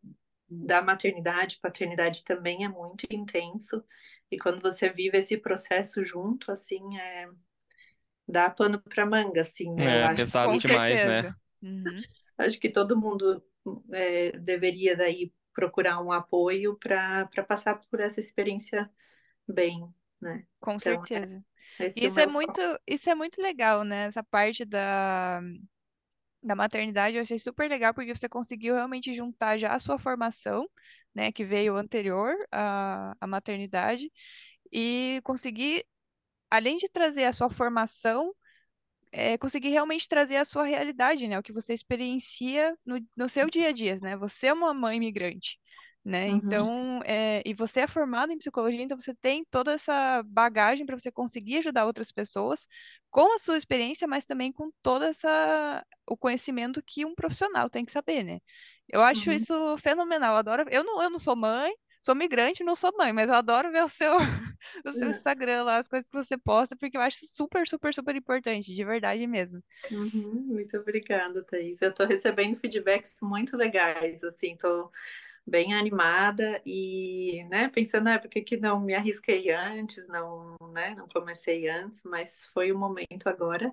da 0.48 0.82
maternidade, 0.82 1.58
paternidade 1.60 2.24
também 2.24 2.64
é 2.64 2.68
muito 2.68 3.06
intenso. 3.10 3.84
E 4.30 4.38
quando 4.38 4.60
você 4.62 4.90
vive 4.90 5.18
esse 5.18 5.38
processo 5.38 6.04
junto, 6.04 6.50
assim, 6.52 6.98
é... 6.98 7.28
dá 8.28 8.50
pano 8.50 8.80
para 8.82 9.06
manga, 9.06 9.40
assim, 9.42 9.72
né? 9.74 10.02
É, 10.02 10.04
acho, 10.04 10.26
pesado 10.26 10.42
Com 10.42 10.58
demais, 10.58 11.04
né? 11.04 11.22
certeza. 11.22 11.36
Uhum. 11.62 12.04
acho 12.38 12.58
que 12.60 12.70
todo 12.70 12.98
mundo 13.00 13.42
é, 13.92 14.32
deveria 14.38 14.96
daí 14.96 15.32
procurar 15.54 16.00
um 16.02 16.12
apoio 16.12 16.76
para 16.78 17.28
passar 17.48 17.76
por 17.90 18.00
essa 18.00 18.20
experiência 18.20 18.90
bem, 19.48 19.88
né? 20.20 20.46
Com 20.60 20.78
Então, 20.80 21.08
certeza. 21.08 21.44
esse 21.78 22.06
é 22.06 22.10
Isso 22.10 22.20
é 22.20 22.26
muito, 22.26 22.60
foco. 22.60 22.72
isso 22.86 23.10
é 23.10 23.14
muito 23.14 23.40
legal, 23.42 23.84
né? 23.84 24.04
Essa 24.06 24.22
parte 24.24 24.64
da, 24.64 25.40
da 26.46 26.54
maternidade 26.56 27.16
eu 27.16 27.22
achei 27.22 27.38
super 27.38 27.68
legal 27.68 27.92
porque 27.94 28.14
você 28.14 28.28
conseguiu 28.28 28.74
realmente 28.74 29.12
juntar 29.12 29.58
já 29.58 29.74
a 29.74 29.80
sua 29.80 29.98
formação, 29.98 30.68
né, 31.14 31.32
que 31.32 31.44
veio 31.44 31.76
anterior 31.76 32.34
à, 32.52 33.16
à 33.20 33.26
maternidade, 33.26 34.12
e 34.72 35.20
conseguir, 35.24 35.84
além 36.50 36.78
de 36.78 36.88
trazer 36.88 37.24
a 37.24 37.32
sua 37.32 37.50
formação, 37.50 38.34
é, 39.12 39.38
conseguir 39.38 39.70
realmente 39.70 40.08
trazer 40.08 40.36
a 40.36 40.44
sua 40.44 40.64
realidade, 40.64 41.26
né? 41.28 41.38
O 41.38 41.42
que 41.42 41.52
você 41.52 41.74
experiencia 41.74 42.76
no, 42.84 43.00
no 43.16 43.28
seu 43.28 43.48
dia 43.50 43.68
a 43.68 43.72
dia, 43.72 43.98
né? 44.00 44.16
Você 44.16 44.48
é 44.48 44.52
uma 44.52 44.74
mãe 44.74 45.00
migrante, 45.00 45.58
né? 46.06 46.28
Uhum. 46.28 46.68
Então, 46.68 47.00
é, 47.04 47.42
e 47.44 47.54
você 47.54 47.80
é 47.80 47.88
formado 47.88 48.32
em 48.32 48.38
psicologia, 48.38 48.80
então 48.82 48.98
você 49.00 49.14
tem 49.14 49.44
toda 49.50 49.72
essa 49.72 50.22
bagagem 50.24 50.86
para 50.86 50.98
você 50.98 51.10
conseguir 51.12 51.58
ajudar 51.58 51.86
outras 51.86 52.12
pessoas 52.12 52.66
com 53.10 53.34
a 53.34 53.38
sua 53.40 53.58
experiência, 53.58 54.06
mas 54.06 54.24
também 54.24 54.52
com 54.52 54.70
toda 54.82 55.06
essa 55.08 55.84
o 56.08 56.16
conhecimento 56.16 56.82
que 56.86 57.04
um 57.04 57.14
profissional 57.14 57.68
tem 57.70 57.84
que 57.84 57.92
saber, 57.92 58.22
né? 58.24 58.38
Eu 58.88 59.02
acho 59.02 59.30
Uhum. 59.30 59.32
isso 59.32 59.76
fenomenal. 59.78 60.32
Eu 60.34 60.38
adoro. 60.38 60.64
Eu 60.70 60.84
não, 60.84 61.02
eu 61.02 61.10
não 61.10 61.18
sou 61.18 61.34
mãe, 61.36 61.72
sou 62.00 62.14
migrante, 62.14 62.62
não 62.64 62.76
sou 62.76 62.92
mãe, 62.96 63.12
mas 63.12 63.28
eu 63.28 63.34
adoro 63.34 63.72
ver 63.72 63.82
o 63.84 63.88
seu 63.88 64.12
o 64.86 64.92
seu 64.94 65.08
Uhum. 65.08 65.10
Instagram 65.10 65.64
lá, 65.64 65.78
as 65.78 65.88
coisas 65.88 66.08
que 66.08 66.16
você 66.16 66.38
posta, 66.38 66.76
porque 66.76 66.96
eu 66.96 67.00
acho 67.02 67.18
super, 67.26 67.66
super, 67.66 67.92
super 67.94 68.14
importante, 68.16 68.74
de 68.74 68.84
verdade 68.84 69.26
mesmo. 69.26 69.60
Uhum, 69.90 70.42
muito 70.48 70.76
obrigada, 70.78 71.44
Thaís. 71.44 71.80
Eu 71.80 71.90
estou 71.90 72.06
recebendo 72.06 72.58
feedbacks 72.58 73.18
muito 73.22 73.56
legais, 73.56 74.24
assim, 74.24 74.52
estou 74.54 74.90
bem 75.46 75.74
animada 75.74 76.60
e, 76.66 77.44
né, 77.50 77.68
pensando, 77.68 78.08
ah, 78.08 78.18
por 78.18 78.28
que 78.28 78.40
que 78.42 78.56
não 78.56 78.80
me 78.80 78.94
arrisquei 78.94 79.50
antes, 79.50 80.08
não, 80.08 80.56
né, 80.72 80.94
não 80.96 81.08
comecei 81.08 81.68
antes, 81.68 82.02
mas 82.04 82.46
foi 82.46 82.72
o 82.72 82.78
momento 82.78 83.28
agora 83.28 83.72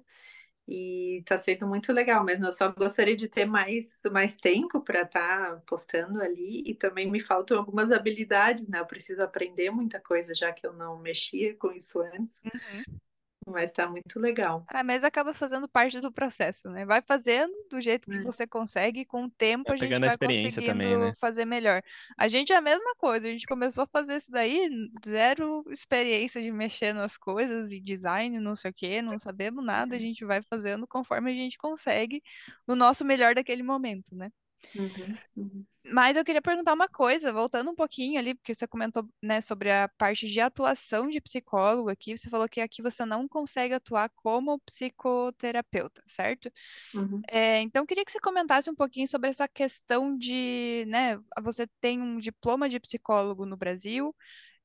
e 0.68 1.20
está 1.20 1.38
sendo 1.38 1.68
muito 1.68 1.92
legal, 1.92 2.24
mas 2.24 2.42
eu 2.42 2.54
só 2.54 2.72
gostaria 2.72 3.16
de 3.18 3.28
ter 3.28 3.46
mais, 3.46 4.00
mais 4.12 4.38
tempo 4.38 4.82
para 4.82 5.02
estar 5.02 5.56
tá 5.56 5.62
postando 5.68 6.22
ali 6.22 6.64
e 6.66 6.76
também 6.76 7.10
me 7.10 7.20
faltam 7.20 7.58
algumas 7.58 7.92
habilidades, 7.92 8.68
né, 8.70 8.80
eu 8.80 8.86
preciso 8.86 9.22
aprender 9.24 9.72
muita 9.72 10.00
coisa, 10.00 10.34
já 10.34 10.54
que 10.54 10.66
eu 10.66 10.74
não 10.74 11.00
mexia 11.00 11.56
com 11.56 11.72
isso 11.72 12.00
antes, 12.02 12.42
Uhum. 12.46 13.00
Mas 13.48 13.70
está 13.72 13.88
muito 13.90 14.20
legal. 14.20 14.66
Ah, 14.68 14.84
mas 14.84 15.04
acaba 15.04 15.34
fazendo 15.34 15.68
parte 15.70 16.00
do 16.00 16.12
processo, 16.12 16.70
né? 16.70 16.86
Vai 16.86 17.02
fazendo 17.06 17.52
do 17.70 17.80
jeito 17.82 18.08
que 18.08 18.18
É. 18.18 18.24
você 18.24 18.48
consegue, 18.48 19.02
e 19.02 19.06
com 19.06 19.26
o 19.26 19.30
tempo 19.32 19.66
Vai 19.68 19.76
a 19.76 19.78
gente 19.78 20.00
vai 20.00 20.08
experiência 20.10 20.62
também, 20.64 20.88
conseguindo 20.88 21.06
né? 21.08 21.14
fazer 21.20 21.46
melhor. 21.46 21.82
A 22.18 22.28
gente 22.28 22.54
é 22.54 22.56
a 22.56 22.62
mesma 22.62 22.96
coisa, 22.96 23.28
a 23.28 23.32
gente 23.32 23.46
começou 23.46 23.84
a 23.84 23.88
fazer 23.88 24.16
isso 24.18 24.32
daí, 24.32 24.70
zero 25.06 25.64
experiência 25.70 26.42
de 26.42 26.52
mexer 26.52 26.94
nas 26.94 27.18
coisas, 27.18 27.70
de 27.70 27.80
design, 27.82 28.40
não 28.40 28.56
sei 28.56 28.72
o 28.72 28.74
quê, 28.74 29.02
não 29.02 29.18
sabemos 29.20 29.64
nada, 29.66 29.96
a 29.96 30.00
gente 30.00 30.26
vai 30.26 30.42
fazendo 30.42 30.88
conforme 30.88 31.32
a 31.32 31.34
gente 31.36 31.58
consegue, 31.58 32.22
no 32.68 32.76
nosso 32.76 33.06
melhor 33.06 33.36
daquele 33.36 33.64
momento, 33.64 34.16
né? 34.16 34.30
Uhum, 34.76 35.20
uhum. 35.36 35.66
Mas 35.92 36.16
eu 36.16 36.24
queria 36.24 36.42
perguntar 36.42 36.74
uma 36.74 36.88
coisa, 36.88 37.34
voltando 37.34 37.70
um 37.72 37.76
pouquinho 37.76 38.18
ali, 38.18 38.34
porque 38.34 38.56
você 38.56 38.66
comentou, 38.66 39.08
né, 39.22 39.42
sobre 39.42 39.70
a 39.70 39.90
parte 39.90 40.28
de 40.30 40.40
atuação 40.40 41.10
de 41.10 41.20
psicólogo 41.20 41.90
aqui, 41.90 42.18
você 42.18 42.30
falou 42.30 42.48
que 42.48 42.62
aqui 42.62 42.82
você 42.82 43.06
não 43.06 43.28
consegue 43.28 43.74
atuar 43.74 44.10
como 44.16 44.60
psicoterapeuta, 44.62 46.02
certo? 46.06 46.50
Uhum. 46.94 47.22
É, 47.30 47.60
então, 47.62 47.84
eu 47.84 47.88
queria 47.88 48.06
que 48.06 48.12
você 48.12 48.20
comentasse 48.20 48.70
um 48.70 48.76
pouquinho 48.76 49.08
sobre 49.08 49.30
essa 49.30 49.48
questão 49.48 50.18
de, 50.18 50.86
né, 50.88 51.20
você 51.42 51.68
tem 51.82 52.02
um 52.02 52.18
diploma 52.20 52.70
de 52.70 52.80
psicólogo 52.80 53.46
no 53.46 53.58
Brasil, 53.58 54.16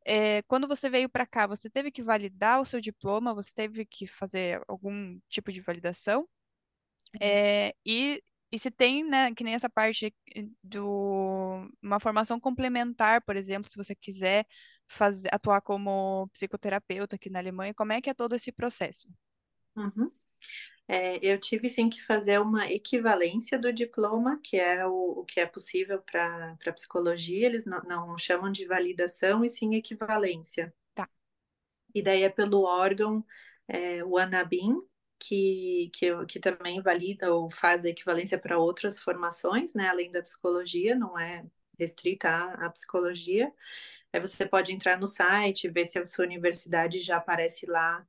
é, 0.06 0.42
quando 0.42 0.68
você 0.68 0.90
veio 0.90 1.08
para 1.08 1.26
cá, 1.26 1.46
você 1.46 1.70
teve 1.70 1.90
que 1.92 2.02
validar 2.02 2.60
o 2.60 2.64
seu 2.66 2.80
diploma, 2.80 3.34
você 3.34 3.52
teve 3.54 3.86
que 3.86 4.06
fazer 4.06 4.62
algum 4.68 5.18
tipo 5.28 5.52
de 5.52 5.60
validação? 5.60 6.28
É, 7.20 7.74
e, 7.84 8.22
e 8.50 8.58
se 8.58 8.70
tem, 8.70 9.04
né, 9.08 9.34
que 9.34 9.44
nem 9.44 9.54
essa 9.54 9.68
parte 9.68 10.14
do 10.62 11.68
uma 11.82 12.00
formação 12.00 12.40
complementar, 12.40 13.22
por 13.22 13.36
exemplo, 13.36 13.70
se 13.70 13.76
você 13.76 13.94
quiser 13.94 14.46
fazer, 14.86 15.28
atuar 15.32 15.60
como 15.60 16.28
psicoterapeuta 16.32 17.16
aqui 17.16 17.28
na 17.28 17.38
Alemanha, 17.38 17.74
como 17.74 17.92
é 17.92 18.00
que 18.00 18.08
é 18.08 18.14
todo 18.14 18.34
esse 18.34 18.50
processo? 18.50 19.08
Uhum. 19.76 20.10
É, 20.90 21.18
eu 21.22 21.38
tive 21.38 21.68
sim 21.68 21.90
que 21.90 22.02
fazer 22.02 22.40
uma 22.40 22.66
equivalência 22.66 23.58
do 23.58 23.70
diploma, 23.70 24.40
que 24.42 24.56
é 24.56 24.86
o, 24.86 25.20
o 25.20 25.24
que 25.26 25.38
é 25.38 25.44
possível 25.44 26.00
para 26.00 26.56
psicologia, 26.74 27.46
eles 27.46 27.66
não, 27.66 27.82
não 27.82 28.18
chamam 28.18 28.50
de 28.50 28.64
validação 28.66 29.44
e 29.44 29.50
sim 29.50 29.74
equivalência. 29.74 30.74
Tá. 30.94 31.06
E 31.94 32.02
daí 32.02 32.22
é 32.22 32.30
pelo 32.30 32.62
órgão, 32.62 33.22
é, 33.68 34.02
o 34.02 34.16
ANABIM, 34.16 34.80
que, 35.18 35.90
que, 35.92 36.26
que 36.26 36.40
também 36.40 36.80
valida 36.80 37.32
ou 37.34 37.50
faz 37.50 37.84
a 37.84 37.88
equivalência 37.88 38.38
para 38.38 38.58
outras 38.58 38.98
formações, 38.98 39.74
né, 39.74 39.88
além 39.88 40.10
da 40.10 40.22
psicologia, 40.22 40.94
não 40.94 41.18
é 41.18 41.44
restrita 41.78 42.28
à, 42.28 42.66
à 42.66 42.70
psicologia. 42.70 43.52
Aí 44.12 44.20
você 44.20 44.46
pode 44.46 44.72
entrar 44.72 44.98
no 44.98 45.06
site, 45.06 45.68
ver 45.68 45.86
se 45.86 45.98
a 45.98 46.06
sua 46.06 46.24
universidade 46.24 47.00
já 47.02 47.18
aparece 47.18 47.66
lá 47.66 48.06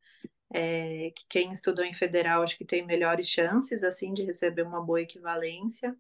é, 0.51 1.11
que 1.15 1.25
quem 1.29 1.51
estudou 1.51 1.85
em 1.85 1.93
federal 1.93 2.43
acho 2.43 2.57
que 2.57 2.65
tem 2.65 2.85
melhores 2.85 3.27
chances 3.27 3.83
assim 3.83 4.13
de 4.13 4.23
receber 4.23 4.63
uma 4.63 4.81
boa 4.81 5.01
equivalência. 5.01 5.95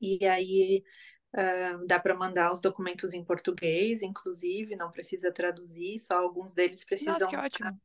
E 0.00 0.26
aí 0.26 0.84
ah, 1.36 1.78
dá 1.86 2.00
para 2.00 2.14
mandar 2.14 2.50
os 2.50 2.62
documentos 2.62 3.12
em 3.12 3.22
português, 3.22 4.02
inclusive, 4.02 4.74
não 4.74 4.90
precisa 4.90 5.30
traduzir, 5.30 5.98
só 5.98 6.16
alguns 6.18 6.54
deles 6.54 6.80
Nossa, 6.80 7.26
que 7.26 7.36
precisam 7.36 7.44
ótimo. 7.44 7.80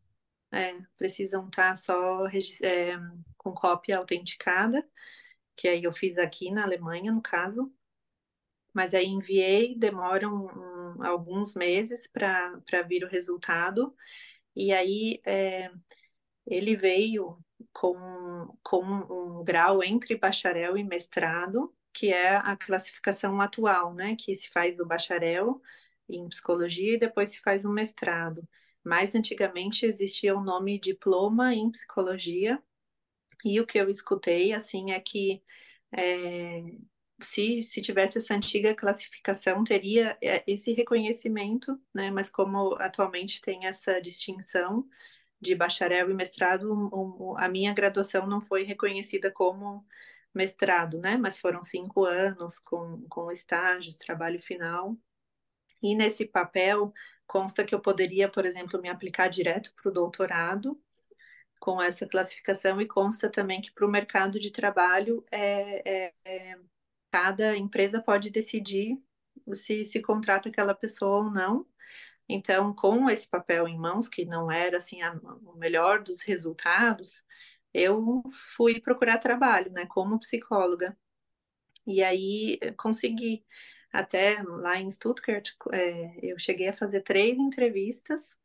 É, 0.51 0.77
precisam 0.97 1.47
estar 1.47 1.75
só 1.75 2.25
regis- 2.25 2.61
é, 2.61 2.97
com 3.37 3.53
cópia 3.53 3.97
autenticada, 3.97 4.87
que 5.55 5.67
aí 5.67 5.83
eu 5.83 5.93
fiz 5.93 6.17
aqui 6.17 6.51
na 6.51 6.63
Alemanha, 6.63 7.11
no 7.11 7.21
caso. 7.21 7.73
Mas 8.73 8.93
aí 8.93 9.05
enviei, 9.05 9.75
demoram 9.77 10.45
um, 10.97 11.03
alguns 11.03 11.55
meses 11.55 12.07
para 12.07 12.81
vir 12.87 13.03
o 13.03 13.07
resultado. 13.09 13.93
E 14.55 14.73
aí 14.73 15.21
é, 15.25 15.71
ele 16.47 16.75
veio 16.77 17.39
com, 17.73 18.57
com 18.63 18.83
um 18.85 19.43
grau 19.43 19.83
entre 19.83 20.17
bacharel 20.17 20.77
e 20.77 20.83
mestrado, 20.83 21.75
que 21.93 22.13
é 22.13 22.37
a 22.37 22.57
classificação 22.57 23.41
atual, 23.41 23.93
né? 23.95 24.15
Que 24.17 24.35
se 24.35 24.49
faz 24.51 24.79
o 24.79 24.85
bacharel 24.87 25.61
em 26.09 26.27
psicologia 26.29 26.95
e 26.95 26.99
depois 26.99 27.31
se 27.31 27.41
faz 27.41 27.65
o 27.65 27.71
mestrado. 27.73 28.47
Mais 28.83 29.15
antigamente 29.15 29.85
existia 29.85 30.35
o 30.35 30.43
nome 30.43 30.79
diploma 30.79 31.53
em 31.53 31.69
psicologia, 31.71 32.61
e 33.43 33.59
o 33.59 33.65
que 33.65 33.77
eu 33.79 33.89
escutei, 33.89 34.53
assim, 34.53 34.91
é 34.91 34.99
que 34.99 35.43
é, 35.91 36.63
se, 37.23 37.63
se 37.63 37.81
tivesse 37.81 38.19
essa 38.19 38.35
antiga 38.35 38.75
classificação, 38.75 39.63
teria 39.63 40.17
é, 40.21 40.43
esse 40.47 40.73
reconhecimento, 40.73 41.79
né? 41.93 42.11
Mas 42.11 42.29
como 42.29 42.75
atualmente 42.75 43.41
tem 43.41 43.65
essa 43.65 43.99
distinção, 44.01 44.87
de 45.41 45.55
bacharel 45.55 46.09
e 46.11 46.13
mestrado, 46.13 46.71
um, 46.71 46.89
um, 46.93 47.37
a 47.37 47.49
minha 47.49 47.73
graduação 47.73 48.27
não 48.27 48.41
foi 48.41 48.63
reconhecida 48.63 49.31
como 49.31 49.83
mestrado, 50.33 50.99
né? 50.99 51.17
Mas 51.17 51.39
foram 51.39 51.63
cinco 51.63 52.05
anos 52.05 52.59
com, 52.59 53.01
com 53.09 53.31
estágios, 53.31 53.97
trabalho 53.97 54.41
final. 54.41 54.95
E 55.81 55.95
nesse 55.95 56.25
papel 56.25 56.93
consta 57.31 57.63
que 57.63 57.73
eu 57.73 57.79
poderia, 57.79 58.27
por 58.27 58.45
exemplo, 58.45 58.81
me 58.81 58.89
aplicar 58.89 59.29
direto 59.29 59.73
para 59.73 59.89
o 59.89 59.93
doutorado 59.93 60.77
com 61.61 61.81
essa 61.81 62.05
classificação 62.05 62.81
e 62.81 62.87
consta 62.87 63.29
também 63.29 63.61
que 63.61 63.71
para 63.71 63.85
o 63.85 63.89
mercado 63.89 64.37
de 64.37 64.51
trabalho 64.51 65.23
é, 65.31 66.07
é, 66.09 66.13
é, 66.25 66.59
cada 67.09 67.55
empresa 67.55 68.01
pode 68.01 68.29
decidir 68.29 69.01
se 69.55 69.85
se 69.85 70.01
contrata 70.01 70.49
aquela 70.49 70.75
pessoa 70.75 71.23
ou 71.23 71.31
não. 71.31 71.65
Então, 72.27 72.73
com 72.75 73.09
esse 73.09 73.29
papel 73.29 73.67
em 73.67 73.77
mãos, 73.77 74.09
que 74.09 74.25
não 74.25 74.51
era 74.51 74.77
assim 74.77 75.01
a, 75.01 75.13
o 75.13 75.55
melhor 75.55 76.03
dos 76.03 76.21
resultados, 76.21 77.23
eu 77.73 78.23
fui 78.57 78.81
procurar 78.81 79.19
trabalho, 79.19 79.71
né, 79.71 79.85
como 79.87 80.19
psicóloga. 80.19 80.97
E 81.87 82.03
aí 82.03 82.59
consegui. 82.77 83.45
Até 83.91 84.41
lá 84.43 84.77
em 84.79 84.89
Stuttgart, 84.89 85.49
é, 85.73 86.19
eu 86.23 86.39
cheguei 86.39 86.69
a 86.69 86.73
fazer 86.73 87.01
três 87.01 87.37
entrevistas, 87.37 88.37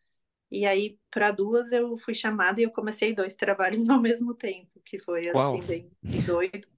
e 0.51 0.67
aí 0.67 0.99
para 1.11 1.31
duas 1.33 1.73
eu 1.73 1.99
fui 1.99 2.15
chamada 2.15 2.61
e 2.61 2.65
eu 2.65 2.71
comecei 2.73 3.15
dois 3.15 3.37
trabalhos 3.37 3.89
ao 3.89 4.01
mesmo 4.01 4.35
tempo, 4.35 4.81
que 4.85 4.99
foi 5.01 5.29
assim, 5.31 5.65
bem, 5.65 5.91
bem 6.13 6.25
doido, 6.25 6.69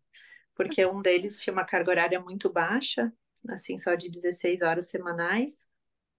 porque 0.54 0.84
um 0.86 1.02
deles 1.02 1.42
tinha 1.42 1.52
uma 1.52 1.64
carga 1.64 1.90
horária 1.90 2.20
muito 2.20 2.50
baixa, 2.52 3.12
assim, 3.48 3.78
só 3.78 3.94
de 3.94 4.10
16 4.10 4.62
horas 4.62 4.88
semanais 4.88 5.66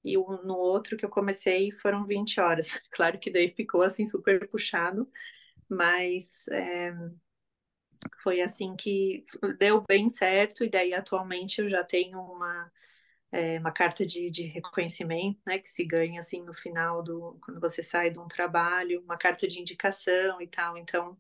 e 0.04 0.18
o- 0.18 0.42
no 0.44 0.56
outro 0.58 0.98
que 0.98 1.06
eu 1.06 1.10
comecei 1.10 1.72
foram 1.72 2.06
20 2.06 2.40
horas. 2.42 2.70
Claro 2.92 3.20
que 3.20 3.32
daí 3.32 3.50
ficou 3.50 3.82
assim 3.84 4.06
super 4.08 4.48
puxado, 4.50 5.10
mas 5.70 6.48
é, 6.50 6.94
foi 8.24 8.42
assim 8.42 8.76
que 8.76 9.26
deu 9.60 9.82
bem 9.82 10.10
certo, 10.10 10.64
e 10.64 10.70
daí 10.70 10.94
atualmente 10.94 11.62
eu 11.62 11.70
já 11.70 11.84
tenho 11.84 12.20
uma, 12.20 12.72
é, 13.32 13.60
uma 13.60 13.72
carta 13.72 14.06
de, 14.06 14.30
de 14.32 14.44
reconhecimento, 14.44 15.40
né, 15.46 15.60
que 15.60 15.70
se 15.70 15.86
ganha 15.86 16.20
assim 16.20 16.44
no 16.44 16.54
final 16.54 17.04
do, 17.04 17.38
quando 17.44 17.60
você 17.60 17.84
sai 17.84 18.12
de 18.12 18.20
um 18.20 18.28
trabalho, 18.28 19.02
uma 19.02 19.18
carta 19.18 19.48
de 19.48 19.60
indicação 19.60 20.42
e 20.42 20.48
tal. 20.48 20.78
Então 20.78 21.18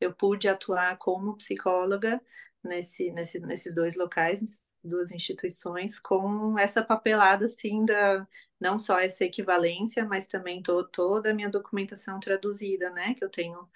eu 0.00 0.12
pude 0.14 0.48
atuar 0.48 0.96
como 0.98 1.36
psicóloga 1.36 2.20
nesse, 2.62 3.10
nesse, 3.12 3.40
nesses 3.40 3.74
dois 3.74 3.96
locais, 3.96 4.64
duas 4.82 5.10
instituições, 5.12 5.98
com 6.00 6.58
essa 6.58 6.82
papelada 6.82 7.44
assim 7.46 7.84
da 7.84 8.26
não 8.58 8.78
só 8.78 8.98
essa 8.98 9.24
equivalência, 9.24 10.04
mas 10.04 10.26
também 10.28 10.62
to, 10.62 10.84
toda 10.88 11.30
a 11.30 11.34
minha 11.34 11.50
documentação 11.50 12.20
traduzida, 12.20 12.90
né? 12.90 13.14
Que 13.14 13.24
eu 13.24 13.30
tenho 13.30 13.68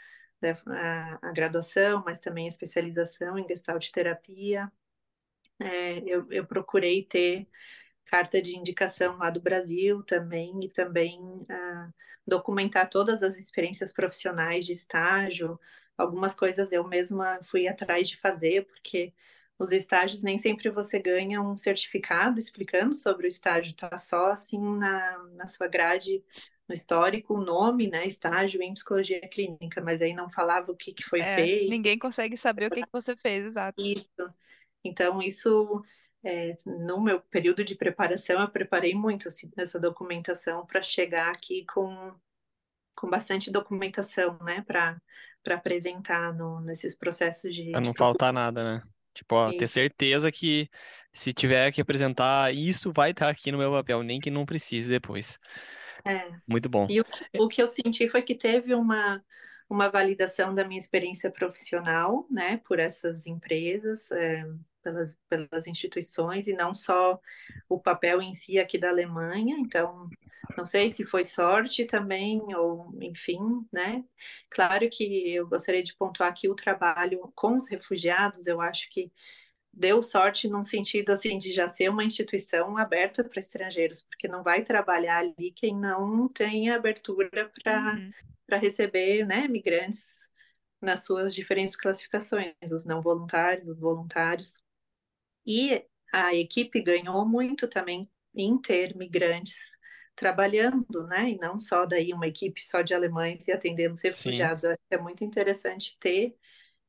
né, 0.45 0.57
a, 0.67 1.29
a 1.29 1.33
graduação, 1.33 2.03
mas 2.05 2.21
também 2.21 2.47
a 2.47 2.49
especialização 2.49 3.39
em 3.39 3.47
gestalt 3.49 3.91
terapia. 3.91 4.71
É, 5.59 5.99
eu, 6.01 6.31
eu 6.31 6.47
procurei 6.47 7.05
ter 7.05 7.49
carta 8.07 8.41
de 8.43 8.57
indicação 8.57 9.17
lá 9.19 9.31
do 9.31 9.41
Brasil 9.41 10.03
também, 10.03 10.65
e 10.65 10.69
também 10.69 11.19
uh, 11.21 11.95
documentar 12.27 12.89
todas 12.89 13.23
as 13.23 13.37
experiências 13.37 13.93
profissionais 13.93 14.67
de 14.67 14.73
estágio. 14.73 15.59
Algumas 15.97 16.35
coisas 16.35 16.73
eu 16.73 16.87
mesma 16.87 17.41
fui 17.45 17.67
atrás 17.69 18.09
de 18.09 18.17
fazer, 18.19 18.67
porque 18.67 19.13
os 19.59 19.73
estágios 19.73 20.23
nem 20.23 20.37
sempre 20.39 20.69
você 20.71 20.99
ganha 20.99 21.41
um 21.41 21.57
certificado 21.57 22.39
explicando 22.39 22.95
sobre 22.95 23.27
o 23.27 23.29
estágio, 23.29 23.75
tá 23.75 23.97
só 23.99 24.33
assim 24.33 24.61
na, 24.79 25.19
na 25.35 25.47
sua 25.47 25.69
grade, 25.69 26.23
no 26.69 26.75
histórico, 26.75 27.35
o 27.35 27.45
nome, 27.45 27.89
né, 27.89 28.07
estágio 28.07 28.63
em 28.63 28.75
psicologia 28.75 29.21
clínica, 29.29 29.81
mas 29.83 30.01
aí 30.03 30.15
não 30.15 30.29
falava 30.31 30.73
o 30.73 30.77
que, 30.77 30.93
que 30.95 31.05
foi 31.05 31.23
É, 31.23 31.51
feito. 31.51 31.65
ninguém 31.67 31.99
consegue 31.99 32.37
saber 32.37 32.67
o 32.69 32.71
que 32.73 32.85
que 32.85 32.93
você 32.93 33.17
fez, 33.17 33.45
exato. 33.45 33.87
Isso. 33.87 34.09
Então, 34.85 35.21
isso, 35.23 35.83
é, 36.25 36.57
no 36.67 37.01
meu 37.03 37.21
período 37.23 37.65
de 37.65 37.75
preparação, 37.75 38.41
eu 38.41 38.51
preparei 38.51 38.95
muito 38.95 39.29
assim, 39.29 39.51
essa 39.57 39.81
documentação 39.81 40.67
para 40.67 40.83
chegar 40.83 41.31
aqui 41.33 41.65
com, 41.67 42.15
com 42.97 43.11
bastante 43.11 43.51
documentação, 43.53 44.39
né, 44.43 44.63
para 44.63 45.01
para 45.45 45.57
apresentar 45.57 46.35
no, 46.35 46.61
nesses 46.61 46.97
processos 46.97 47.55
de, 47.55 47.65
Pra 47.71 47.81
de 47.81 47.91
não 47.91 47.95
faltar 47.95 48.33
nada, 48.33 48.79
né? 48.79 48.83
Tipo, 49.15 49.37
ó, 49.37 49.53
ter 49.53 49.69
certeza 49.69 50.31
que 50.33 50.69
se 51.13 51.33
tiver 51.33 51.71
que 51.73 51.81
apresentar, 51.81 52.53
isso 52.55 52.93
vai 52.93 53.11
estar 53.13 53.29
aqui 53.29 53.53
no 53.53 53.59
meu 53.59 53.71
papel, 53.73 54.03
nem 54.03 54.21
que 54.21 54.31
não 54.31 54.45
precise 54.47 54.91
depois. 54.91 55.39
É. 56.05 56.31
Muito 56.47 56.69
bom. 56.69 56.87
E 56.89 57.01
o, 57.01 57.05
o 57.39 57.49
que 57.49 57.63
eu 57.63 57.69
senti 57.69 58.09
foi 58.09 58.23
que 58.23 58.35
teve 58.35 58.75
uma, 58.75 59.25
uma 59.69 59.89
validação 59.89 60.55
da 60.55 60.67
minha 60.67 60.81
experiência 60.81 61.31
profissional, 61.31 62.27
né, 62.31 62.59
por 62.67 62.79
essas 62.79 63.27
empresas, 63.27 64.11
é, 64.11 64.45
pelas, 64.83 65.19
pelas 65.29 65.67
instituições, 65.67 66.47
e 66.47 66.53
não 66.53 66.75
só 66.75 67.19
o 67.69 67.81
papel 67.81 68.21
em 68.21 68.35
si 68.35 68.59
aqui 68.59 68.79
da 68.79 68.91
Alemanha. 68.91 69.57
Então, 69.59 70.09
não 70.57 70.67
sei 70.67 70.91
se 70.91 71.07
foi 71.07 71.25
sorte 71.25 71.87
também, 71.87 72.41
ou 72.55 72.93
enfim, 73.01 73.41
né? 73.73 74.05
Claro 74.51 74.89
que 74.91 75.35
eu 75.35 75.49
gostaria 75.49 75.83
de 75.83 75.97
pontuar 75.97 76.29
aqui 76.29 76.49
o 76.49 76.55
trabalho 76.55 77.33
com 77.35 77.57
os 77.57 77.69
refugiados, 77.69 78.47
eu 78.47 78.61
acho 78.61 78.89
que 78.91 79.11
deu 79.77 80.03
sorte 80.03 80.49
num 80.49 80.65
sentido 80.65 81.11
assim 81.11 81.39
de 81.39 81.53
já 81.53 81.69
ser 81.69 81.89
uma 81.91 82.05
instituição 82.05 82.77
aberta 82.79 83.25
para 83.25 83.39
estrangeiros, 83.41 84.03
porque 84.03 84.29
não 84.29 84.43
vai 84.43 84.63
trabalhar 84.63 85.19
ali 85.19 85.53
quem 85.53 85.77
não 85.79 86.29
tem 86.29 86.71
abertura 86.71 87.51
para 87.63 88.01
Uhum. 88.01 88.15
receber, 88.59 89.27
né, 89.27 89.49
migrantes 89.49 90.31
nas 90.81 91.05
suas 91.05 91.35
diferentes 91.35 91.77
classificações, 91.77 92.55
os 92.73 92.85
não 92.87 93.03
voluntários, 93.03 93.69
os 93.69 93.81
voluntários. 93.81 94.55
E 95.47 95.85
a 96.13 96.35
equipe 96.35 96.83
ganhou 96.83 97.27
muito 97.29 97.69
também 97.69 98.11
em 98.35 98.59
ter 98.61 98.97
migrantes 98.97 99.57
trabalhando, 100.17 101.07
né, 101.09 101.31
e 101.31 101.39
não 101.39 101.59
só 101.59 101.85
daí 101.87 102.13
uma 102.15 102.27
equipe 102.29 102.63
só 102.63 102.83
de 102.83 102.95
alemães 102.95 103.49
e 103.49 103.53
atendendo 103.53 103.95
os 103.95 104.03
refugiados. 104.03 104.63
É 104.91 104.97
muito 104.99 105.25
interessante 105.25 105.99
ter 105.99 106.37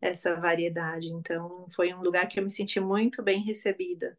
essa 0.07 0.35
variedade. 0.35 1.07
Então, 1.07 1.67
foi 1.71 1.93
um 1.93 2.01
lugar 2.01 2.27
que 2.27 2.39
eu 2.39 2.43
me 2.43 2.51
senti 2.51 2.79
muito 2.79 3.23
bem 3.23 3.41
recebida. 3.43 4.17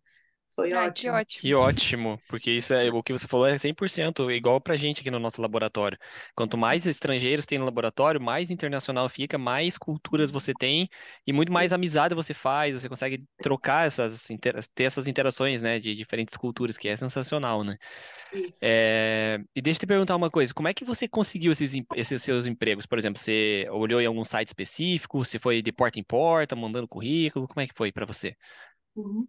Foi 0.57 0.72
Ai, 0.72 0.90
que 0.90 1.09
ótimo. 1.09 1.16
Que 1.38 1.54
ótimo. 1.54 1.54
ótimo, 1.54 2.22
porque 2.26 2.50
isso 2.50 2.72
é 2.74 2.88
o 2.90 3.02
que 3.02 3.12
você 3.12 3.28
falou 3.28 3.46
é 3.46 3.57
100% 3.59 4.30
igual 4.30 4.61
pra 4.61 4.74
gente 4.76 5.00
aqui 5.00 5.11
no 5.11 5.18
nosso 5.18 5.40
laboratório. 5.40 5.98
Quanto 6.34 6.57
mais 6.59 6.86
estrangeiros 6.86 7.46
tem 7.46 7.59
no 7.59 7.64
laboratório, 7.64 8.20
mais 8.20 8.50
internacional 8.50 9.09
fica, 9.09 9.38
mais 9.38 9.78
culturas 9.78 10.30
você 10.30 10.54
tem 10.54 10.88
e 11.26 11.32
muito 11.32 11.52
mais 11.52 11.72
amizade 11.72 12.14
você 12.14 12.34
faz, 12.34 12.74
você 12.74 12.88
consegue 12.88 13.24
trocar 13.40 13.86
essas, 13.86 14.26
ter 14.74 14.84
essas 14.84 15.07
interações, 15.07 15.62
né, 15.62 15.78
de 15.78 15.94
diferentes 15.94 16.36
culturas, 16.36 16.78
que 16.78 16.88
é 16.88 16.96
sensacional, 16.96 17.62
né? 17.62 17.76
É, 18.61 19.38
E 19.54 19.62
deixa 19.62 19.78
eu 19.78 19.80
te 19.80 19.86
perguntar 19.86 20.16
uma 20.16 20.30
coisa, 20.30 20.54
como 20.54 20.68
é 20.68 20.74
que 20.74 20.84
você 20.84 21.09
conseguiu 21.09 21.52
esses, 21.52 21.74
esses 21.94 22.22
seus 22.22 22.46
empregos? 22.46 22.86
Por 22.86 22.98
exemplo, 22.98 23.20
você 23.20 23.66
olhou 23.70 24.00
em 24.00 24.07
algum 24.07 24.24
site 24.24 24.48
específico, 24.48 25.24
você 25.24 25.38
foi 25.38 25.62
de 25.62 25.72
porta 25.72 25.98
em 26.00 26.04
porta, 26.04 26.57
mandando 26.57 26.88
currículo, 26.88 27.46
como 27.48 27.61
é 27.62 27.66
que 27.68 27.74
foi 27.76 27.92
pra 27.92 28.07
você? 28.07 28.36
Uhum. 28.96 29.28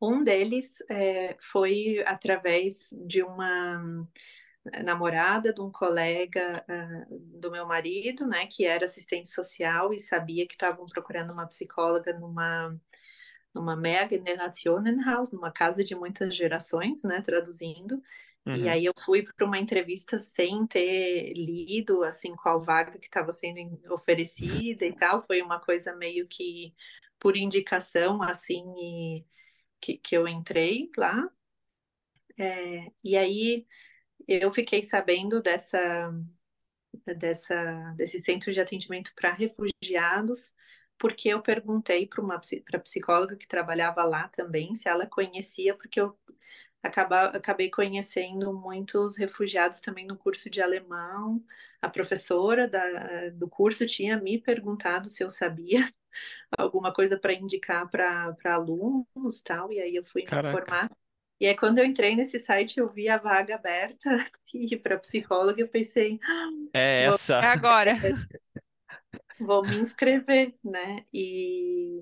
Um 0.00 0.22
deles 0.24 0.76
é, 0.90 1.36
foi 1.52 2.02
através 2.06 2.90
de 3.06 3.22
uma 3.22 4.06
namorada 4.84 5.52
de 5.52 5.60
um 5.62 5.70
colega 5.70 6.64
ah, 6.68 7.06
do 7.10 7.50
meu 7.50 7.66
marido, 7.66 8.26
né, 8.26 8.46
que 8.46 8.64
era 8.66 8.84
assistente 8.84 9.28
social 9.30 9.92
e 9.94 9.98
sabia 9.98 10.46
que 10.46 10.54
estavam 10.54 10.84
procurando 10.86 11.32
uma 11.32 11.46
psicóloga 11.46 12.12
numa 12.18 12.76
numa 13.54 13.76
Mehrgenerationenhaus, 13.76 15.32
numa 15.32 15.50
casa 15.52 15.84
de 15.84 15.94
muitas 15.94 16.34
gerações, 16.36 17.02
né, 17.02 17.22
traduzindo. 17.22 18.02
E 18.52 18.68
Uhum. 18.68 18.68
aí 18.68 18.84
eu 18.86 18.92
fui 19.04 19.24
para 19.24 19.46
uma 19.46 19.58
entrevista 19.58 20.18
sem 20.18 20.66
ter 20.66 21.32
lido 21.34 22.04
assim 22.04 22.34
qual 22.36 22.62
vaga 22.62 22.98
que 22.98 23.06
estava 23.06 23.32
sendo 23.32 23.78
oferecida 23.92 24.84
e 24.86 24.94
tal. 24.94 25.20
Foi 25.20 25.42
uma 25.42 25.60
coisa 25.60 25.94
meio 25.96 26.26
que 26.28 26.74
por 27.18 27.36
indicação 27.36 28.22
assim 28.22 28.62
e 28.78 29.24
que, 29.80 29.98
que 29.98 30.16
eu 30.16 30.28
entrei 30.28 30.90
lá. 30.96 31.30
É, 32.38 32.92
e 33.04 33.16
aí 33.16 33.66
eu 34.28 34.52
fiquei 34.52 34.82
sabendo 34.84 35.42
dessa, 35.42 36.12
dessa, 37.16 37.92
desse 37.96 38.20
centro 38.22 38.52
de 38.52 38.60
atendimento 38.60 39.12
para 39.14 39.32
refugiados, 39.32 40.54
porque 40.98 41.28
eu 41.28 41.42
perguntei 41.42 42.06
para 42.06 42.22
uma 42.22 42.40
pra 42.64 42.78
psicóloga 42.80 43.36
que 43.36 43.46
trabalhava 43.46 44.02
lá 44.04 44.28
também 44.28 44.74
se 44.74 44.88
ela 44.88 45.06
conhecia, 45.06 45.74
porque 45.76 46.00
eu 46.00 46.18
acaba, 46.82 47.26
acabei 47.28 47.70
conhecendo 47.70 48.52
muitos 48.54 49.16
refugiados 49.16 49.80
também 49.80 50.06
no 50.06 50.16
curso 50.16 50.50
de 50.50 50.62
alemão. 50.62 51.44
A 51.82 51.88
professora 51.90 52.68
da, 52.68 53.30
do 53.30 53.48
curso 53.48 53.86
tinha 53.86 54.18
me 54.20 54.38
perguntado 54.40 55.08
se 55.08 55.22
eu 55.24 55.30
sabia 55.30 55.92
alguma 56.56 56.92
coisa 56.92 57.18
para 57.18 57.32
indicar 57.34 57.88
para 57.90 58.36
alunos 58.44 59.42
tal, 59.42 59.72
e 59.72 59.80
aí 59.80 59.96
eu 59.96 60.04
fui 60.04 60.22
me 60.22 60.28
Caraca. 60.28 60.46
informar. 60.46 60.90
E 61.40 61.46
aí, 61.46 61.56
quando 61.56 61.78
eu 61.78 61.84
entrei 61.84 62.16
nesse 62.16 62.38
site, 62.38 62.78
eu 62.80 62.88
vi 62.88 63.08
a 63.08 63.18
vaga 63.18 63.56
aberta 63.56 64.08
e 64.54 64.76
para 64.76 64.98
psicóloga, 64.98 65.60
eu 65.60 65.68
pensei, 65.68 66.18
É 66.72 67.04
vou, 67.04 67.12
essa. 67.12 67.40
É 67.40 67.46
agora. 67.46 67.92
vou 69.38 69.62
me 69.62 69.76
inscrever, 69.76 70.54
né? 70.64 71.04
E, 71.12 72.00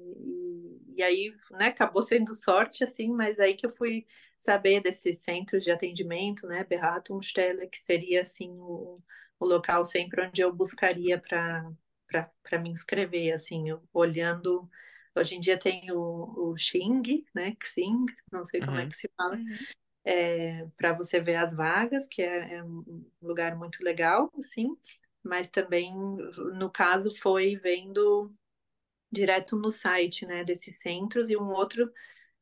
e, 0.97 1.03
aí, 1.03 1.33
né, 1.53 1.67
acabou 1.67 2.03
sendo 2.03 2.35
sorte, 2.35 2.85
assim, 2.85 3.09
mas 3.13 3.39
aí 3.41 3.55
que 3.57 3.67
eu 3.67 3.75
fui 3.75 4.07
saber 4.39 4.81
desses 4.83 5.21
centros 5.21 5.65
de 5.65 5.71
atendimento, 5.71 6.47
né, 6.47 6.65
Beratungsstelle, 6.65 7.69
que 7.69 7.83
seria, 7.83 8.23
assim, 8.23 8.51
o, 8.59 9.01
o 9.39 9.47
local 9.47 9.85
sempre 9.85 10.27
onde 10.27 10.41
eu 10.43 10.53
buscaria 10.53 11.19
para 11.19 11.71
para 12.09 12.59
me 12.61 12.71
inscrever, 12.71 13.33
assim, 13.35 13.69
eu, 13.71 13.83
olhando. 13.93 14.69
Hoje 15.17 15.37
em 15.37 15.41
dia 15.41 15.59
tem 15.59 15.91
o, 15.93 16.51
o 16.53 16.59
Xing, 16.59 17.25
né? 17.35 17.57
Xing, 17.63 18.07
não 18.33 18.45
sei 18.47 18.61
como 18.63 18.79
é 18.81 18.87
Uhum. 18.87 18.89
que 18.89 18.97
se 18.97 19.09
fala, 19.17 19.37
Uhum. 19.37 19.67
é, 20.05 20.67
para 20.77 20.93
você 20.93 21.21
ver 21.21 21.37
as 21.37 21.55
vagas, 21.57 22.09
que 22.09 22.23
é, 22.23 22.57
é 22.57 22.65
um 22.65 23.05
lugar 23.23 23.57
muito 23.57 23.83
legal, 23.85 24.31
assim, 24.39 24.77
mas 25.23 25.51
também, 25.51 25.95
no 26.57 26.71
caso, 26.71 27.15
foi 27.17 27.57
vendo 27.57 28.35
direto 29.11 29.57
no 29.57 29.71
site, 29.71 30.27
né, 30.27 30.45
desses 30.45 30.79
centros, 30.81 31.31
e 31.31 31.37
um 31.37 31.51
outro, 31.51 31.93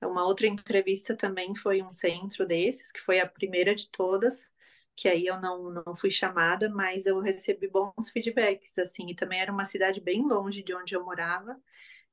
uma 0.02 0.24
outra 0.26 0.46
entrevista 0.46 1.16
também 1.16 1.54
foi 1.54 1.82
um 1.82 1.92
centro 1.92 2.46
desses, 2.46 2.90
que 2.92 3.00
foi 3.00 3.20
a 3.20 3.28
primeira 3.28 3.74
de 3.74 3.90
todas, 3.90 4.54
que 5.02 5.08
aí 5.08 5.26
eu 5.26 5.40
não, 5.40 5.82
não 5.84 5.96
fui 5.96 6.12
chamada, 6.12 6.68
mas 6.70 7.06
eu 7.06 7.18
recebi 7.18 7.66
bons 7.66 8.08
feedbacks, 8.12 8.78
assim, 8.78 9.10
e 9.10 9.16
também 9.16 9.40
era 9.40 9.50
uma 9.52 9.64
cidade 9.64 10.00
bem 10.00 10.22
longe 10.22 10.62
de 10.62 10.72
onde 10.72 10.94
eu 10.94 11.04
morava, 11.04 11.60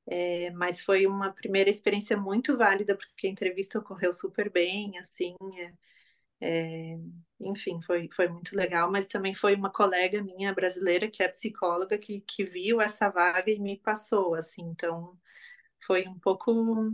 é, 0.08 0.50
mas 0.52 0.82
foi 0.82 1.06
uma 1.06 1.32
primeira 1.32 1.70
experiência 1.70 2.18
muito 2.18 2.58
válida, 2.58 2.98
porque 2.98 3.28
a 3.28 3.30
entrevista 3.30 3.78
ocorreu 3.78 4.12
super 4.12 4.50
bem, 4.52 4.98
assim, 4.98 5.36
é, 6.42 6.96
é, 6.96 6.98
enfim, 7.42 7.80
foi, 7.84 8.10
foi 8.16 8.28
muito 8.28 8.56
legal, 8.56 8.92
mas 8.92 9.08
também 9.08 9.36
foi 9.36 9.56
uma 9.56 9.72
colega 9.72 10.24
minha 10.24 10.52
brasileira, 10.52 11.12
que 11.12 11.22
é 11.22 11.28
psicóloga, 11.28 11.96
que, 11.98 12.22
que 12.22 12.44
viu 12.44 12.82
essa 12.82 13.10
vaga 13.10 13.52
e 13.52 13.60
me 13.60 13.78
passou, 13.78 14.34
assim, 14.34 14.64
então 14.64 15.16
foi 15.86 16.08
um 16.08 16.20
pouco 16.20 16.92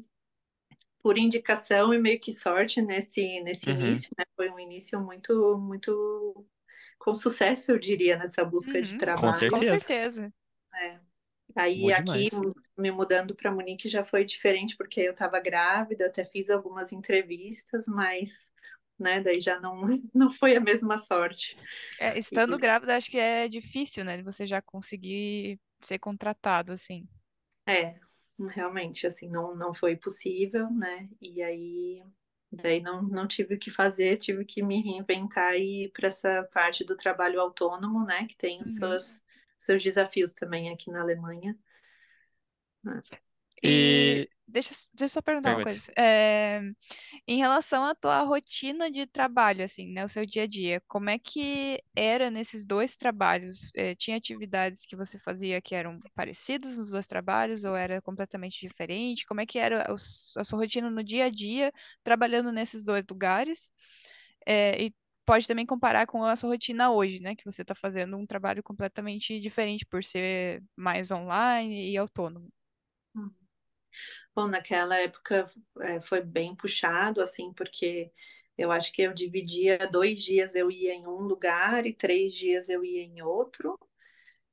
por 1.06 1.20
indicação 1.20 1.94
e 1.94 2.00
meio 2.00 2.20
que 2.20 2.34
sorte 2.34 2.82
nesse, 2.82 3.40
nesse 3.42 3.70
Uhum. 3.70 3.72
início, 3.72 4.10
né? 4.18 4.26
Foi 4.36 4.50
um 4.50 4.60
início 4.60 5.00
muito, 5.00 5.56
muito 5.60 6.48
com 6.98 7.14
sucesso, 7.14 7.72
eu 7.74 7.80
diria, 7.80 8.18
nessa 8.18 8.44
busca 8.44 8.82
de 8.82 8.96
Uhum. 8.96 8.98
Com 9.16 9.32
trabalho. 9.32 9.46
Com 9.48 9.64
certeza. 9.64 9.64
certeza. 9.64 10.34
É. 10.76 11.00
Aí 11.56 11.82
Bom 11.82 11.92
aqui, 11.92 12.30
demais. 12.32 12.42
me 12.78 12.92
mudando 12.92 13.36
para 13.36 13.52
Munique 13.52 13.90
já 13.90 14.04
foi 14.06 14.26
diferente, 14.26 14.76
porque 14.78 15.02
eu 15.02 15.12
estava 15.14 15.40
grávida, 15.40 16.08
até 16.08 16.26
fiz 16.26 16.50
algumas 16.50 16.92
entrevistas, 16.94 17.88
mas, 17.88 18.52
né, 19.00 19.22
daí 19.22 19.42
já 19.42 19.60
não, 19.60 19.82
não 20.16 20.32
foi 20.32 20.56
a 20.56 20.62
mesma 20.62 20.98
sorte. 20.98 21.56
É, 21.98 22.18
estando 22.18 22.58
grávida, 22.60 22.96
acho 22.96 23.10
que 23.10 23.18
é 23.18 23.48
difícil, 23.48 24.04
né? 24.04 24.18
de 24.18 24.24
Você 24.24 24.46
já 24.46 24.62
conseguir 24.62 25.60
ser 25.82 26.00
contratado, 26.00 26.72
assim. 26.72 27.08
É, 27.68 28.00
realmente, 28.50 29.08
assim, 29.08 29.30
não, 29.30 29.56
não 29.56 29.74
foi 29.74 29.96
possível, 29.96 30.70
né? 30.72 31.10
E 31.22 31.42
aí, 31.44 32.04
Daí 32.52 32.82
não, 32.82 33.02
não 33.04 33.28
tive 33.28 33.56
o 33.56 33.60
que 33.60 33.72
fazer, 33.72 34.18
tive 34.18 34.46
que 34.46 34.64
me 34.64 34.82
reinventar 34.82 35.56
e 35.56 35.86
ir 35.86 35.92
para 35.92 36.08
essa 36.08 36.44
parte 36.54 36.84
do 36.86 36.96
trabalho 36.98 37.42
autônomo, 37.42 38.06
né? 38.06 38.28
Que 38.28 38.38
tem 38.38 38.62
os 38.62 38.70
Uhum. 38.70 38.76
seus, 38.76 39.24
seus 39.60 39.84
desafios 39.84 40.34
também 40.34 40.70
aqui 40.72 40.90
na 40.92 41.02
Alemanha. 41.02 41.58
E 43.64 44.22
E 44.22 44.30
deixa, 44.48 44.74
eu- 44.74 44.78
deixa 44.94 45.06
eu 45.06 45.10
só 45.10 45.22
perguntar 45.22 45.54
uma 45.54 45.62
coisa. 45.62 45.82
É, 45.98 46.62
em 47.28 47.38
relação 47.38 47.86
à 47.86 47.96
tua 47.96 48.22
rotina 48.24 48.92
de 48.92 49.06
trabalho, 49.08 49.64
assim, 49.66 49.92
né, 49.94 50.04
o 50.06 50.10
seu 50.10 50.26
dia 50.26 50.44
a 50.44 50.48
dia, 50.48 50.82
como 50.88 51.10
é 51.10 51.20
que 51.20 51.80
era 51.96 52.32
nesses 52.32 52.66
dois 52.66 52.96
trabalhos? 52.98 53.72
É, 53.76 53.96
tinha 53.96 54.18
atividades 54.18 54.86
que 54.86 54.96
você 54.96 55.20
fazia 55.20 55.62
que 55.62 55.76
eram 55.76 56.04
parecidas 56.16 56.78
nos 56.78 56.92
dois 56.92 57.08
trabalhos 57.08 57.64
ou 57.66 57.76
era 57.76 58.02
completamente 58.02 58.60
diferente? 58.62 59.26
Como 59.26 59.42
é 59.42 59.46
que 59.46 59.60
era 59.60 59.84
a 59.92 59.98
sua 60.46 60.60
rotina 60.60 60.90
no 60.90 61.04
dia 61.04 61.26
a 61.26 61.30
dia 61.30 61.72
trabalhando 62.04 62.52
nesses 62.52 62.84
dois 62.86 63.04
lugares? 63.10 63.72
É, 64.48 64.84
e 64.86 64.94
pode 65.26 65.48
também 65.48 65.66
comparar 65.66 66.08
com 66.08 66.24
a 66.24 66.36
sua 66.36 66.50
rotina 66.52 66.92
hoje, 66.92 67.20
né, 67.22 67.36
que 67.36 67.46
você 67.46 67.62
está 67.64 67.76
fazendo 67.76 68.18
um 68.18 68.26
trabalho 68.28 68.64
completamente 68.64 69.40
diferente 69.40 69.86
por 69.86 70.04
ser 70.04 70.64
mais 70.78 71.12
online 71.12 71.92
e 71.92 71.98
autônomo. 71.98 72.50
Bom, 74.36 74.48
naquela 74.48 74.98
época 75.00 75.50
é, 75.82 76.02
foi 76.02 76.22
bem 76.22 76.56
puxado, 76.56 77.22
assim, 77.22 77.54
porque 77.54 78.12
eu 78.58 78.72
acho 78.72 78.92
que 78.92 79.02
eu 79.04 79.14
dividia 79.14 79.78
dois 79.90 80.22
dias 80.22 80.56
eu 80.56 80.70
ia 80.70 80.94
em 80.94 81.08
um 81.08 81.22
lugar 81.22 81.86
e 81.86 81.94
três 81.94 82.34
dias 82.34 82.68
eu 82.70 82.84
ia 82.84 83.02
em 83.04 83.22
outro. 83.22 83.80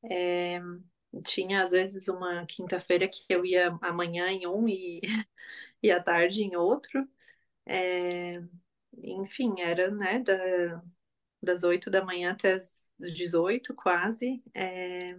É, 0.04 0.60
tinha 1.26 1.62
às 1.62 1.72
vezes 1.72 2.08
uma 2.08 2.46
quinta-feira 2.46 3.08
que 3.08 3.24
eu 3.30 3.44
ia 3.46 3.68
amanhã 3.82 4.28
em 4.30 4.46
um 4.46 4.68
e, 4.68 5.00
e 5.82 5.90
à 5.90 6.02
tarde 6.02 6.42
em 6.44 6.56
outro. 6.56 7.08
É, 7.66 8.42
enfim, 9.04 9.54
era, 9.60 9.90
né, 9.90 10.20
da, 10.20 10.82
das 11.42 11.64
oito 11.64 11.90
da 11.90 12.04
manhã 12.04 12.32
até 12.32 12.54
as 12.54 12.90
18 12.98 13.74
quase. 13.74 14.42
É, 14.54 15.18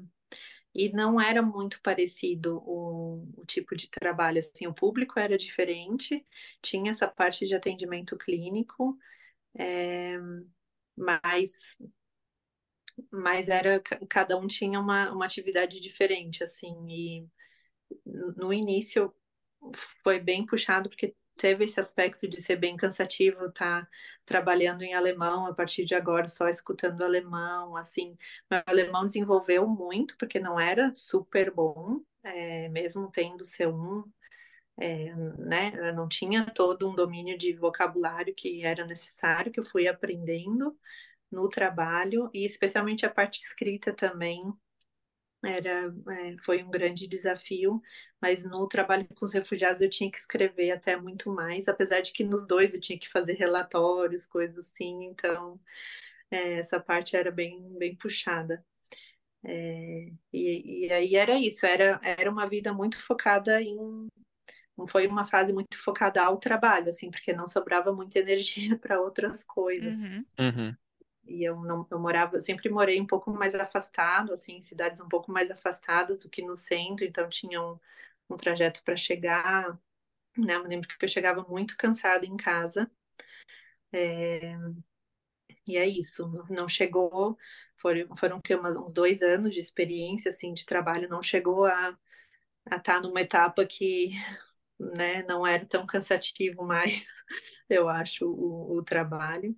e 0.75 0.89
não 0.91 1.19
era 1.21 1.41
muito 1.41 1.81
parecido 1.81 2.57
o, 2.65 3.23
o 3.37 3.45
tipo 3.45 3.75
de 3.75 3.89
trabalho, 3.89 4.39
assim, 4.39 4.67
o 4.67 4.73
público 4.73 5.19
era 5.19 5.37
diferente, 5.37 6.25
tinha 6.61 6.91
essa 6.91 7.07
parte 7.07 7.45
de 7.47 7.55
atendimento 7.55 8.17
clínico, 8.17 8.97
é, 9.57 10.17
mas, 10.97 11.75
mas 13.11 13.49
era, 13.49 13.81
cada 14.09 14.37
um 14.37 14.47
tinha 14.47 14.79
uma, 14.79 15.11
uma 15.11 15.25
atividade 15.25 15.79
diferente, 15.79 16.43
assim, 16.43 16.75
e 16.89 17.27
no 18.37 18.53
início 18.53 19.13
foi 20.03 20.19
bem 20.19 20.45
puxado, 20.45 20.89
porque 20.89 21.15
teve 21.37 21.65
esse 21.65 21.79
aspecto 21.79 22.27
de 22.27 22.41
ser 22.41 22.55
bem 22.57 22.77
cansativo 22.77 23.51
tá 23.51 23.87
trabalhando 24.25 24.83
em 24.83 24.93
alemão 24.93 25.45
a 25.47 25.53
partir 25.53 25.85
de 25.85 25.95
agora, 25.95 26.27
só 26.27 26.47
escutando 26.49 27.03
alemão, 27.03 27.75
assim. 27.75 28.17
O 28.51 28.69
alemão 28.69 29.05
desenvolveu 29.05 29.67
muito, 29.67 30.17
porque 30.17 30.39
não 30.39 30.59
era 30.59 30.93
super 30.95 31.51
bom, 31.51 32.01
é, 32.23 32.69
mesmo 32.69 33.11
tendo 33.11 33.43
C1, 33.45 34.03
é, 34.77 35.13
né? 35.37 35.91
Não 35.93 36.07
tinha 36.07 36.45
todo 36.53 36.89
um 36.89 36.95
domínio 36.95 37.37
de 37.37 37.53
vocabulário 37.53 38.33
que 38.35 38.63
era 38.65 38.85
necessário, 38.85 39.51
que 39.51 39.59
eu 39.59 39.65
fui 39.65 39.87
aprendendo 39.87 40.77
no 41.31 41.49
trabalho, 41.49 42.29
e 42.33 42.45
especialmente 42.45 43.05
a 43.05 43.09
parte 43.09 43.39
escrita 43.41 43.93
também, 43.93 44.53
era, 45.43 45.93
é, 46.09 46.35
foi 46.39 46.63
um 46.63 46.69
grande 46.71 47.07
desafio, 47.07 47.81
mas 48.21 48.43
no 48.43 48.67
trabalho 48.67 49.07
com 49.15 49.25
os 49.25 49.33
refugiados 49.33 49.81
eu 49.81 49.89
tinha 49.89 50.11
que 50.11 50.17
escrever 50.17 50.71
até 50.71 50.95
muito 50.95 51.31
mais, 51.31 51.67
apesar 51.67 52.01
de 52.01 52.11
que 52.13 52.23
nos 52.23 52.47
dois 52.47 52.73
eu 52.73 52.79
tinha 52.79 52.97
que 52.97 53.09
fazer 53.09 53.33
relatórios, 53.33 54.25
coisas 54.25 54.57
assim, 54.67 55.05
então 55.05 55.59
é, 56.31 56.59
essa 56.59 56.79
parte 56.79 57.15
era 57.15 57.31
bem, 57.31 57.61
bem 57.77 57.95
puxada. 57.95 58.63
É, 59.45 60.11
e, 60.31 60.85
e 60.85 60.93
aí 60.93 61.15
era 61.15 61.37
isso, 61.37 61.65
era, 61.65 61.99
era 62.03 62.31
uma 62.31 62.47
vida 62.47 62.73
muito 62.73 62.97
focada 63.01 63.61
em. 63.61 64.07
Não 64.75 64.87
foi 64.87 65.05
uma 65.05 65.25
fase 65.25 65.53
muito 65.53 65.77
focada 65.77 66.23
ao 66.23 66.37
trabalho, 66.37 66.89
assim, 66.89 67.11
porque 67.11 67.33
não 67.33 67.47
sobrava 67.47 67.93
muita 67.93 68.17
energia 68.19 68.77
para 68.77 69.01
outras 69.01 69.43
coisas. 69.43 69.97
Uhum. 69.97 70.25
Uhum. 70.39 70.75
E 71.25 71.43
eu 71.43 71.57
não, 71.61 71.87
eu 71.91 71.99
morava, 71.99 72.41
sempre 72.41 72.69
morei 72.69 72.99
um 73.01 73.07
pouco 73.07 73.31
mais 73.31 73.55
afastado, 73.55 74.33
assim, 74.33 74.61
cidades 74.61 75.01
um 75.01 75.07
pouco 75.09 75.31
mais 75.31 75.49
afastadas 75.51 76.19
do 76.21 76.29
que 76.29 76.41
no 76.43 76.55
centro, 76.55 77.05
então 77.05 77.29
tinha 77.29 77.61
um, 77.61 77.79
um 78.29 78.35
trajeto 78.35 78.83
para 78.83 78.95
chegar, 78.97 79.79
né? 80.37 80.55
Eu 80.55 80.63
me 80.63 80.69
lembro 80.69 80.87
que 80.89 81.05
eu 81.05 81.09
chegava 81.09 81.43
muito 81.49 81.77
cansada 81.77 82.25
em 82.25 82.37
casa. 82.37 82.89
É, 83.91 84.73
e 85.67 85.77
é 85.77 85.87
isso, 85.87 86.27
não 86.49 86.67
chegou, 86.67 87.37
foram, 87.77 88.15
foram 88.17 88.41
que, 88.41 88.55
uns 88.55 88.93
dois 88.93 89.21
anos 89.21 89.53
de 89.53 89.59
experiência, 89.59 90.31
assim, 90.31 90.53
de 90.53 90.65
trabalho, 90.65 91.09
não 91.09 91.23
chegou 91.23 91.65
a 91.65 91.97
estar 92.65 92.81
tá 92.81 93.01
numa 93.01 93.21
etapa 93.21 93.65
que, 93.65 94.11
né, 94.79 95.23
não 95.23 95.47
era 95.47 95.65
tão 95.67 95.85
cansativo 95.87 96.63
mais, 96.65 97.07
eu 97.69 97.89
acho, 97.89 98.27
o, 98.29 98.77
o 98.79 98.83
trabalho. 98.83 99.55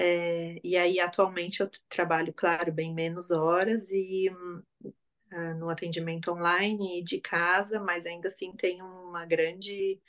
É, 0.00 0.60
e 0.62 0.76
aí, 0.76 1.00
atualmente, 1.00 1.60
eu 1.60 1.68
trabalho, 1.88 2.32
claro, 2.32 2.72
bem 2.72 2.94
menos 2.94 3.30
horas 3.32 3.90
e 3.90 4.30
uh, 4.30 5.54
no 5.58 5.68
atendimento 5.70 6.30
online 6.32 7.00
e 7.00 7.04
de 7.04 7.20
casa, 7.20 7.80
mas 7.80 8.06
ainda 8.06 8.28
assim 8.28 8.52
tem 8.56 8.82
uma 8.82 9.24
grande, 9.26 10.00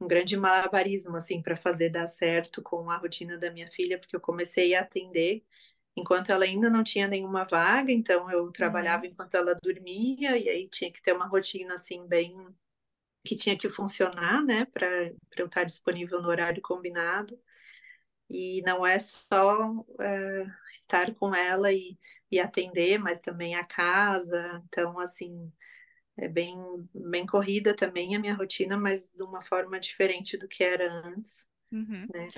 um 0.00 0.08
grande 0.08 0.36
malabarismo, 0.36 1.16
assim, 1.16 1.42
para 1.42 1.56
fazer 1.56 1.90
dar 1.90 2.08
certo 2.08 2.62
com 2.62 2.90
a 2.90 2.96
rotina 2.98 3.38
da 3.38 3.50
minha 3.52 3.68
filha, 3.70 3.98
porque 3.98 4.16
eu 4.16 4.20
comecei 4.20 4.74
a 4.74 4.82
atender 4.82 5.44
enquanto 5.96 6.30
ela 6.32 6.44
ainda 6.46 6.70
não 6.70 6.84
tinha 6.84 7.08
nenhuma 7.08 7.44
vaga, 7.44 7.92
então 7.92 8.30
eu 8.32 8.50
trabalhava 8.52 9.04
Uhum. 9.06 9.12
enquanto 9.12 9.34
ela 9.36 9.54
dormia, 9.62 10.38
e 10.38 10.48
aí 10.48 10.68
tinha 10.68 10.92
que 10.92 11.02
ter 11.02 11.12
uma 11.14 11.26
rotina, 11.28 11.74
assim, 11.76 12.06
bem 12.08 12.36
que 13.24 13.36
tinha 13.36 13.56
que 13.58 13.68
funcionar, 13.68 14.44
né, 14.44 14.64
para 14.66 15.12
eu 15.36 15.46
estar 15.46 15.64
disponível 15.64 16.22
no 16.22 16.28
horário 16.28 16.62
combinado. 16.62 17.38
E 18.30 18.62
não 18.62 18.86
é 18.86 18.98
só 18.98 19.84
é, 20.00 20.46
estar 20.72 21.14
com 21.16 21.34
ela 21.34 21.72
e, 21.72 21.98
e 22.30 22.38
atender, 22.40 22.98
mas 22.98 23.20
também 23.20 23.56
a 23.56 23.64
casa. 23.64 24.62
Então, 24.68 24.98
assim, 25.00 25.52
é 26.18 26.28
bem, 26.28 26.56
bem 26.94 27.26
corrida 27.26 27.74
também 27.76 28.16
a 28.16 28.20
minha 28.20 28.34
rotina, 28.34 28.76
mas 28.78 29.12
de 29.12 29.22
uma 29.24 29.42
forma 29.42 29.80
diferente 29.80 30.36
do 30.38 30.48
que 30.48 30.64
era 30.64 30.92
antes, 30.92 31.48
Uhum. 31.72 32.10
né? 32.12 32.32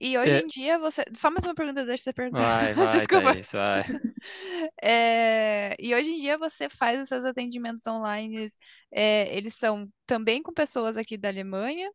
E 0.00 0.16
hoje 0.16 0.36
É. 0.36 0.42
em 0.42 0.46
dia 0.46 0.78
você. 0.78 1.02
Só 1.14 1.30
mais 1.30 1.44
uma 1.44 1.54
pergunta, 1.54 1.84
deixa 1.84 2.04
você 2.04 2.12
perguntar. 2.12 2.54
Vai, 2.54 2.74
vai, 2.74 3.06
Desculpa. 3.06 3.36
Thaís, 3.36 3.52
vai. 3.52 3.82
É, 4.82 5.76
E 5.78 5.94
hoje 5.94 6.10
em 6.12 6.20
dia 6.20 6.38
você 6.38 6.68
faz 6.68 7.00
os 7.02 7.08
seus 7.08 7.24
atendimentos 7.24 7.86
online, 7.86 8.46
é, 8.90 9.36
eles 9.36 9.54
são 9.54 9.88
também 10.06 10.42
com 10.42 10.52
pessoas 10.52 10.96
aqui 10.96 11.16
da 11.16 11.28
Alemanha? 11.28 11.90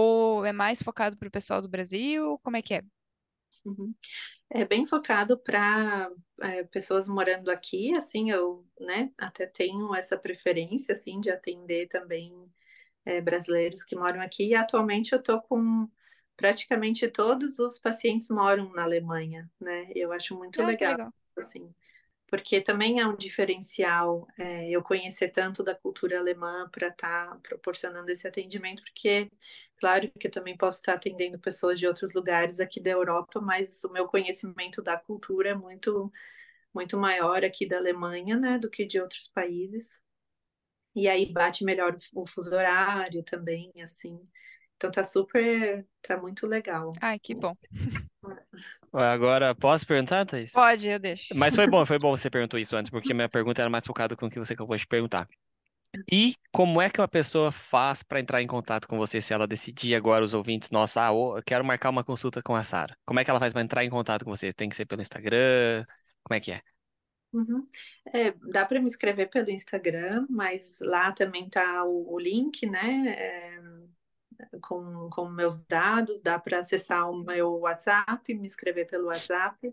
Ou 0.00 0.44
é 0.44 0.52
mais 0.52 0.82
focado 0.82 1.16
para 1.18 1.28
o 1.28 1.30
pessoal 1.30 1.62
do 1.62 1.68
Brasil? 1.68 2.38
Como 2.42 2.56
é 2.56 2.62
que 2.62 2.74
é? 2.74 2.82
Uhum. 3.64 3.94
É 4.50 4.64
bem 4.64 4.86
focado 4.86 5.38
para 5.38 6.10
é, 6.42 6.64
pessoas 6.64 7.08
morando 7.08 7.50
aqui, 7.50 7.94
assim, 7.96 8.30
eu, 8.30 8.66
né, 8.80 9.12
até 9.18 9.46
tenho 9.46 9.94
essa 9.94 10.18
preferência, 10.18 10.94
assim, 10.94 11.20
de 11.20 11.30
atender 11.30 11.88
também 11.88 12.32
é, 13.04 13.20
brasileiros 13.20 13.84
que 13.84 13.96
moram 13.96 14.20
aqui. 14.22 14.48
E 14.50 14.54
atualmente 14.54 15.12
eu 15.14 15.22
tô 15.22 15.40
com 15.42 15.88
praticamente 16.36 17.08
todos 17.08 17.58
os 17.58 17.78
pacientes 17.78 18.28
moram 18.30 18.70
na 18.72 18.84
Alemanha, 18.84 19.50
né? 19.60 19.90
Eu 19.94 20.12
acho 20.12 20.36
muito 20.36 20.62
Ah, 20.62 20.66
legal, 20.66 20.92
legal. 20.92 21.14
assim, 21.38 21.74
porque 22.28 22.60
também 22.60 23.00
é 23.00 23.06
um 23.06 23.16
diferencial 23.16 24.26
é, 24.38 24.68
eu 24.70 24.82
conhecer 24.82 25.28
tanto 25.30 25.62
da 25.64 25.74
cultura 25.74 26.18
alemã 26.18 26.68
para 26.70 26.88
estar 26.88 27.30
tá 27.30 27.36
proporcionando 27.42 28.10
esse 28.10 28.26
atendimento, 28.28 28.82
porque 28.84 29.30
claro 29.84 30.10
que 30.18 30.28
eu 30.28 30.30
também 30.30 30.56
posso 30.56 30.78
estar 30.78 30.94
atendendo 30.94 31.38
pessoas 31.38 31.78
de 31.78 31.86
outros 31.86 32.14
lugares 32.14 32.58
aqui 32.58 32.80
da 32.80 32.88
Europa, 32.88 33.38
mas 33.38 33.84
o 33.84 33.92
meu 33.92 34.08
conhecimento 34.08 34.80
da 34.80 34.96
cultura 34.96 35.50
é 35.50 35.54
muito 35.54 36.10
muito 36.72 36.96
maior 36.96 37.44
aqui 37.44 37.68
da 37.68 37.76
Alemanha, 37.76 38.36
né, 38.36 38.58
do 38.58 38.70
que 38.70 38.86
de 38.86 38.98
outros 38.98 39.28
países. 39.28 40.02
E 40.96 41.06
aí 41.06 41.30
bate 41.30 41.64
melhor 41.64 41.98
o 42.14 42.26
fuso 42.26 42.56
horário 42.56 43.22
também, 43.22 43.70
assim. 43.82 44.18
Então 44.76 44.90
tá 44.90 45.04
super, 45.04 45.86
tá 46.00 46.16
muito 46.16 46.46
legal. 46.46 46.90
Ai, 47.02 47.18
que 47.18 47.34
bom. 47.34 47.54
Agora, 48.90 49.54
posso 49.54 49.86
perguntar, 49.86 50.24
Thaís? 50.24 50.52
Pode, 50.52 50.88
eu 50.88 50.98
deixo. 50.98 51.36
Mas 51.36 51.54
foi 51.54 51.66
bom, 51.66 51.84
foi 51.84 51.98
bom 51.98 52.10
você 52.16 52.30
perguntou 52.30 52.58
isso 52.58 52.74
antes, 52.74 52.90
porque 52.90 53.12
minha 53.12 53.28
pergunta 53.28 53.60
era 53.60 53.70
mais 53.70 53.86
focada 53.86 54.16
com 54.16 54.26
o 54.26 54.30
que 54.30 54.38
você 54.38 54.54
acabou 54.54 54.76
de 54.76 54.86
perguntar. 54.86 55.28
E 56.10 56.34
como 56.52 56.80
é 56.80 56.90
que 56.90 57.00
uma 57.00 57.08
pessoa 57.08 57.52
faz 57.52 58.02
para 58.02 58.20
entrar 58.20 58.42
em 58.42 58.46
contato 58.46 58.88
com 58.88 58.96
você 58.96 59.20
se 59.20 59.32
ela 59.32 59.46
decidir 59.46 59.94
agora, 59.94 60.24
os 60.24 60.34
ouvintes, 60.34 60.70
nossa, 60.70 61.08
ah, 61.08 61.12
eu 61.12 61.42
quero 61.44 61.64
marcar 61.64 61.90
uma 61.90 62.04
consulta 62.04 62.42
com 62.42 62.54
a 62.54 62.64
Sara? 62.64 62.96
Como 63.04 63.20
é 63.20 63.24
que 63.24 63.30
ela 63.30 63.40
faz 63.40 63.52
para 63.52 63.62
entrar 63.62 63.84
em 63.84 63.90
contato 63.90 64.24
com 64.24 64.30
você? 64.30 64.52
Tem 64.52 64.68
que 64.68 64.76
ser 64.76 64.86
pelo 64.86 65.02
Instagram? 65.02 65.84
Como 66.22 66.36
é 66.36 66.40
que 66.40 66.52
é? 66.52 66.60
Uhum. 67.32 67.68
É, 68.12 68.30
dá 68.52 68.64
para 68.64 68.80
me 68.80 68.88
escrever 68.88 69.28
pelo 69.28 69.50
Instagram, 69.50 70.26
mas 70.30 70.78
lá 70.80 71.10
também 71.12 71.48
tá 71.50 71.84
o, 71.84 72.14
o 72.14 72.18
link, 72.18 72.64
né? 72.64 73.08
É, 73.08 73.60
com, 74.60 75.08
com 75.10 75.28
meus 75.28 75.60
dados, 75.64 76.22
dá 76.22 76.38
para 76.38 76.60
acessar 76.60 77.10
o 77.10 77.16
meu 77.16 77.58
WhatsApp, 77.60 78.34
me 78.34 78.46
escrever 78.46 78.86
pelo 78.86 79.06
WhatsApp. 79.06 79.72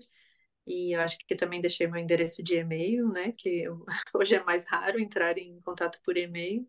E 0.67 0.95
eu 0.95 1.01
acho 1.01 1.17
que 1.27 1.35
também 1.35 1.61
deixei 1.61 1.87
meu 1.87 1.99
endereço 2.01 2.43
de 2.43 2.55
e-mail, 2.55 3.07
né? 3.09 3.31
Que 3.37 3.63
eu, 3.63 3.85
hoje 4.15 4.35
é 4.35 4.43
mais 4.43 4.65
raro 4.67 4.99
entrar 4.99 5.37
em 5.37 5.59
contato 5.61 5.99
por 6.05 6.17
e-mail. 6.17 6.67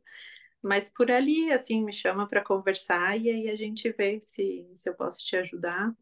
Mas 0.63 0.91
por 0.91 1.11
ali, 1.11 1.53
assim, 1.53 1.85
me 1.85 1.93
chama 1.93 2.29
para 2.29 2.45
conversar 2.45 3.19
e 3.21 3.31
aí 3.31 3.51
a 3.51 3.57
gente 3.57 3.91
vê 3.93 4.21
se, 4.23 4.69
se 4.75 4.89
eu 4.91 4.95
posso 4.97 5.25
te 5.27 5.37
ajudar. 5.37 5.95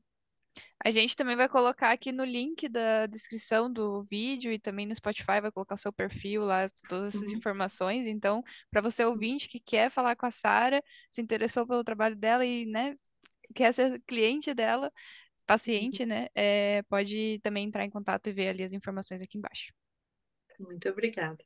A 0.85 0.91
gente 0.91 1.15
também 1.17 1.37
vai 1.37 1.49
colocar 1.49 1.91
aqui 1.93 2.11
no 2.13 2.25
link 2.25 2.69
da 2.69 3.07
descrição 3.07 3.71
do 3.73 4.03
vídeo 4.05 4.53
e 4.53 4.59
também 4.59 4.87
no 4.87 4.95
Spotify 4.95 5.41
vai 5.41 5.53
colocar 5.53 5.75
o 5.75 5.79
seu 5.79 5.93
perfil 5.93 6.45
lá, 6.45 6.67
todas 6.89 7.15
essas 7.17 7.33
Uhum. 7.33 7.35
informações. 7.35 8.07
Então, 8.07 8.43
para 8.71 8.81
você 8.81 9.05
ouvinte 9.05 9.49
que 9.49 9.61
quer 9.61 9.91
falar 9.91 10.17
com 10.17 10.27
a 10.27 10.31
Sara, 10.31 10.83
se 11.11 11.21
interessou 11.21 11.67
pelo 11.67 11.85
trabalho 11.85 12.17
dela 12.17 12.45
e, 12.47 12.67
né, 12.67 12.97
quer 13.55 13.75
ser 13.75 14.01
cliente 14.07 14.55
dela, 14.55 14.93
paciente, 15.51 16.07
né, 16.07 16.29
é, 16.35 16.83
pode 16.85 17.41
também 17.43 17.67
entrar 17.67 17.85
em 17.85 17.91
contato 17.91 18.29
e 18.29 18.33
ver 18.33 18.49
ali 18.51 18.63
as 18.63 18.73
informações 18.73 19.21
aqui 19.21 19.37
embaixo. 19.37 19.73
Muito 20.61 20.89
obrigada. 20.89 21.45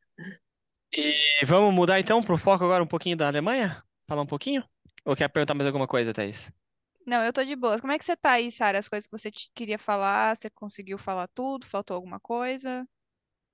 E 0.93 1.45
vamos 1.47 1.75
mudar 1.75 1.99
então 1.99 2.23
para 2.23 2.35
o 2.35 2.39
foco 2.39 2.65
agora 2.65 2.83
um 2.83 2.87
pouquinho 2.87 3.17
da 3.17 3.27
Alemanha? 3.27 3.83
Falar 4.07 4.23
um 4.23 4.27
pouquinho? 4.27 4.63
Ou 5.05 5.17
quer 5.17 5.29
perguntar 5.29 5.55
mais 5.55 5.67
alguma 5.67 5.87
coisa, 5.87 6.13
Thaís? 6.13 6.51
Não, 7.07 7.23
eu 7.25 7.33
tô 7.33 7.43
de 7.45 7.57
boas. 7.57 7.81
Como 7.81 7.93
é 7.93 7.99
que 7.99 8.05
você 8.05 8.17
tá 8.17 8.33
aí, 8.33 8.51
Sara? 8.51 8.79
As 8.79 8.89
coisas 8.89 9.07
que 9.07 9.17
você 9.17 9.31
queria 9.55 9.79
falar, 9.79 10.37
você 10.37 10.51
conseguiu 10.51 10.99
falar 10.99 11.29
tudo? 11.29 11.67
Faltou 11.67 11.95
alguma 11.95 12.21
coisa? 12.21 12.87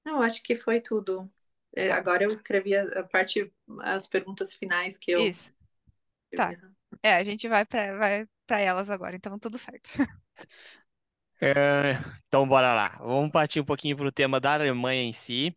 Não, 0.04 0.22
acho 0.22 0.42
que 0.42 0.56
foi 0.56 0.80
tudo. 0.80 1.30
É. 1.74 1.90
Agora 1.92 2.24
eu 2.24 2.32
escrevi 2.32 2.76
a, 2.76 3.00
a 3.00 3.02
parte, 3.04 3.52
as 3.80 4.06
perguntas 4.06 4.54
finais 4.54 4.98
que 4.98 5.12
eu 5.12 5.24
Isso. 5.26 5.52
Tá. 6.34 6.54
É, 7.02 7.14
a 7.16 7.24
gente 7.24 7.48
vai 7.48 7.64
pra, 7.64 7.96
vai 7.98 8.26
pra 8.46 8.60
elas 8.60 8.90
agora, 8.90 9.16
então 9.16 9.38
tudo 9.38 9.58
certo. 9.58 9.90
É, 11.42 11.92
então, 12.28 12.46
bora 12.46 12.74
lá. 12.74 12.98
Vamos 12.98 13.30
partir 13.30 13.60
um 13.60 13.64
pouquinho 13.64 13.96
para 13.96 14.06
o 14.06 14.12
tema 14.12 14.38
da 14.38 14.52
Alemanha 14.54 15.02
em 15.02 15.12
si. 15.12 15.56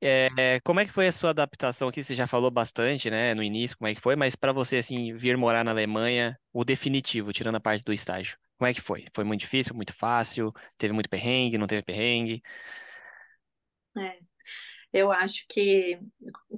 É, 0.00 0.60
como 0.64 0.80
é 0.80 0.86
que 0.86 0.92
foi 0.92 1.06
a 1.08 1.12
sua 1.12 1.30
adaptação 1.30 1.88
aqui? 1.88 2.02
Você 2.04 2.14
já 2.14 2.26
falou 2.26 2.50
bastante, 2.50 3.10
né, 3.10 3.34
no 3.34 3.42
início, 3.42 3.76
como 3.78 3.88
é 3.88 3.94
que 3.94 4.00
foi, 4.00 4.16
mas 4.16 4.36
para 4.36 4.52
você, 4.52 4.78
assim, 4.78 5.14
vir 5.14 5.36
morar 5.36 5.64
na 5.64 5.72
Alemanha, 5.72 6.38
o 6.52 6.64
definitivo, 6.64 7.32
tirando 7.32 7.56
a 7.56 7.60
parte 7.60 7.84
do 7.84 7.92
estágio, 7.92 8.38
como 8.58 8.68
é 8.68 8.74
que 8.74 8.80
foi? 8.82 9.06
Foi 9.14 9.24
muito 9.24 9.40
difícil, 9.40 9.74
muito 9.76 9.94
fácil? 9.94 10.52
Teve 10.78 10.92
muito 10.94 11.10
perrengue, 11.10 11.58
não 11.58 11.66
teve 11.66 11.82
perrengue? 11.82 12.42
É. 13.96 14.33
Eu 14.94 15.12
acho 15.12 15.44
que, 15.48 15.98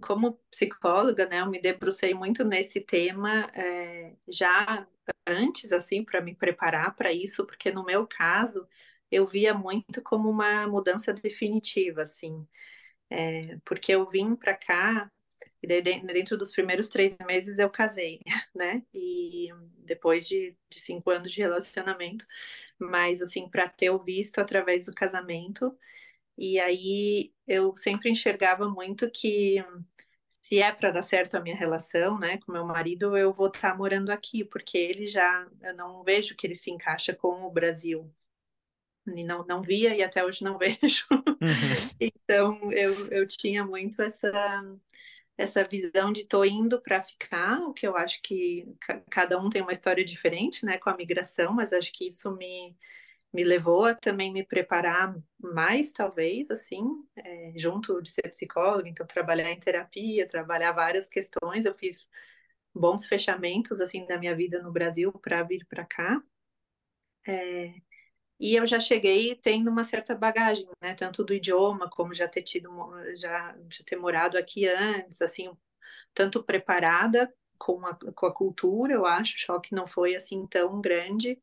como 0.02 0.34
psicóloga, 0.50 1.26
né, 1.26 1.40
eu 1.40 1.46
me 1.50 1.60
debrucei 1.62 2.14
muito 2.14 2.44
nesse 2.44 2.80
tema 2.82 3.46
é, 3.54 4.14
já 4.28 4.86
antes, 5.26 5.72
assim, 5.72 6.04
para 6.04 6.20
me 6.20 6.34
preparar 6.34 6.94
para 6.96 7.12
isso, 7.12 7.46
porque 7.46 7.72
no 7.72 7.84
meu 7.84 8.06
caso 8.06 8.68
eu 9.10 9.26
via 9.26 9.54
muito 9.54 10.02
como 10.02 10.28
uma 10.30 10.66
mudança 10.68 11.14
definitiva, 11.14 12.02
assim, 12.02 12.46
é, 13.10 13.58
porque 13.64 13.92
eu 13.92 14.08
vim 14.08 14.36
para 14.36 14.54
cá 14.56 15.10
e 15.62 15.66
daí 15.68 15.82
de- 15.82 16.00
dentro 16.02 16.36
dos 16.38 16.52
primeiros 16.52 16.88
três 16.90 17.16
meses 17.26 17.58
eu 17.58 17.70
casei, 17.70 18.20
né, 18.54 18.82
e 18.94 19.48
depois 19.78 20.28
de, 20.28 20.56
de 20.70 20.80
cinco 20.80 21.10
anos 21.10 21.32
de 21.32 21.40
relacionamento, 21.40 22.26
mas 22.78 23.22
assim, 23.22 23.48
para 23.50 23.68
ter 23.68 23.90
o 23.90 23.98
visto 24.00 24.40
através 24.40 24.86
do 24.86 24.94
casamento. 24.94 25.76
E 26.38 26.58
aí 26.60 27.32
eu 27.46 27.76
sempre 27.76 28.10
enxergava 28.10 28.68
muito 28.68 29.10
que 29.10 29.64
se 30.28 30.60
é 30.60 30.72
para 30.72 30.90
dar 30.92 31.02
certo 31.02 31.36
a 31.36 31.40
minha 31.40 31.56
relação, 31.56 32.18
né, 32.18 32.38
com 32.38 32.52
meu 32.52 32.64
marido, 32.66 33.16
eu 33.16 33.32
vou 33.32 33.48
estar 33.48 33.76
morando 33.76 34.10
aqui, 34.10 34.44
porque 34.44 34.78
ele 34.78 35.06
já, 35.08 35.48
eu 35.62 35.74
não 35.76 36.02
vejo 36.04 36.36
que 36.36 36.46
ele 36.46 36.54
se 36.54 36.70
encaixa 36.70 37.14
com 37.14 37.44
o 37.44 37.50
Brasil. 37.50 38.12
E 39.06 39.24
não, 39.24 39.44
não 39.46 39.62
via 39.62 39.94
e 39.96 40.02
até 40.02 40.24
hoje 40.24 40.42
não 40.44 40.58
vejo. 40.58 41.06
Uhum. 41.40 41.90
Então 42.00 42.72
eu, 42.72 43.08
eu 43.10 43.26
tinha 43.26 43.64
muito 43.64 44.02
essa, 44.02 44.30
essa 45.36 45.64
visão 45.64 46.12
de 46.12 46.24
tô 46.26 46.44
indo 46.44 46.80
para 46.80 47.02
ficar, 47.02 47.60
o 47.62 47.72
que 47.74 47.86
eu 47.86 47.96
acho 47.96 48.20
que 48.22 48.66
ca- 48.80 49.02
cada 49.10 49.38
um 49.40 49.50
tem 49.50 49.62
uma 49.62 49.72
história 49.72 50.04
diferente, 50.04 50.64
né, 50.64 50.78
com 50.78 50.90
a 50.90 50.96
migração, 50.96 51.52
mas 51.54 51.72
acho 51.72 51.92
que 51.92 52.08
isso 52.08 52.30
me 52.36 52.76
me 53.36 53.44
levou 53.44 53.84
a 53.84 53.94
também 53.94 54.32
me 54.32 54.44
preparar 54.44 55.14
mais, 55.38 55.92
talvez, 55.92 56.50
assim, 56.50 56.82
é, 57.16 57.52
junto 57.56 58.00
de 58.02 58.10
ser 58.10 58.22
psicóloga, 58.30 58.88
então 58.88 59.06
trabalhar 59.06 59.50
em 59.52 59.60
terapia, 59.60 60.26
trabalhar 60.26 60.72
várias 60.72 61.08
questões. 61.10 61.66
Eu 61.66 61.74
fiz 61.74 62.08
bons 62.74 63.06
fechamentos, 63.06 63.80
assim, 63.80 64.06
da 64.06 64.18
minha 64.18 64.34
vida 64.36 64.62
no 64.62 64.72
Brasil 64.72 65.12
para 65.12 65.42
vir 65.42 65.66
para 65.68 65.84
cá. 65.84 66.22
É, 67.26 67.74
e 68.40 68.54
eu 68.56 68.66
já 68.66 68.80
cheguei 68.80 69.36
tendo 69.36 69.70
uma 69.70 69.84
certa 69.84 70.14
bagagem, 70.14 70.68
né, 70.82 70.94
tanto 70.94 71.24
do 71.24 71.34
idioma, 71.34 71.90
como 71.90 72.14
já 72.14 72.28
ter 72.28 72.42
tido, 72.42 72.70
já, 73.18 73.56
já 73.70 73.84
ter 73.84 73.96
morado 73.96 74.38
aqui 74.38 74.68
antes, 74.68 75.22
assim, 75.22 75.50
tanto 76.14 76.44
preparada 76.44 77.32
com 77.58 77.86
a, 77.86 77.94
com 78.14 78.26
a 78.26 78.34
cultura, 78.34 78.94
eu 78.94 79.06
acho, 79.06 79.36
o 79.36 79.40
choque 79.40 79.74
não 79.74 79.86
foi 79.86 80.16
assim 80.16 80.46
tão 80.48 80.80
grande, 80.80 81.40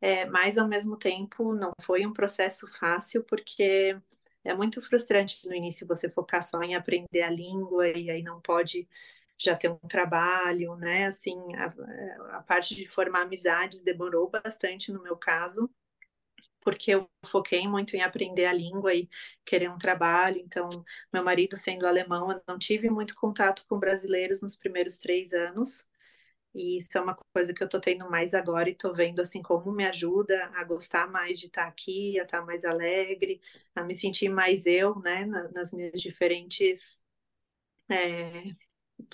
é, 0.00 0.24
mas 0.26 0.58
ao 0.58 0.68
mesmo 0.68 0.96
tempo 0.96 1.54
não 1.54 1.72
foi 1.82 2.06
um 2.06 2.12
processo 2.12 2.66
fácil, 2.78 3.24
porque 3.24 3.96
é 4.44 4.54
muito 4.54 4.80
frustrante 4.82 5.46
no 5.46 5.54
início 5.54 5.86
você 5.86 6.10
focar 6.10 6.42
só 6.42 6.62
em 6.62 6.74
aprender 6.74 7.22
a 7.22 7.30
língua 7.30 7.88
e 7.88 8.10
aí 8.10 8.22
não 8.22 8.40
pode 8.40 8.88
já 9.38 9.56
ter 9.56 9.70
um 9.70 9.76
trabalho, 9.78 10.76
né? 10.76 11.06
Assim, 11.06 11.36
a, 11.56 12.38
a 12.38 12.42
parte 12.42 12.74
de 12.74 12.86
formar 12.88 13.22
amizades 13.22 13.82
demorou 13.82 14.28
bastante 14.30 14.92
no 14.92 15.02
meu 15.02 15.16
caso, 15.16 15.70
porque 16.60 16.90
eu 16.92 17.08
foquei 17.26 17.66
muito 17.68 17.96
em 17.96 18.02
aprender 18.02 18.46
a 18.46 18.52
língua 18.52 18.94
e 18.94 19.08
querer 19.44 19.70
um 19.70 19.78
trabalho. 19.78 20.38
Então, 20.40 20.68
meu 21.12 21.24
marido 21.24 21.56
sendo 21.56 21.86
alemão, 21.86 22.30
eu 22.32 22.42
não 22.46 22.58
tive 22.58 22.90
muito 22.90 23.14
contato 23.14 23.64
com 23.68 23.78
brasileiros 23.78 24.42
nos 24.42 24.56
primeiros 24.56 24.98
três 24.98 25.32
anos. 25.32 25.86
E 26.54 26.78
isso 26.78 26.96
é 26.98 27.00
uma 27.00 27.16
coisa 27.32 27.54
que 27.54 27.62
eu 27.62 27.68
tô 27.68 27.80
tendo 27.80 28.10
mais 28.10 28.34
agora 28.34 28.68
e 28.68 28.74
tô 28.74 28.92
vendo 28.92 29.20
assim 29.20 29.40
como 29.42 29.70
me 29.72 29.84
ajuda 29.86 30.46
a 30.54 30.64
gostar 30.64 31.08
mais 31.10 31.38
de 31.38 31.46
estar 31.46 31.66
aqui, 31.66 32.18
a 32.18 32.24
estar 32.24 32.42
mais 32.44 32.64
alegre, 32.64 33.40
a 33.74 33.84
me 33.84 33.94
sentir 33.94 34.28
mais 34.28 34.66
eu, 34.66 34.98
né, 35.00 35.24
nas 35.26 35.72
minhas 35.72 36.00
diferentes, 36.00 37.04
é, 37.90 38.44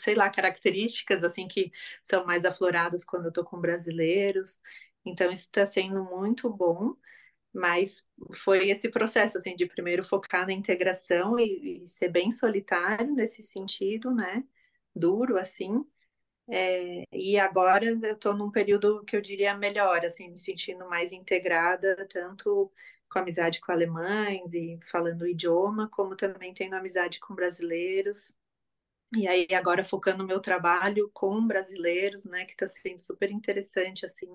sei 0.00 0.14
lá, 0.14 0.30
características 0.30 1.24
assim 1.24 1.48
que 1.48 1.72
são 2.02 2.26
mais 2.26 2.44
afloradas 2.44 3.04
quando 3.04 3.26
eu 3.26 3.32
tô 3.32 3.44
com 3.44 3.60
brasileiros. 3.60 4.60
Então 5.04 5.30
isso 5.30 5.44
está 5.44 5.66
sendo 5.66 6.04
muito 6.04 6.50
bom, 6.50 6.94
mas 7.52 8.02
foi 8.44 8.70
esse 8.70 8.90
processo 8.90 9.38
assim 9.38 9.56
de 9.56 9.66
primeiro 9.66 10.04
focar 10.04 10.46
na 10.46 10.52
integração 10.54 11.38
e, 11.38 11.84
e 11.84 11.88
ser 11.88 12.08
bem 12.10 12.30
solitário 12.32 13.14
nesse 13.14 13.42
sentido, 13.42 14.14
né, 14.14 14.44
duro 14.94 15.38
assim 15.38 15.84
é, 16.48 17.04
e 17.12 17.38
agora 17.38 17.84
eu 17.84 18.00
estou 18.12 18.34
num 18.34 18.50
período 18.50 19.04
que 19.04 19.16
eu 19.16 19.20
diria 19.20 19.56
melhor, 19.56 20.04
assim, 20.04 20.30
me 20.30 20.38
sentindo 20.38 20.88
mais 20.88 21.12
integrada, 21.12 22.06
tanto 22.08 22.72
com 23.10 23.18
amizade 23.18 23.60
com 23.60 23.72
alemães 23.72 24.54
e 24.54 24.78
falando 24.90 25.22
o 25.22 25.26
idioma, 25.28 25.88
como 25.90 26.16
também 26.16 26.52
tendo 26.54 26.74
amizade 26.74 27.18
com 27.20 27.34
brasileiros. 27.34 28.36
E 29.16 29.28
aí 29.28 29.46
agora 29.54 29.84
focando 29.84 30.18
no 30.18 30.26
meu 30.26 30.40
trabalho 30.40 31.10
com 31.14 31.46
brasileiros, 31.46 32.24
né, 32.24 32.44
que 32.44 32.52
está 32.52 32.68
sendo 32.68 32.98
super 33.00 33.30
interessante, 33.30 34.04
assim. 34.04 34.28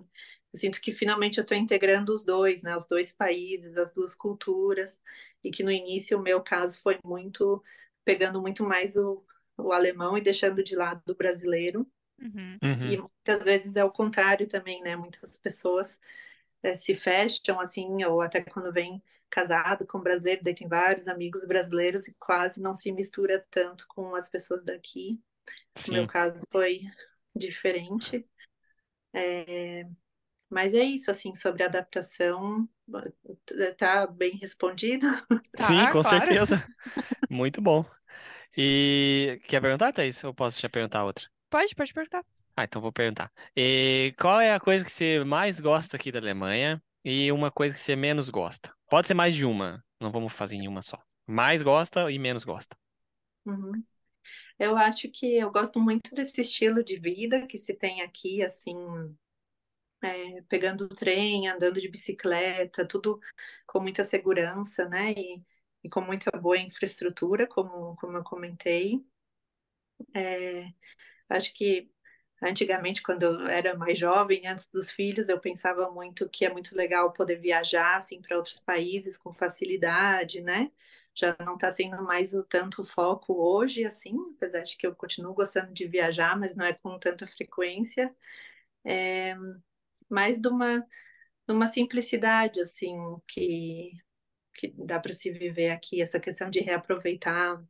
Eu 0.54 0.60
sinto 0.60 0.82
que 0.82 0.92
finalmente 0.94 1.38
eu 1.38 1.44
estou 1.44 1.58
integrando 1.58 2.14
os 2.14 2.26
dois, 2.26 2.64
né, 2.64 2.76
os 2.76 2.88
dois 2.88 3.12
países, 3.12 3.78
as 3.78 3.94
duas 3.94 4.16
culturas, 4.16 5.00
e 5.44 5.52
que 5.52 5.64
no 5.64 5.72
início 5.72 6.18
o 6.18 6.22
meu 6.22 6.42
caso 6.42 6.80
foi 6.82 6.98
muito 7.04 7.64
pegando 8.06 8.42
muito 8.42 8.64
mais 8.64 8.96
o, 8.96 9.24
o 9.58 9.72
alemão 9.74 10.18
e 10.18 10.22
deixando 10.22 10.64
de 10.64 10.76
lado 10.76 11.04
o 11.12 11.16
brasileiro. 11.16 11.86
Uhum. 12.22 12.60
E 12.84 12.98
Uhum. 12.98 12.98
muitas 12.98 13.44
vezes 13.44 13.76
é 13.76 13.84
o 13.84 13.92
contrário 13.92 14.48
também, 14.48 14.82
né? 14.84 14.96
Muitas 14.96 15.38
pessoas 15.38 16.00
eh, 16.64 16.76
se 16.76 16.96
fecham 16.98 17.60
assim, 17.62 18.04
ou 18.06 18.22
até 18.22 18.44
quando 18.44 18.72
vem 18.74 19.04
casado 19.30 19.86
com 19.88 20.00
brasileiro, 20.02 20.44
daí 20.44 20.56
tem 20.56 20.68
vários 20.68 21.08
amigos 21.08 21.48
brasileiros 21.48 22.08
e 22.08 22.16
quase 22.20 22.62
não 22.62 22.76
se 22.76 22.92
mistura 22.92 23.46
tanto 23.52 23.88
com 23.90 24.16
as 24.16 24.30
pessoas 24.30 24.64
daqui. 24.66 25.22
No 25.88 25.94
meu 25.94 26.06
Sim. 26.06 26.08
caso 26.08 26.46
foi 26.52 26.82
diferente. 27.36 28.28
É, 29.14 29.88
mas 30.50 30.74
é 30.76 30.84
isso, 30.84 31.12
assim, 31.12 31.36
sobre 31.36 31.64
adaptação, 31.64 32.70
tá 33.78 34.08
bem 34.08 34.38
respondido? 34.38 35.08
Sim, 35.60 35.86
Tá, 35.86 35.88
com 35.88 36.02
claro. 36.02 36.04
certeza. 36.04 36.56
Muito 37.30 37.62
bom. 37.62 37.86
E 38.58 39.42
quer 39.48 39.62
perguntar, 39.62 39.94
Thaís? 39.94 40.24
Ou 40.26 40.36
posso 40.36 40.62
já 40.62 40.70
perguntar 40.70 41.06
outra? 41.06 41.31
Pode, 41.52 41.76
pode 41.76 41.94
perguntar. 41.94 42.26
Ah, 42.56 42.64
então 42.64 42.82
vou 42.82 42.94
perguntar. 42.94 43.30
E 43.54 44.16
qual 44.18 44.40
é 44.40 44.54
a 44.54 44.60
coisa 44.60 44.86
que 44.86 44.92
você 44.92 45.22
mais 45.26 45.60
gosta 45.60 45.98
aqui 45.98 46.10
da 46.10 46.18
Alemanha 46.18 46.82
e 47.04 47.30
uma 47.30 47.52
coisa 47.52 47.76
que 47.76 47.82
você 47.82 47.94
menos 47.94 48.30
gosta? 48.30 48.74
Pode 48.90 49.08
ser 49.08 49.14
mais 49.16 49.36
de 49.36 49.46
uma, 49.46 49.84
não 50.00 50.12
vamos 50.12 50.32
fazer 50.32 50.56
em 50.56 50.66
uma 50.66 50.82
só. 50.82 50.98
Mais 51.28 51.62
gosta 51.62 52.10
e 52.10 52.18
menos 52.18 52.46
gosta. 52.46 52.78
Uhum. 53.46 53.84
Eu 54.58 54.78
acho 54.78 55.10
que 55.10 55.38
eu 55.40 55.52
gosto 55.52 55.78
muito 55.78 56.16
desse 56.16 56.40
estilo 56.40 56.82
de 56.86 56.98
vida 56.98 57.46
que 57.46 57.58
se 57.58 57.74
tem 57.74 58.02
aqui, 58.02 58.42
assim, 58.42 58.76
é, 60.02 60.42
pegando 60.44 60.86
o 60.86 60.90
trem, 60.90 61.50
andando 61.50 61.82
de 61.82 61.90
bicicleta, 61.90 62.88
tudo 62.88 63.20
com 63.68 63.82
muita 63.82 64.06
segurança, 64.06 64.88
né? 64.88 65.12
E, 65.12 65.44
e 65.84 65.90
com 65.90 66.00
muita 66.00 66.32
boa 66.32 66.58
infraestrutura, 66.58 67.46
como, 67.46 67.98
como 67.98 68.16
eu 68.18 68.24
comentei. 68.24 69.04
É, 70.16 70.72
acho 71.32 71.54
que 71.54 71.90
antigamente, 72.42 73.02
quando 73.04 73.24
eu 73.24 73.48
era 73.48 73.78
mais 73.78 74.00
jovem, 74.00 74.48
antes 74.48 74.70
dos 74.70 74.92
filhos, 74.92 75.30
eu 75.30 75.40
pensava 75.40 75.92
muito 75.92 76.30
que 76.30 76.46
é 76.46 76.52
muito 76.52 76.76
legal 76.76 77.14
poder 77.14 77.38
viajar 77.40 77.98
assim 77.98 78.22
para 78.22 78.38
outros 78.38 78.60
países 78.60 79.18
com 79.18 79.34
facilidade, 79.34 80.42
né? 80.42 80.72
Já 81.16 81.36
não 81.42 81.56
está 81.56 81.72
sendo 81.72 82.02
mais 82.04 82.34
o 82.34 82.44
tanto 82.44 82.86
foco 82.86 83.34
hoje, 83.34 83.86
assim, 83.86 84.16
apesar 84.38 84.62
de 84.64 84.78
que 84.78 84.88
eu 84.88 84.96
continuo 84.96 85.34
gostando 85.34 85.74
de 85.74 85.88
viajar, 85.88 86.40
mas 86.40 86.56
não 86.56 86.66
é 86.66 86.74
com 86.74 86.98
tanta 87.00 87.28
frequência. 87.28 88.16
É, 88.86 89.36
mais 90.10 90.42
de 90.42 90.48
uma, 90.50 90.80
de 91.48 91.54
uma 91.54 91.68
simplicidade, 91.68 92.62
assim, 92.62 92.96
que, 93.28 93.92
que 94.56 94.70
dá 94.78 95.00
para 95.00 95.14
se 95.14 95.32
viver 95.32 95.72
aqui, 95.72 96.02
essa 96.02 96.20
questão 96.20 96.50
de 96.50 96.60
reaproveitar 96.62 97.64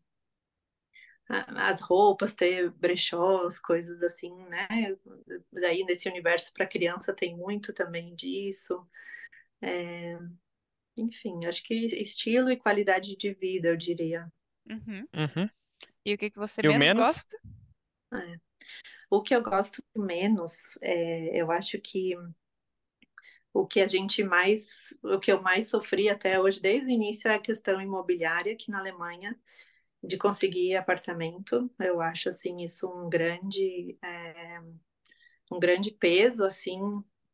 as 1.30 1.82
roupas, 1.82 2.34
ter 2.34 2.70
brechós, 2.72 3.60
coisas 3.60 4.04
assim, 4.04 4.34
né? 4.46 4.68
Daí 5.52 5.84
nesse 5.86 6.10
universo 6.10 6.54
para 6.54 6.68
criança 6.68 7.14
tem 7.14 7.36
muito 7.36 7.74
também 7.74 8.14
disso. 8.16 8.86
É... 9.62 10.18
Enfim, 10.98 11.46
acho 11.46 11.64
que 11.64 11.74
estilo 11.74 12.52
e 12.52 12.58
qualidade 12.58 13.16
de 13.16 13.34
vida, 13.34 13.70
eu 13.70 13.78
diria. 13.78 14.32
Uhum. 14.70 15.08
Uhum. 15.14 15.50
E 16.06 16.14
o 16.14 16.18
que 16.18 16.30
que 16.30 16.40
você 16.40 16.62
menos 16.62 16.78
menos? 16.78 17.04
gosta? 17.04 17.38
É. 18.14 18.40
O 19.10 19.22
que 19.22 19.36
eu 19.36 19.42
gosto 19.42 19.84
menos, 19.96 20.78
é, 20.82 21.42
eu 21.42 21.52
acho 21.52 21.80
que 21.80 22.16
o 23.54 23.68
que 23.68 23.82
a 23.82 23.88
gente 23.88 24.24
mais, 24.24 24.70
o 25.04 25.20
que 25.20 25.32
eu 25.32 25.42
mais 25.42 25.68
sofri 25.68 26.10
até 26.10 26.40
hoje, 26.40 26.62
desde 26.62 26.90
o 26.90 26.94
início, 26.94 27.30
é 27.30 27.36
a 27.36 27.42
questão 27.42 27.82
imobiliária 27.82 28.54
aqui 28.54 28.72
na 28.72 28.80
Alemanha, 28.80 29.38
de 30.04 30.18
conseguir 30.18 30.76
apartamento. 30.76 31.70
Eu 31.80 32.02
acho 32.02 32.30
assim 32.30 32.62
isso 32.64 32.88
um 32.90 33.10
grande, 33.10 33.98
é, 34.04 34.62
um 35.52 35.60
grande 35.60 35.92
peso 35.92 36.46
assim 36.46 36.80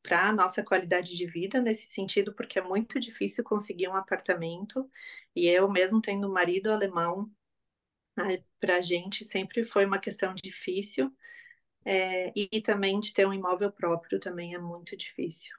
para 0.04 0.30
a 0.30 0.34
nossa 0.34 0.64
qualidade 0.64 1.16
de 1.16 1.26
vida 1.28 1.62
nesse 1.62 1.90
sentido, 1.90 2.34
porque 2.34 2.60
é 2.60 2.62
muito 2.62 3.00
difícil 3.00 3.44
conseguir 3.44 3.90
um 3.90 3.96
apartamento. 3.96 4.90
E 5.36 5.48
eu 5.48 5.70
mesmo 5.70 6.02
tendo 6.02 6.30
marido 6.32 6.72
alemão, 6.72 7.30
para 8.60 8.78
a 8.78 8.82
gente 8.82 9.26
sempre 9.26 9.66
foi 9.66 9.86
uma 9.86 10.00
questão 10.00 10.34
difícil. 10.36 11.12
É, 11.86 12.34
e 12.36 12.62
também 12.62 13.00
de 13.00 13.14
ter 13.14 13.26
um 13.28 13.34
imóvel 13.34 13.72
próprio 13.72 14.20
também 14.20 14.54
é 14.56 14.60
muito 14.60 14.96
difícil. 14.98 15.56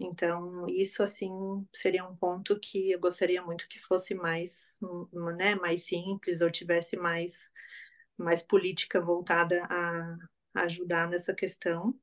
Então, 0.00 0.66
isso 0.68 1.02
assim 1.02 1.30
seria 1.74 2.04
um 2.06 2.16
ponto 2.16 2.58
que 2.60 2.90
eu 2.92 3.00
gostaria 3.00 3.42
muito 3.42 3.68
que 3.68 3.78
fosse 3.80 4.14
mais, 4.14 4.78
né, 5.36 5.54
mais 5.56 5.84
simples 5.86 6.40
ou 6.40 6.50
tivesse 6.50 6.96
mais, 6.96 7.52
mais 8.18 8.42
política 8.42 9.00
voltada 9.00 9.64
a, 9.66 10.16
a 10.56 10.62
ajudar 10.64 11.08
nessa 11.08 11.34
questão. 11.34 11.94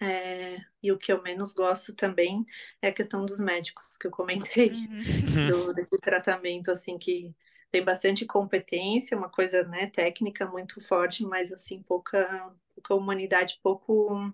É, 0.00 0.58
e 0.82 0.92
o 0.92 0.98
que 0.98 1.10
eu 1.12 1.22
menos 1.22 1.54
gosto 1.54 1.94
também 1.94 2.44
é 2.82 2.88
a 2.88 2.92
questão 2.94 3.24
dos 3.24 3.40
médicos 3.40 3.96
que 3.96 4.06
eu 4.06 4.10
comentei 4.10 4.70
Uhum. 4.70 5.04
do, 5.42 5.72
desse 5.74 5.98
tratamento 6.00 6.70
assim 6.70 6.98
que 6.98 7.34
tem 7.70 7.84
bastante 7.84 8.26
competência, 8.26 9.16
uma 9.16 9.30
coisa 9.30 9.64
né, 9.64 9.86
técnica 9.90 10.46
muito 10.46 10.80
forte, 10.86 11.24
mas 11.24 11.52
assim 11.52 11.82
pouca, 11.82 12.54
pouca 12.74 12.94
humanidade, 12.94 13.58
pouco 13.62 14.32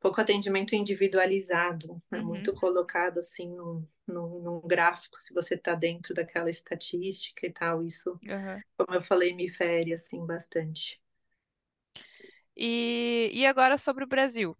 pouco 0.00 0.20
atendimento 0.20 0.74
individualizado, 0.74 2.02
é 2.12 2.18
Uhum. 2.18 2.22
muito 2.22 2.54
colocado 2.54 3.18
assim 3.18 3.48
num, 3.54 3.86
num, 4.06 4.40
num 4.42 4.60
gráfico, 4.62 5.20
se 5.20 5.34
você 5.34 5.54
está 5.54 5.74
dentro 5.74 6.14
daquela 6.14 6.50
estatística 6.50 7.46
e 7.46 7.52
tal, 7.52 7.84
isso, 7.86 8.20
Aham. 8.28 8.62
como 8.78 8.94
eu 8.96 9.02
falei, 9.02 9.34
me 9.34 9.48
fere 9.50 9.92
assim 9.94 10.24
bastante. 10.26 11.00
E, 12.56 13.30
e 13.32 13.44
agora 13.46 13.76
sobre 13.78 14.04
o 14.04 14.06
Brasil. 14.06 14.56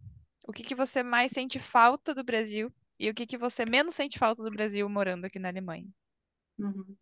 O 0.47 0.53
que 0.53 0.63
que 0.65 0.75
você 0.75 1.03
mais 1.05 1.31
sente 1.33 1.59
falta 1.61 2.15
do 2.15 2.25
Brasil 2.25 2.73
e 2.99 3.09
o 3.11 3.15
que 3.15 3.27
que 3.27 3.39
você 3.39 3.65
menos 3.65 3.95
sente 3.95 4.19
falta 4.19 4.43
do 4.43 4.51
Brasil 4.51 4.89
morando 4.89 5.25
aqui 5.27 5.39
na 5.39 5.49
Alemanha? 5.49 5.87
Uhum. 6.59 6.97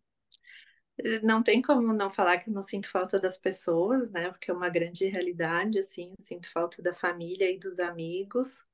Não 1.23 1.41
tem 1.41 1.61
como 1.61 1.93
não 1.93 2.11
falar 2.11 2.39
que 2.39 2.49
eu 2.49 2.53
não 2.53 2.63
sinto 2.63 2.89
falta 2.89 3.19
das 3.19 3.37
pessoas, 3.37 4.11
né? 4.11 4.29
Porque 4.29 4.51
é 4.51 4.53
uma 4.53 4.69
grande 4.69 5.05
realidade, 5.07 5.79
assim, 5.79 6.11
eu 6.17 6.23
sinto 6.23 6.51
falta 6.51 6.81
da 6.81 6.93
família 6.93 7.49
e 7.51 7.57
dos 7.57 7.79
amigos. 7.79 8.65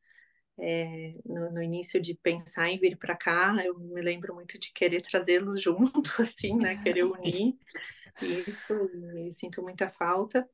É, 0.58 1.14
no, 1.26 1.52
no 1.52 1.62
início 1.62 2.02
de 2.02 2.14
pensar 2.16 2.70
em 2.70 2.80
vir 2.80 2.98
para 2.98 3.16
cá, 3.16 3.56
eu 3.64 3.78
me 3.78 4.02
lembro 4.02 4.34
muito 4.34 4.58
de 4.58 4.72
querer 4.72 5.02
trazê-los 5.02 5.62
junto, 5.62 6.22
assim, 6.22 6.56
né? 6.56 6.82
Querer 6.82 7.04
unir 7.04 7.58
isso, 8.22 8.74
sinto 9.32 9.62
muita 9.62 9.90
falta. 9.90 10.48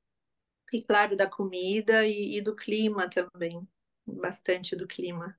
E 0.74 0.82
claro, 0.82 1.16
da 1.16 1.28
comida 1.30 2.06
e, 2.06 2.38
e 2.38 2.42
do 2.42 2.56
clima 2.56 3.10
também, 3.10 3.68
bastante 4.06 4.76
do 4.76 4.88
clima. 4.88 5.38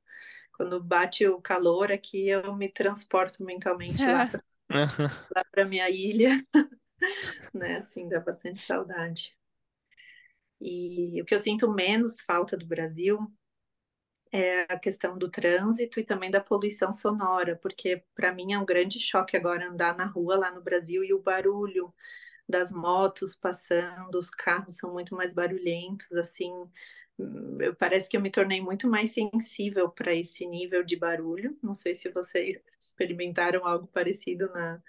Quando 0.53 0.83
bate 0.83 1.27
o 1.27 1.41
calor 1.41 1.91
aqui, 1.91 2.29
eu 2.29 2.55
me 2.55 2.69
transporto 2.69 3.43
mentalmente 3.43 4.05
lá 4.05 4.27
para 4.27 4.43
lá 5.35 5.45
para 5.51 5.65
minha 5.65 5.89
ilha, 5.91 6.45
né? 7.55 7.79
Assim, 7.79 8.09
dá 8.09 8.21
bastante 8.21 8.61
saudade. 8.61 9.37
E 10.61 11.21
o 11.21 11.25
que 11.27 11.35
eu 11.35 11.39
sinto 11.39 11.71
menos 11.71 12.21
falta 12.21 12.57
do 12.57 12.67
Brasil 12.67 13.19
é 14.31 14.63
a 14.73 14.79
questão 14.79 15.19
do 15.19 15.31
trânsito 15.31 16.01
e 16.01 16.05
também 16.05 16.31
da 16.31 16.41
poluição 16.41 16.93
sonora, 16.93 17.57
porque 17.63 18.03
para 18.15 18.33
mim 18.35 18.53
é 18.55 18.59
um 18.59 18.65
grande 18.65 18.99
choque 18.99 19.37
agora 19.37 19.69
andar 19.69 19.95
na 19.97 20.07
rua 20.07 20.37
lá 20.37 20.51
no 20.51 20.63
Brasil 20.63 21.05
e 21.05 21.13
o 21.13 21.21
barulho 21.21 21.93
das 22.49 22.73
motos 22.73 23.37
passando, 23.37 24.17
os 24.19 24.31
carros 24.31 24.77
são 24.77 24.93
muito 24.93 25.15
mais 25.17 25.35
barulhentos, 25.35 26.13
assim. 26.15 26.53
Eu, 27.61 27.75
parece 27.75 28.09
que 28.09 28.17
eu 28.17 28.21
me 28.21 28.31
tornei 28.31 28.61
muito 28.61 28.89
mais 28.89 29.13
sensível 29.13 29.89
para 29.89 30.15
esse 30.15 30.47
nível 30.47 30.83
de 30.83 30.97
barulho. 30.97 31.57
Não 31.63 31.75
sei 31.75 31.95
se 31.95 32.11
vocês 32.11 32.59
experimentaram 32.81 33.67
algo 33.67 33.87
parecido 33.87 34.49
na, 34.51 34.83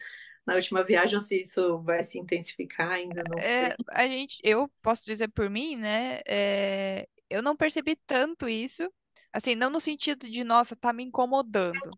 na 0.46 0.56
última 0.56 0.84
viagem 0.84 1.16
ou 1.16 1.22
se 1.22 1.42
isso 1.42 1.82
vai 1.82 2.04
se 2.04 2.20
intensificar 2.20 2.92
ainda, 2.92 3.24
não 3.30 3.38
sei. 3.38 3.70
É, 3.70 3.76
a 3.92 4.08
gente, 4.08 4.38
eu 4.44 4.70
posso 4.82 5.06
dizer 5.06 5.28
por 5.30 5.50
mim, 5.50 5.76
né? 5.76 6.22
é, 6.28 7.08
eu 7.30 7.42
não 7.42 7.56
percebi 7.56 7.96
tanto 8.06 8.48
isso, 8.48 8.92
assim, 9.32 9.56
não 9.56 9.70
no 9.70 9.80
sentido 9.80 10.30
de, 10.30 10.44
nossa, 10.44 10.76
tá 10.76 10.94
me 10.94 11.04
incomodando. 11.04 11.92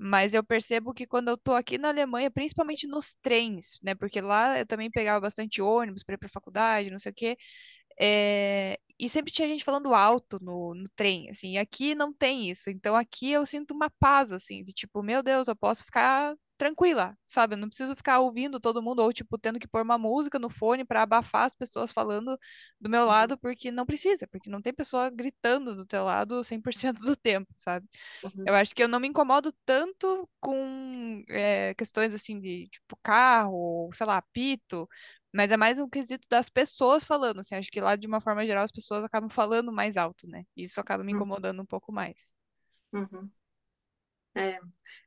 Mas 0.00 0.32
eu 0.32 0.44
percebo 0.44 0.94
que 0.94 1.08
quando 1.08 1.28
eu 1.28 1.36
tô 1.36 1.52
aqui 1.52 1.76
na 1.76 1.88
Alemanha, 1.88 2.30
principalmente 2.30 2.86
nos 2.86 3.16
trens, 3.16 3.78
né? 3.82 3.96
Porque 3.96 4.20
lá 4.20 4.60
eu 4.60 4.64
também 4.64 4.88
pegava 4.88 5.18
bastante 5.22 5.60
ônibus 5.60 6.04
para 6.04 6.14
ir 6.14 6.18
pra 6.18 6.28
faculdade, 6.28 6.90
não 6.90 7.00
sei 7.00 7.10
o 7.10 7.14
quê. 7.14 7.36
É, 8.00 8.78
E 8.98 9.08
sempre 9.08 9.32
tinha 9.32 9.48
gente 9.48 9.64
falando 9.64 9.94
alto 9.94 10.38
no, 10.42 10.74
no 10.74 10.88
trem, 10.96 11.28
assim. 11.30 11.52
E 11.54 11.58
aqui 11.58 11.94
não 11.94 12.12
tem 12.12 12.50
isso. 12.50 12.70
Então 12.70 12.94
aqui 12.96 13.30
eu 13.32 13.46
sinto 13.46 13.72
uma 13.74 13.90
paz, 13.90 14.32
assim, 14.32 14.64
de 14.64 14.72
tipo, 14.72 15.02
meu 15.02 15.22
Deus, 15.22 15.48
eu 15.48 15.56
posso 15.56 15.84
ficar 15.84 16.34
tranquila, 16.56 17.16
sabe? 17.26 17.54
Eu 17.54 17.58
não 17.58 17.68
preciso 17.68 17.94
ficar 17.94 18.18
ouvindo 18.20 18.58
todo 18.60 18.82
mundo 18.82 19.00
ou, 19.00 19.12
tipo, 19.12 19.38
tendo 19.38 19.60
que 19.60 19.68
pôr 19.68 19.82
uma 19.82 19.96
música 19.96 20.38
no 20.40 20.50
fone 20.50 20.84
para 20.84 21.02
abafar 21.02 21.44
as 21.46 21.54
pessoas 21.54 21.92
falando 21.92 22.36
do 22.80 22.90
meu 22.90 23.06
Uhum, 23.06 23.06
lado, 23.06 23.38
porque 23.38 23.70
não 23.70 23.86
precisa, 23.86 24.26
porque 24.26 24.50
não 24.50 24.60
tem 24.60 24.74
pessoa 24.74 25.08
gritando 25.10 25.76
do 25.76 25.86
teu 25.86 26.04
lado 26.04 26.42
100% 26.42 27.00
do 27.04 27.14
tempo, 27.16 27.52
sabe? 27.56 27.86
uhum, 28.22 28.46
Eu 28.46 28.54
acho 28.54 28.74
que 28.74 28.82
eu 28.82 28.88
não 28.88 29.00
me 29.00 29.08
incomodo 29.08 29.52
tanto 29.64 30.28
com 30.40 31.22
é, 31.28 31.74
questões 31.74 32.14
assim 32.14 32.40
de 32.40 32.68
tipo 32.68 32.96
carro, 33.02 33.90
sei 33.92 34.06
lá, 34.06 34.16
apito, 34.18 34.88
mas 35.34 35.50
é 35.52 35.56
mais 35.56 35.78
um 35.80 35.88
quesito 35.88 36.26
das 36.30 36.48
pessoas 36.48 37.04
falando, 37.04 37.40
assim, 37.40 37.54
acho 37.56 37.70
que 37.70 37.80
lá 37.80 37.96
de 37.96 38.06
uma 38.06 38.20
forma 38.20 38.46
geral 38.46 38.64
as 38.64 38.72
pessoas 38.72 39.04
acabam 39.04 39.30
falando 39.30 39.72
mais 39.72 39.96
alto, 39.96 40.26
né? 40.28 40.44
E 40.56 40.64
isso 40.64 40.80
acaba 40.80 41.04
me 41.04 41.12
uhum, 41.12 41.12
incomodando 41.12 41.62
um 41.62 41.66
pouco 41.66 41.92
mais. 41.92 42.32
uhum. 42.92 43.30
É, 44.34 44.60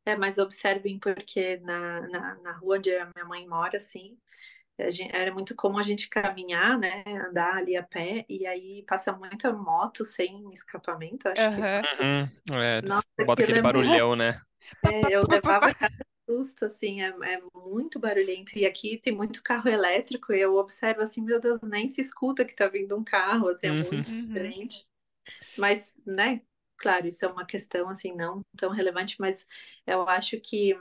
é, 0.05 0.15
mas 0.17 0.37
observem 0.37 0.99
porque 0.99 1.57
na, 1.59 2.01
na, 2.09 2.35
na 2.37 2.51
rua 2.53 2.77
onde 2.77 2.95
a 2.95 3.05
minha 3.15 3.25
mãe 3.25 3.47
mora, 3.47 3.77
assim, 3.77 4.17
a 4.79 4.91
gen- 4.91 5.11
era 5.13 5.33
muito 5.33 5.55
comum 5.55 5.77
a 5.79 5.83
gente 5.83 6.09
caminhar, 6.09 6.79
né, 6.79 7.03
andar 7.29 7.57
ali 7.57 7.77
a 7.77 7.83
pé, 7.83 8.25
e 8.29 8.47
aí 8.47 8.83
passa 8.87 9.13
muita 9.13 9.53
moto 9.53 10.05
sem 10.05 10.51
escapamento, 10.53 11.27
acho 11.29 11.49
que 11.51 11.63
Aham. 11.63 11.81
Uhum. 12.01 12.61
É, 12.61 12.81
Nossa, 12.81 13.07
bota 13.25 13.41
aquele 13.43 13.59
é 13.59 13.63
muito. 13.63 13.63
barulhão, 13.63 14.15
né? 14.15 14.33
Pá, 14.81 14.93
pá, 14.93 15.09
É, 15.09 15.15
eu 15.15 15.25
levava 15.27 15.67
susto, 16.37 16.65
assim, 16.65 17.01
é, 17.01 17.07
é 17.09 17.41
muito 17.55 17.99
barulhento. 17.99 18.57
E 18.57 18.65
aqui 18.65 18.97
tem 18.99 19.13
muito 19.15 19.43
carro 19.43 19.69
elétrico, 19.69 20.33
e 20.33 20.41
eu 20.41 20.55
observo 20.55 21.01
assim, 21.01 21.21
meu 21.21 21.39
Deus, 21.41 21.59
nem 21.61 21.89
se 21.89 22.01
escuta 22.01 22.45
que 22.45 22.55
tá 22.55 22.67
vindo 22.67 22.97
um 22.97 23.03
carro, 23.03 23.49
assim, 23.49 23.67
é 23.67 23.71
Uhum. 23.71 23.81
muito 23.83 24.07
Uhum. 24.07 24.23
diferente. 24.23 24.87
Mas, 25.55 26.03
né, 26.07 26.41
claro, 26.77 27.07
isso 27.07 27.25
é 27.25 27.29
uma 27.29 27.45
questão, 27.45 27.89
assim, 27.89 28.13
não 28.15 28.43
tão 28.57 28.71
relevante, 28.71 29.17
mas 29.19 29.47
eu 29.87 30.07
acho 30.09 30.39
que 30.41 30.75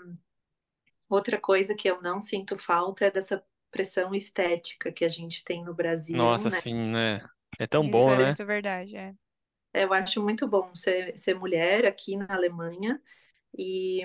outra 1.11 1.39
coisa 1.39 1.75
que 1.75 1.89
eu 1.91 2.01
não 2.01 2.21
sinto 2.23 2.59
falta 2.59 3.05
é 3.05 3.11
dessa 3.11 3.45
pressão 3.71 4.15
estética 4.15 4.91
que 4.91 5.05
a 5.05 5.09
gente 5.11 5.45
tem 5.45 5.63
no 5.65 5.75
Brasil, 5.75 6.43
Nossa, 6.43 6.51
né? 6.51 6.63
sim, 6.63 6.75
né? 6.75 7.21
É 7.59 7.67
tão 7.67 7.89
Isso 7.89 7.89
bom, 7.89 8.15
é 8.15 8.17
né? 8.17 8.25
muito 8.25 8.45
verdade, 8.47 8.97
é. 8.97 9.15
Eu 9.73 9.93
acho 9.93 10.23
muito 10.23 10.49
bom 10.49 10.75
ser, 10.77 11.17
ser 11.19 11.35
mulher 11.35 11.87
aqui 11.87 12.17
na 12.17 12.27
Alemanha 12.35 13.01
e 13.57 14.03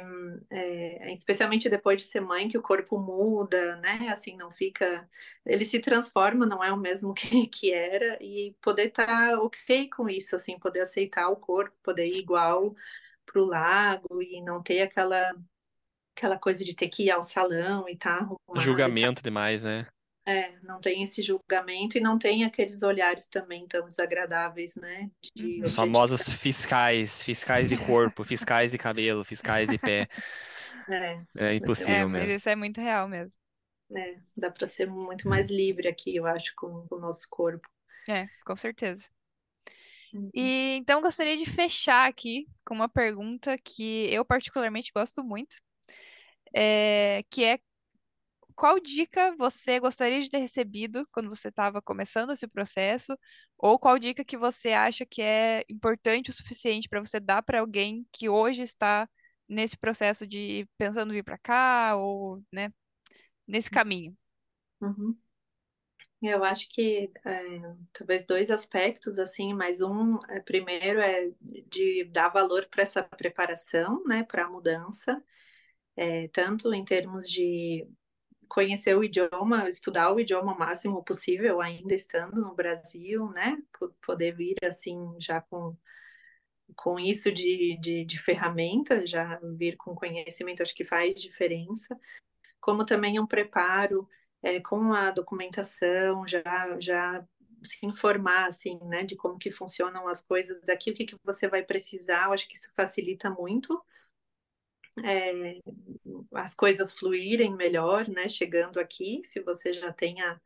é, 0.49 1.13
especialmente 1.13 1.69
depois 1.69 2.01
de 2.01 2.07
ser 2.07 2.19
mãe 2.19 2.49
que 2.49 2.57
o 2.57 2.61
corpo 2.61 2.97
muda, 2.97 3.75
né? 3.77 4.09
Assim 4.11 4.35
não 4.35 4.51
fica, 4.51 5.07
ele 5.45 5.65
se 5.65 5.79
transforma, 5.79 6.45
não 6.45 6.63
é 6.63 6.71
o 6.71 6.77
mesmo 6.77 7.13
que, 7.15 7.47
que 7.47 7.73
era 7.73 8.17
e 8.21 8.55
poder 8.61 8.87
estar 8.87 9.39
ok 9.39 9.89
com 9.89 10.09
isso, 10.09 10.35
assim, 10.35 10.57
poder 10.57 10.81
aceitar 10.81 11.29
o 11.29 11.35
corpo, 11.35 11.75
poder 11.83 12.07
ir 12.07 12.17
igual 12.17 12.75
pro 13.25 13.45
lago 13.45 14.21
e 14.21 14.41
não 14.41 14.61
ter 14.61 14.81
aquela 14.81 15.33
aquela 16.15 16.39
coisa 16.39 16.63
de 16.63 16.73
ter 16.73 16.87
que 16.87 17.03
ir 17.03 17.11
ao 17.11 17.23
salão 17.23 17.89
e 17.89 17.97
tá 17.97 18.15
arrumado. 18.15 18.61
Julgamento 18.61 19.21
tá... 19.21 19.29
demais, 19.29 19.63
né? 19.63 19.85
É, 20.27 20.57
não 20.63 20.79
tem 20.79 21.03
esse 21.03 21.21
julgamento 21.21 21.97
e 21.97 22.01
não 22.01 22.17
tem 22.17 22.43
aqueles 22.43 22.81
olhares 22.81 23.29
também 23.29 23.67
tão 23.67 23.87
desagradáveis, 23.89 24.75
né? 24.75 25.11
De 25.35 25.61
Os 25.61 25.75
famosos 25.75 26.27
fiscais, 26.27 27.23
fiscais 27.23 27.69
de 27.69 27.77
corpo, 27.77 28.23
fiscais 28.25 28.71
de 28.71 28.77
cabelo, 28.77 29.23
fiscais 29.23 29.67
de 29.67 29.77
pé. 29.77 30.07
É, 30.89 31.49
é 31.49 31.53
impossível 31.55 31.93
é, 31.93 32.05
mesmo. 32.05 32.27
Mas 32.27 32.31
isso 32.31 32.49
é 32.49 32.55
muito 32.55 32.81
real 32.81 33.07
mesmo. 33.07 33.39
É, 33.95 34.17
dá 34.35 34.49
para 34.49 34.65
ser 34.65 34.87
muito 34.87 35.27
mais 35.29 35.49
livre 35.49 35.87
aqui, 35.87 36.15
eu 36.15 36.25
acho, 36.25 36.53
com, 36.55 36.87
com 36.87 36.95
o 36.95 36.99
nosso 36.99 37.27
corpo. 37.29 37.67
É, 38.09 38.27
com 38.45 38.55
certeza. 38.55 39.07
Uhum. 40.13 40.29
E 40.33 40.77
então 40.77 41.01
gostaria 41.01 41.35
de 41.35 41.45
fechar 41.45 42.09
aqui 42.09 42.47
com 42.65 42.73
uma 42.73 42.89
pergunta 42.89 43.57
que 43.57 44.07
eu 44.11 44.23
particularmente 44.23 44.91
gosto 44.95 45.23
muito, 45.23 45.57
é, 46.55 47.23
que 47.29 47.43
é 47.43 47.59
qual 48.55 48.79
dica 48.79 49.35
você 49.37 49.79
gostaria 49.79 50.21
de 50.21 50.29
ter 50.29 50.37
recebido 50.37 51.07
quando 51.11 51.29
você 51.29 51.49
estava 51.49 51.81
começando 51.81 52.31
esse 52.31 52.47
processo? 52.47 53.17
Ou 53.57 53.77
qual 53.77 53.99
dica 53.99 54.23
que 54.23 54.37
você 54.37 54.71
acha 54.71 55.05
que 55.05 55.21
é 55.21 55.63
importante 55.69 56.29
o 56.29 56.33
suficiente 56.33 56.87
para 56.87 57.03
você 57.03 57.19
dar 57.19 57.43
para 57.43 57.59
alguém 57.59 58.07
que 58.11 58.29
hoje 58.29 58.61
está 58.61 59.07
nesse 59.47 59.77
processo 59.77 60.25
de 60.25 60.67
pensando 60.77 61.11
em 61.11 61.17
vir 61.17 61.23
para 61.23 61.37
cá 61.37 61.95
ou, 61.95 62.41
né, 62.51 62.71
nesse 63.47 63.69
caminho? 63.69 64.17
Uhum. 64.81 65.17
Eu 66.21 66.43
acho 66.43 66.67
que 66.69 67.11
é, 67.25 67.41
talvez 67.93 68.25
dois 68.25 68.49
aspectos, 68.49 69.19
assim, 69.19 69.53
mas 69.53 69.81
um, 69.81 70.17
é, 70.29 70.39
primeiro 70.39 70.99
é 70.99 71.31
de 71.41 72.05
dar 72.05 72.29
valor 72.29 72.67
para 72.69 72.81
essa 72.81 73.03
preparação, 73.03 74.03
né, 74.05 74.23
para 74.23 74.45
a 74.45 74.49
mudança, 74.49 75.21
é, 75.95 76.27
tanto 76.29 76.73
em 76.73 76.83
termos 76.83 77.29
de 77.29 77.87
conhecer 78.49 78.95
o 78.95 79.03
idioma, 79.03 79.69
estudar 79.69 80.11
o 80.13 80.19
idioma 80.19 80.53
o 80.53 80.59
máximo 80.59 81.03
possível, 81.03 81.61
ainda 81.61 81.93
estando 81.93 82.41
no 82.41 82.55
Brasil, 82.55 83.29
né? 83.31 83.57
Poder 84.05 84.35
vir 84.35 84.55
assim 84.63 84.97
já 85.19 85.41
com, 85.41 85.75
com 86.75 86.99
isso 86.99 87.31
de, 87.31 87.77
de, 87.81 88.05
de 88.05 88.19
ferramenta, 88.19 89.05
já 89.05 89.39
vir 89.57 89.77
com 89.77 89.95
conhecimento, 89.95 90.63
acho 90.63 90.75
que 90.75 90.85
faz 90.85 91.15
diferença. 91.15 91.99
Como 92.59 92.85
também 92.85 93.19
um 93.19 93.27
preparo 93.27 94.07
é, 94.41 94.59
com 94.59 94.93
a 94.93 95.11
documentação, 95.11 96.27
já, 96.27 96.43
já 96.79 97.25
se 97.63 97.85
informar, 97.85 98.47
assim, 98.47 98.79
né? 98.83 99.03
De 99.03 99.15
como 99.15 99.37
que 99.37 99.51
funcionam 99.51 100.07
as 100.07 100.23
coisas 100.23 100.69
aqui, 100.69 100.91
o 100.91 100.93
que, 100.93 101.05
que 101.05 101.17
você 101.23 101.47
vai 101.47 101.63
precisar, 101.63 102.27
eu 102.27 102.33
acho 102.33 102.47
que 102.47 102.55
isso 102.57 102.71
facilita 102.75 103.29
muito 103.29 103.81
é, 105.03 105.59
as 106.33 106.55
coisas 106.55 106.93
fluírem 106.93 107.55
melhor, 107.55 108.07
né? 108.07 108.29
Chegando 108.29 108.79
aqui, 108.79 109.21
se 109.25 109.41
você 109.41 109.73
já 109.73 109.91
tem 109.91 110.21
a, 110.21 110.39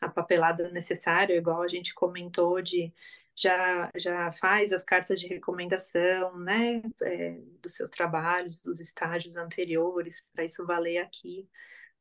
a 0.00 0.08
papelada 0.08 0.70
necessária, 0.70 1.36
igual 1.36 1.62
a 1.62 1.68
gente 1.68 1.94
comentou 1.94 2.60
de 2.62 2.92
já, 3.36 3.90
já 3.96 4.32
faz 4.32 4.72
as 4.72 4.84
cartas 4.84 5.18
de 5.20 5.26
recomendação, 5.26 6.38
né, 6.38 6.82
é, 7.02 7.40
dos 7.62 7.74
seus 7.74 7.88
trabalhos, 7.90 8.60
dos 8.60 8.80
estágios 8.80 9.36
anteriores, 9.36 10.22
para 10.34 10.44
isso 10.44 10.66
valer 10.66 10.98
aqui, 10.98 11.48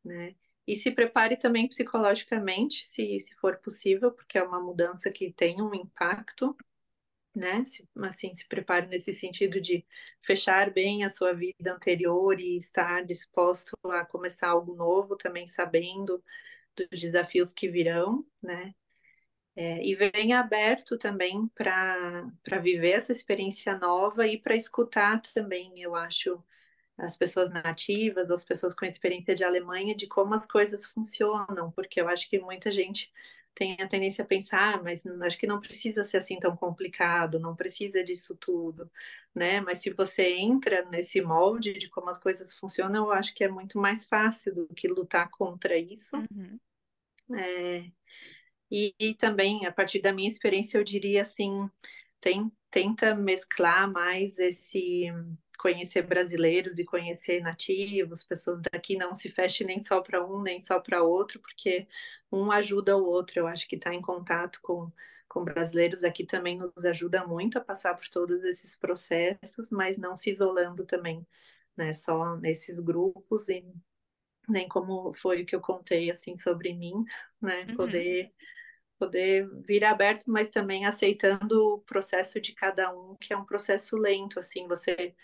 né, 0.04 0.36
e 0.68 0.76
se 0.76 0.92
prepare 0.92 1.38
também 1.38 1.68
psicologicamente, 1.68 2.86
se, 2.86 3.20
se 3.22 3.34
for 3.36 3.58
possível, 3.58 4.12
porque 4.12 4.38
é 4.38 4.44
uma 4.44 4.62
mudança 4.62 5.10
que 5.10 5.32
tem 5.32 5.62
um 5.62 5.74
impacto, 5.74 6.56
né? 7.36 7.64
Se, 7.66 7.88
assim, 8.04 8.34
se 8.34 8.48
prepare 8.48 8.88
nesse 8.88 9.14
sentido 9.14 9.62
de 9.62 9.86
fechar 10.22 10.72
bem 10.72 11.04
a 11.04 11.10
sua 11.10 11.34
vida 11.34 11.74
anterior 11.74 12.40
e 12.40 12.58
estar 12.58 13.04
disposto 13.06 13.78
a 13.86 14.06
começar 14.06 14.50
algo 14.50 14.76
novo, 14.76 15.16
também 15.16 15.48
sabendo 15.48 16.24
dos 16.76 17.00
desafios 17.00 17.54
que 17.54 17.70
virão, 17.70 18.26
né? 18.42 18.74
É, 19.56 19.84
e 19.86 19.94
venha 19.96 20.40
aberto 20.40 20.98
também 20.98 21.48
para 21.50 22.60
viver 22.62 22.92
essa 22.92 23.12
experiência 23.12 23.78
nova 23.78 24.26
e 24.28 24.40
para 24.40 24.56
escutar 24.56 25.22
também, 25.34 25.82
eu 25.82 25.96
acho, 25.96 26.42
as 26.98 27.18
pessoas 27.18 27.52
nativas, 27.52 28.32
as 28.32 28.44
pessoas 28.46 28.76
com 28.76 28.86
experiência 28.86 29.36
de 29.36 29.44
Alemanha, 29.44 29.96
de 29.96 30.08
como 30.08 30.34
as 30.34 30.48
coisas 30.48 30.86
funcionam, 30.86 31.72
porque 31.72 32.00
eu 32.02 32.08
acho 32.08 32.30
que 32.30 32.40
muita 32.40 32.72
gente 32.72 33.12
tem 33.60 33.76
a 33.78 33.88
tendência 33.90 34.24
a 34.24 34.28
pensar, 34.28 34.76
ah, 34.76 34.82
mas 34.82 35.06
acho 35.06 35.38
que 35.38 35.46
não 35.46 35.60
precisa 35.60 36.02
ser 36.06 36.16
assim 36.16 36.40
tão 36.40 36.56
complicado, 36.56 37.42
não 37.42 37.54
precisa 37.54 38.02
disso 38.02 38.34
tudo, 38.38 38.90
né? 39.36 39.60
Mas 39.60 39.80
se 39.80 39.90
você 39.90 40.30
entra 40.30 40.86
nesse 40.86 41.22
molde 41.22 41.74
de 41.74 41.90
como 41.90 42.10
as 42.10 42.18
coisas 42.18 42.56
funcionam, 42.56 43.08
eu 43.08 43.12
acho 43.12 43.36
que 43.36 43.44
é 43.44 43.50
muito 43.50 43.78
mais 43.78 44.06
fácil 44.06 44.56
do 44.56 44.68
que 44.74 44.88
lutar 44.88 45.30
contra 45.30 45.78
isso. 45.78 46.16
Uhum. 46.16 46.58
É, 47.38 47.92
e, 48.72 48.96
e, 48.98 49.14
também, 49.14 49.66
a 49.66 49.74
partir 49.74 50.00
da 50.00 50.14
minha 50.14 50.30
experiência, 50.30 50.78
eu 50.78 50.84
diria 50.84 51.24
assim, 51.24 51.70
tem, 52.22 52.50
tenta 52.72 53.14
mesclar 53.14 53.92
mais 53.92 54.40
esse 54.40 55.08
conhecer 55.60 56.04
brasileiros 56.04 56.80
e 56.80 56.86
conhecer 56.86 57.42
nativos, 57.42 58.24
pessoas 58.24 58.62
daqui, 58.62 58.98
não 58.98 59.14
se 59.16 59.30
feche 59.30 59.66
nem 59.66 59.80
só 59.80 60.02
para 60.02 60.26
um, 60.26 60.42
nem 60.42 60.62
só 60.62 60.80
para 60.80 61.04
outro, 61.04 61.40
porque 61.42 61.88
um 62.32 62.52
ajuda 62.52 62.98
o 62.98 63.06
outro. 63.06 63.40
Eu 63.42 63.48
acho 63.48 63.68
que 63.68 63.76
estar 63.76 63.92
tá 63.92 63.96
em 63.96 64.02
contato 64.02 64.60
com, 64.64 64.92
com 65.28 65.44
brasileiros 65.44 66.04
aqui 66.04 66.26
também 66.26 66.58
nos 66.58 66.86
ajuda 66.86 67.28
muito 67.28 67.58
a 67.58 67.62
passar 67.62 67.96
por 67.96 68.08
todos 68.10 68.44
esses 68.46 68.76
processos, 68.78 69.72
mas 69.72 69.98
não 69.98 70.16
se 70.16 70.32
isolando 70.32 70.86
também, 70.86 71.28
né, 71.78 71.94
só 71.94 72.38
nesses 72.38 72.80
grupos 72.80 73.50
e 73.50 73.66
nem 74.48 74.68
como 74.68 75.14
foi 75.14 75.44
o 75.44 75.46
que 75.46 75.56
eu 75.56 75.62
contei 75.62 76.10
assim 76.12 76.38
sobre 76.38 76.74
mim, 76.74 77.04
né, 77.42 77.66
Uhum. 77.68 77.76
poder 77.78 78.34
poder 78.98 79.50
vir 79.66 79.84
aberto, 79.86 80.26
mas 80.30 80.50
também 80.50 80.86
aceitando 80.86 81.76
o 81.76 81.80
processo 81.80 82.42
de 82.42 82.54
cada 82.54 82.94
um, 82.94 83.16
que 83.16 83.34
é 83.34 83.38
um 83.38 83.46
processo 83.46 83.96
lento, 83.98 84.40
assim, 84.40 84.68
você 84.68 85.16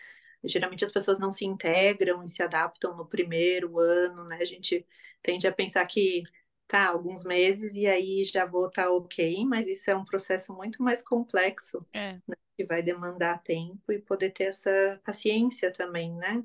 geralmente 0.47 0.85
as 0.85 0.91
pessoas 0.91 1.19
não 1.19 1.31
se 1.31 1.45
integram 1.45 2.23
e 2.23 2.29
se 2.29 2.43
adaptam 2.43 2.95
no 2.95 3.05
primeiro 3.05 3.79
ano, 3.79 4.25
né? 4.25 4.37
A 4.41 4.45
gente 4.45 4.85
tende 5.21 5.47
a 5.47 5.51
pensar 5.51 5.85
que 5.87 6.23
tá 6.67 6.87
alguns 6.87 7.23
meses 7.23 7.75
e 7.75 7.85
aí 7.85 8.23
já 8.25 8.45
vou 8.45 8.67
estar 8.67 8.85
tá 8.85 8.91
ok, 8.91 9.45
mas 9.45 9.67
isso 9.67 9.89
é 9.89 9.95
um 9.95 10.05
processo 10.05 10.53
muito 10.53 10.81
mais 10.81 11.01
complexo, 11.03 11.85
É. 11.93 12.13
né? 12.27 12.35
que 12.57 12.63
vai 12.65 12.81
demandar 12.81 13.41
tempo 13.43 13.91
e 13.91 13.99
poder 13.99 14.31
ter 14.31 14.45
essa 14.45 14.99
paciência 15.03 15.71
também, 15.73 16.13
né? 16.15 16.43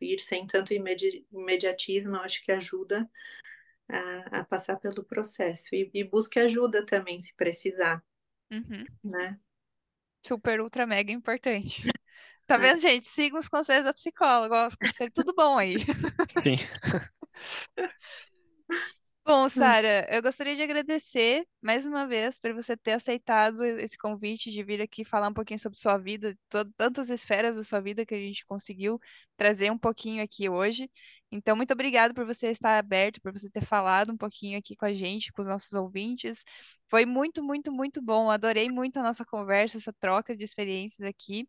Ir 0.00 0.20
sem 0.20 0.46
tanto 0.46 0.74
imedi 0.74 1.26
imediatismo, 1.32 2.16
acho 2.16 2.44
que 2.44 2.52
ajuda 2.52 3.08
a, 3.88 4.40
a 4.40 4.44
passar 4.44 4.76
pelo 4.76 5.02
processo 5.04 5.74
e, 5.74 5.90
e, 5.94 6.04
busque 6.04 6.38
ajuda 6.38 6.84
também 6.84 7.18
se 7.18 7.34
precisar, 7.34 8.04
Uhum. 8.50 8.84
né? 9.02 9.40
Super, 10.24 10.60
ultra, 10.60 10.86
mega 10.86 11.12
importante. 11.12 11.82
Tá 12.46 12.56
vendo, 12.56 12.80
gente? 12.80 13.06
Siga 13.06 13.38
os 13.38 13.48
conselhos 13.48 13.84
da 13.84 13.92
psicóloga. 13.92 14.68
Os 14.68 14.76
conselhos, 14.76 15.12
tudo 15.14 15.34
bom 15.34 15.58
aí. 15.58 15.76
Sim. 16.42 16.56
Bom, 19.26 19.48
Sara, 19.48 20.06
eu 20.08 20.22
gostaria 20.22 20.54
de 20.54 20.62
agradecer 20.62 21.44
mais 21.60 21.84
uma 21.84 22.06
vez 22.06 22.38
por 22.38 22.54
você 22.54 22.76
ter 22.76 22.92
aceitado 22.92 23.64
esse 23.64 23.98
convite 23.98 24.52
de 24.52 24.62
vir 24.62 24.80
aqui 24.80 25.04
falar 25.04 25.26
um 25.26 25.34
pouquinho 25.34 25.58
sobre 25.58 25.76
sua 25.76 25.98
vida, 25.98 26.38
tantas 26.76 27.10
esferas 27.10 27.56
da 27.56 27.64
sua 27.64 27.80
vida 27.80 28.06
que 28.06 28.14
a 28.14 28.18
gente 28.18 28.46
conseguiu 28.46 29.00
trazer 29.36 29.72
um 29.72 29.76
pouquinho 29.76 30.22
aqui 30.22 30.48
hoje. 30.48 30.88
Então, 31.32 31.56
muito 31.56 31.72
obrigada 31.72 32.14
por 32.14 32.24
você 32.24 32.52
estar 32.52 32.78
aberto, 32.78 33.20
por 33.20 33.32
você 33.32 33.50
ter 33.50 33.64
falado 33.64 34.12
um 34.12 34.16
pouquinho 34.16 34.56
aqui 34.60 34.76
com 34.76 34.84
a 34.86 34.94
gente, 34.94 35.32
com 35.32 35.42
os 35.42 35.48
nossos 35.48 35.72
ouvintes. 35.72 36.44
Foi 36.88 37.04
muito, 37.04 37.42
muito, 37.42 37.72
muito 37.72 38.00
bom. 38.00 38.30
Adorei 38.30 38.68
muito 38.68 38.96
a 39.00 39.02
nossa 39.02 39.24
conversa, 39.24 39.76
essa 39.76 39.92
troca 39.92 40.36
de 40.36 40.44
experiências 40.44 41.04
aqui. 41.04 41.48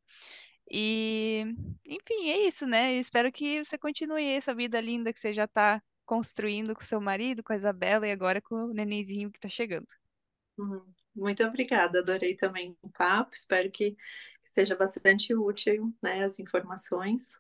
E, 0.70 1.46
enfim, 1.86 2.30
é 2.30 2.48
isso, 2.48 2.68
né? 2.68 2.96
Eu 2.96 3.00
espero 3.00 3.32
que 3.32 3.64
você 3.64 3.78
continue 3.78 4.24
essa 4.26 4.54
vida 4.54 4.80
linda 4.82 5.14
que 5.14 5.20
você 5.20 5.34
já 5.34 5.46
está 5.46 5.82
construindo 6.06 6.76
com 6.76 6.82
seu 6.84 7.02
marido, 7.02 7.44
com 7.44 7.54
a 7.54 7.58
Isabela 7.58 8.08
e 8.08 8.12
agora 8.12 8.42
com 8.42 8.56
o 8.56 8.74
nenenzinho 8.74 9.32
que 9.32 9.38
está 9.38 9.50
chegando. 9.50 9.88
Uhum. 10.58 10.82
Muito 11.16 11.44
obrigada, 11.44 12.00
adorei 12.00 12.36
também 12.36 12.78
o 12.82 12.90
papo, 12.90 13.32
espero 13.34 13.72
que 13.72 13.96
seja 14.44 14.76
bastante 14.76 15.34
útil, 15.34 15.94
né, 16.02 16.24
as 16.24 16.40
informações. 16.40 17.40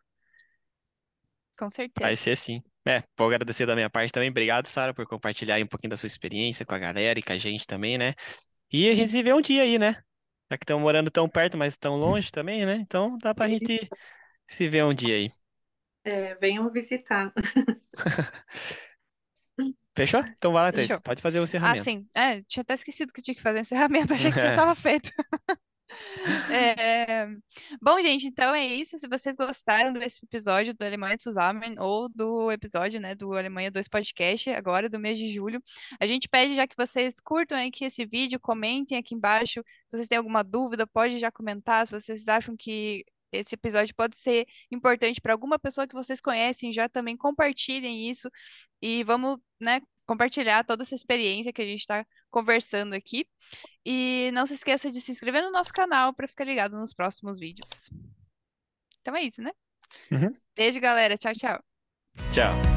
Com 1.57 1.69
certeza. 1.69 2.07
Vai 2.07 2.15
ser 2.15 2.35
sim. 2.35 2.61
É, 2.87 3.03
vou 3.17 3.27
agradecer 3.27 3.65
da 3.65 3.75
minha 3.75 3.89
parte 3.89 4.11
também. 4.11 4.29
Obrigado, 4.29 4.67
Sara, 4.67 4.93
por 4.93 5.05
compartilhar 5.05 5.59
um 5.61 5.67
pouquinho 5.67 5.89
da 5.89 5.97
sua 5.97 6.07
experiência 6.07 6.65
com 6.65 6.73
a 6.73 6.79
galera 6.79 7.19
e 7.19 7.23
com 7.23 7.33
a 7.33 7.37
gente 7.37 7.67
também, 7.67 7.97
né? 7.97 8.13
E 8.71 8.89
a 8.89 8.95
gente 8.95 9.11
se 9.11 9.21
vê 9.21 9.33
um 9.33 9.41
dia 9.41 9.63
aí, 9.63 9.77
né? 9.77 10.01
Já 10.51 10.57
que 10.57 10.63
estamos 10.63 10.83
morando 10.83 11.11
tão 11.11 11.29
perto, 11.29 11.57
mas 11.57 11.77
tão 11.77 11.95
longe 11.97 12.31
também, 12.31 12.65
né? 12.65 12.75
Então 12.75 13.17
dá 13.19 13.33
pra 13.35 13.47
gente 13.49 13.91
se 14.47 14.69
ver 14.69 14.83
um 14.85 14.93
dia 14.93 15.15
aí. 15.15 15.31
É, 16.03 16.35
venham 16.35 16.71
visitar. 16.71 17.33
Fechou? 19.95 20.21
Então 20.37 20.53
vai 20.53 20.63
lá, 20.63 20.71
Thaís. 20.73 20.93
Fechou. 20.93 21.01
Pode 21.03 21.21
fazer 21.21 21.39
o 21.39 21.43
Ah, 21.61 21.75
encerramento. 21.75 21.77
sim. 21.77 22.09
É, 22.15 22.43
tinha 22.43 22.61
até 22.63 22.73
esquecido 22.75 23.13
que 23.13 23.21
tinha 23.21 23.35
que 23.35 23.41
fazer 23.41 23.61
encerramento, 23.61 24.13
achei 24.13 24.33
que 24.33 24.39
já 24.39 24.49
estava 24.49 24.75
feito. 24.75 25.11
É, 26.51 27.27
Bom, 27.81 28.01
gente, 28.01 28.27
então 28.27 28.53
é 28.53 28.65
isso. 28.65 28.97
Se 28.97 29.07
vocês 29.07 29.35
gostaram 29.35 29.93
desse 29.93 30.23
episódio 30.23 30.73
do 30.73 30.83
Alemanha 30.83 31.17
Zusammen 31.21 31.75
ou 31.79 32.09
do 32.09 32.51
episódio, 32.51 32.99
né, 32.99 33.15
do 33.15 33.33
Alemanha 33.33 33.71
2 33.71 33.87
Podcast, 33.87 34.49
agora 34.49 34.89
do 34.89 34.99
mês 34.99 35.17
de 35.17 35.31
julho, 35.31 35.61
a 35.99 36.05
gente 36.05 36.27
pede 36.27 36.55
já 36.55 36.67
que 36.67 36.75
vocês 36.75 37.19
curtam 37.19 37.57
aqui 37.57 37.85
esse 37.85 38.05
vídeo, 38.05 38.39
comentem 38.39 38.97
aqui 38.97 39.15
embaixo. 39.15 39.63
Se 39.87 39.97
vocês 39.97 40.07
têm 40.07 40.17
alguma 40.17 40.43
dúvida, 40.43 40.85
pode 40.85 41.17
já 41.19 41.31
comentar. 41.31 41.87
Se 41.87 41.99
vocês 41.99 42.27
acham 42.27 42.55
que 42.57 43.05
esse 43.31 43.55
episódio 43.55 43.93
pode 43.95 44.17
ser 44.17 44.47
importante 44.71 45.21
para 45.21 45.33
alguma 45.33 45.59
pessoa 45.59 45.87
que 45.87 45.95
vocês 45.95 46.21
conhecem, 46.21 46.71
já 46.73 46.87
também 46.87 47.17
compartilhem 47.17 48.09
isso 48.09 48.29
e 48.81 49.03
vamos, 49.03 49.37
né, 49.59 49.81
compartilhar 50.07 50.63
toda 50.63 50.83
essa 50.83 50.95
experiência 50.95 51.53
que 51.53 51.61
a 51.61 51.65
gente 51.65 51.81
está 51.81 52.05
conversando 52.31 52.93
aqui. 52.93 53.27
E 53.85 54.31
não 54.33 54.47
se 54.47 54.53
esqueça 54.53 54.89
de 54.89 55.01
se 55.01 55.11
inscrever 55.11 55.43
no 55.43 55.51
nosso 55.51 55.71
canal 55.71 56.13
para 56.13 56.27
ficar 56.27 56.45
ligado 56.45 56.77
nos 56.77 56.93
próximos 56.93 57.37
vídeos. 57.37 57.91
Então 59.01 59.15
é 59.15 59.23
isso, 59.23 59.41
né? 59.41 59.51
Uhum. 60.11 60.33
Beijo, 60.55 60.79
galera. 60.79 61.17
Tchau, 61.17 61.33
tchau. 61.33 61.63
Tchau. 62.33 62.76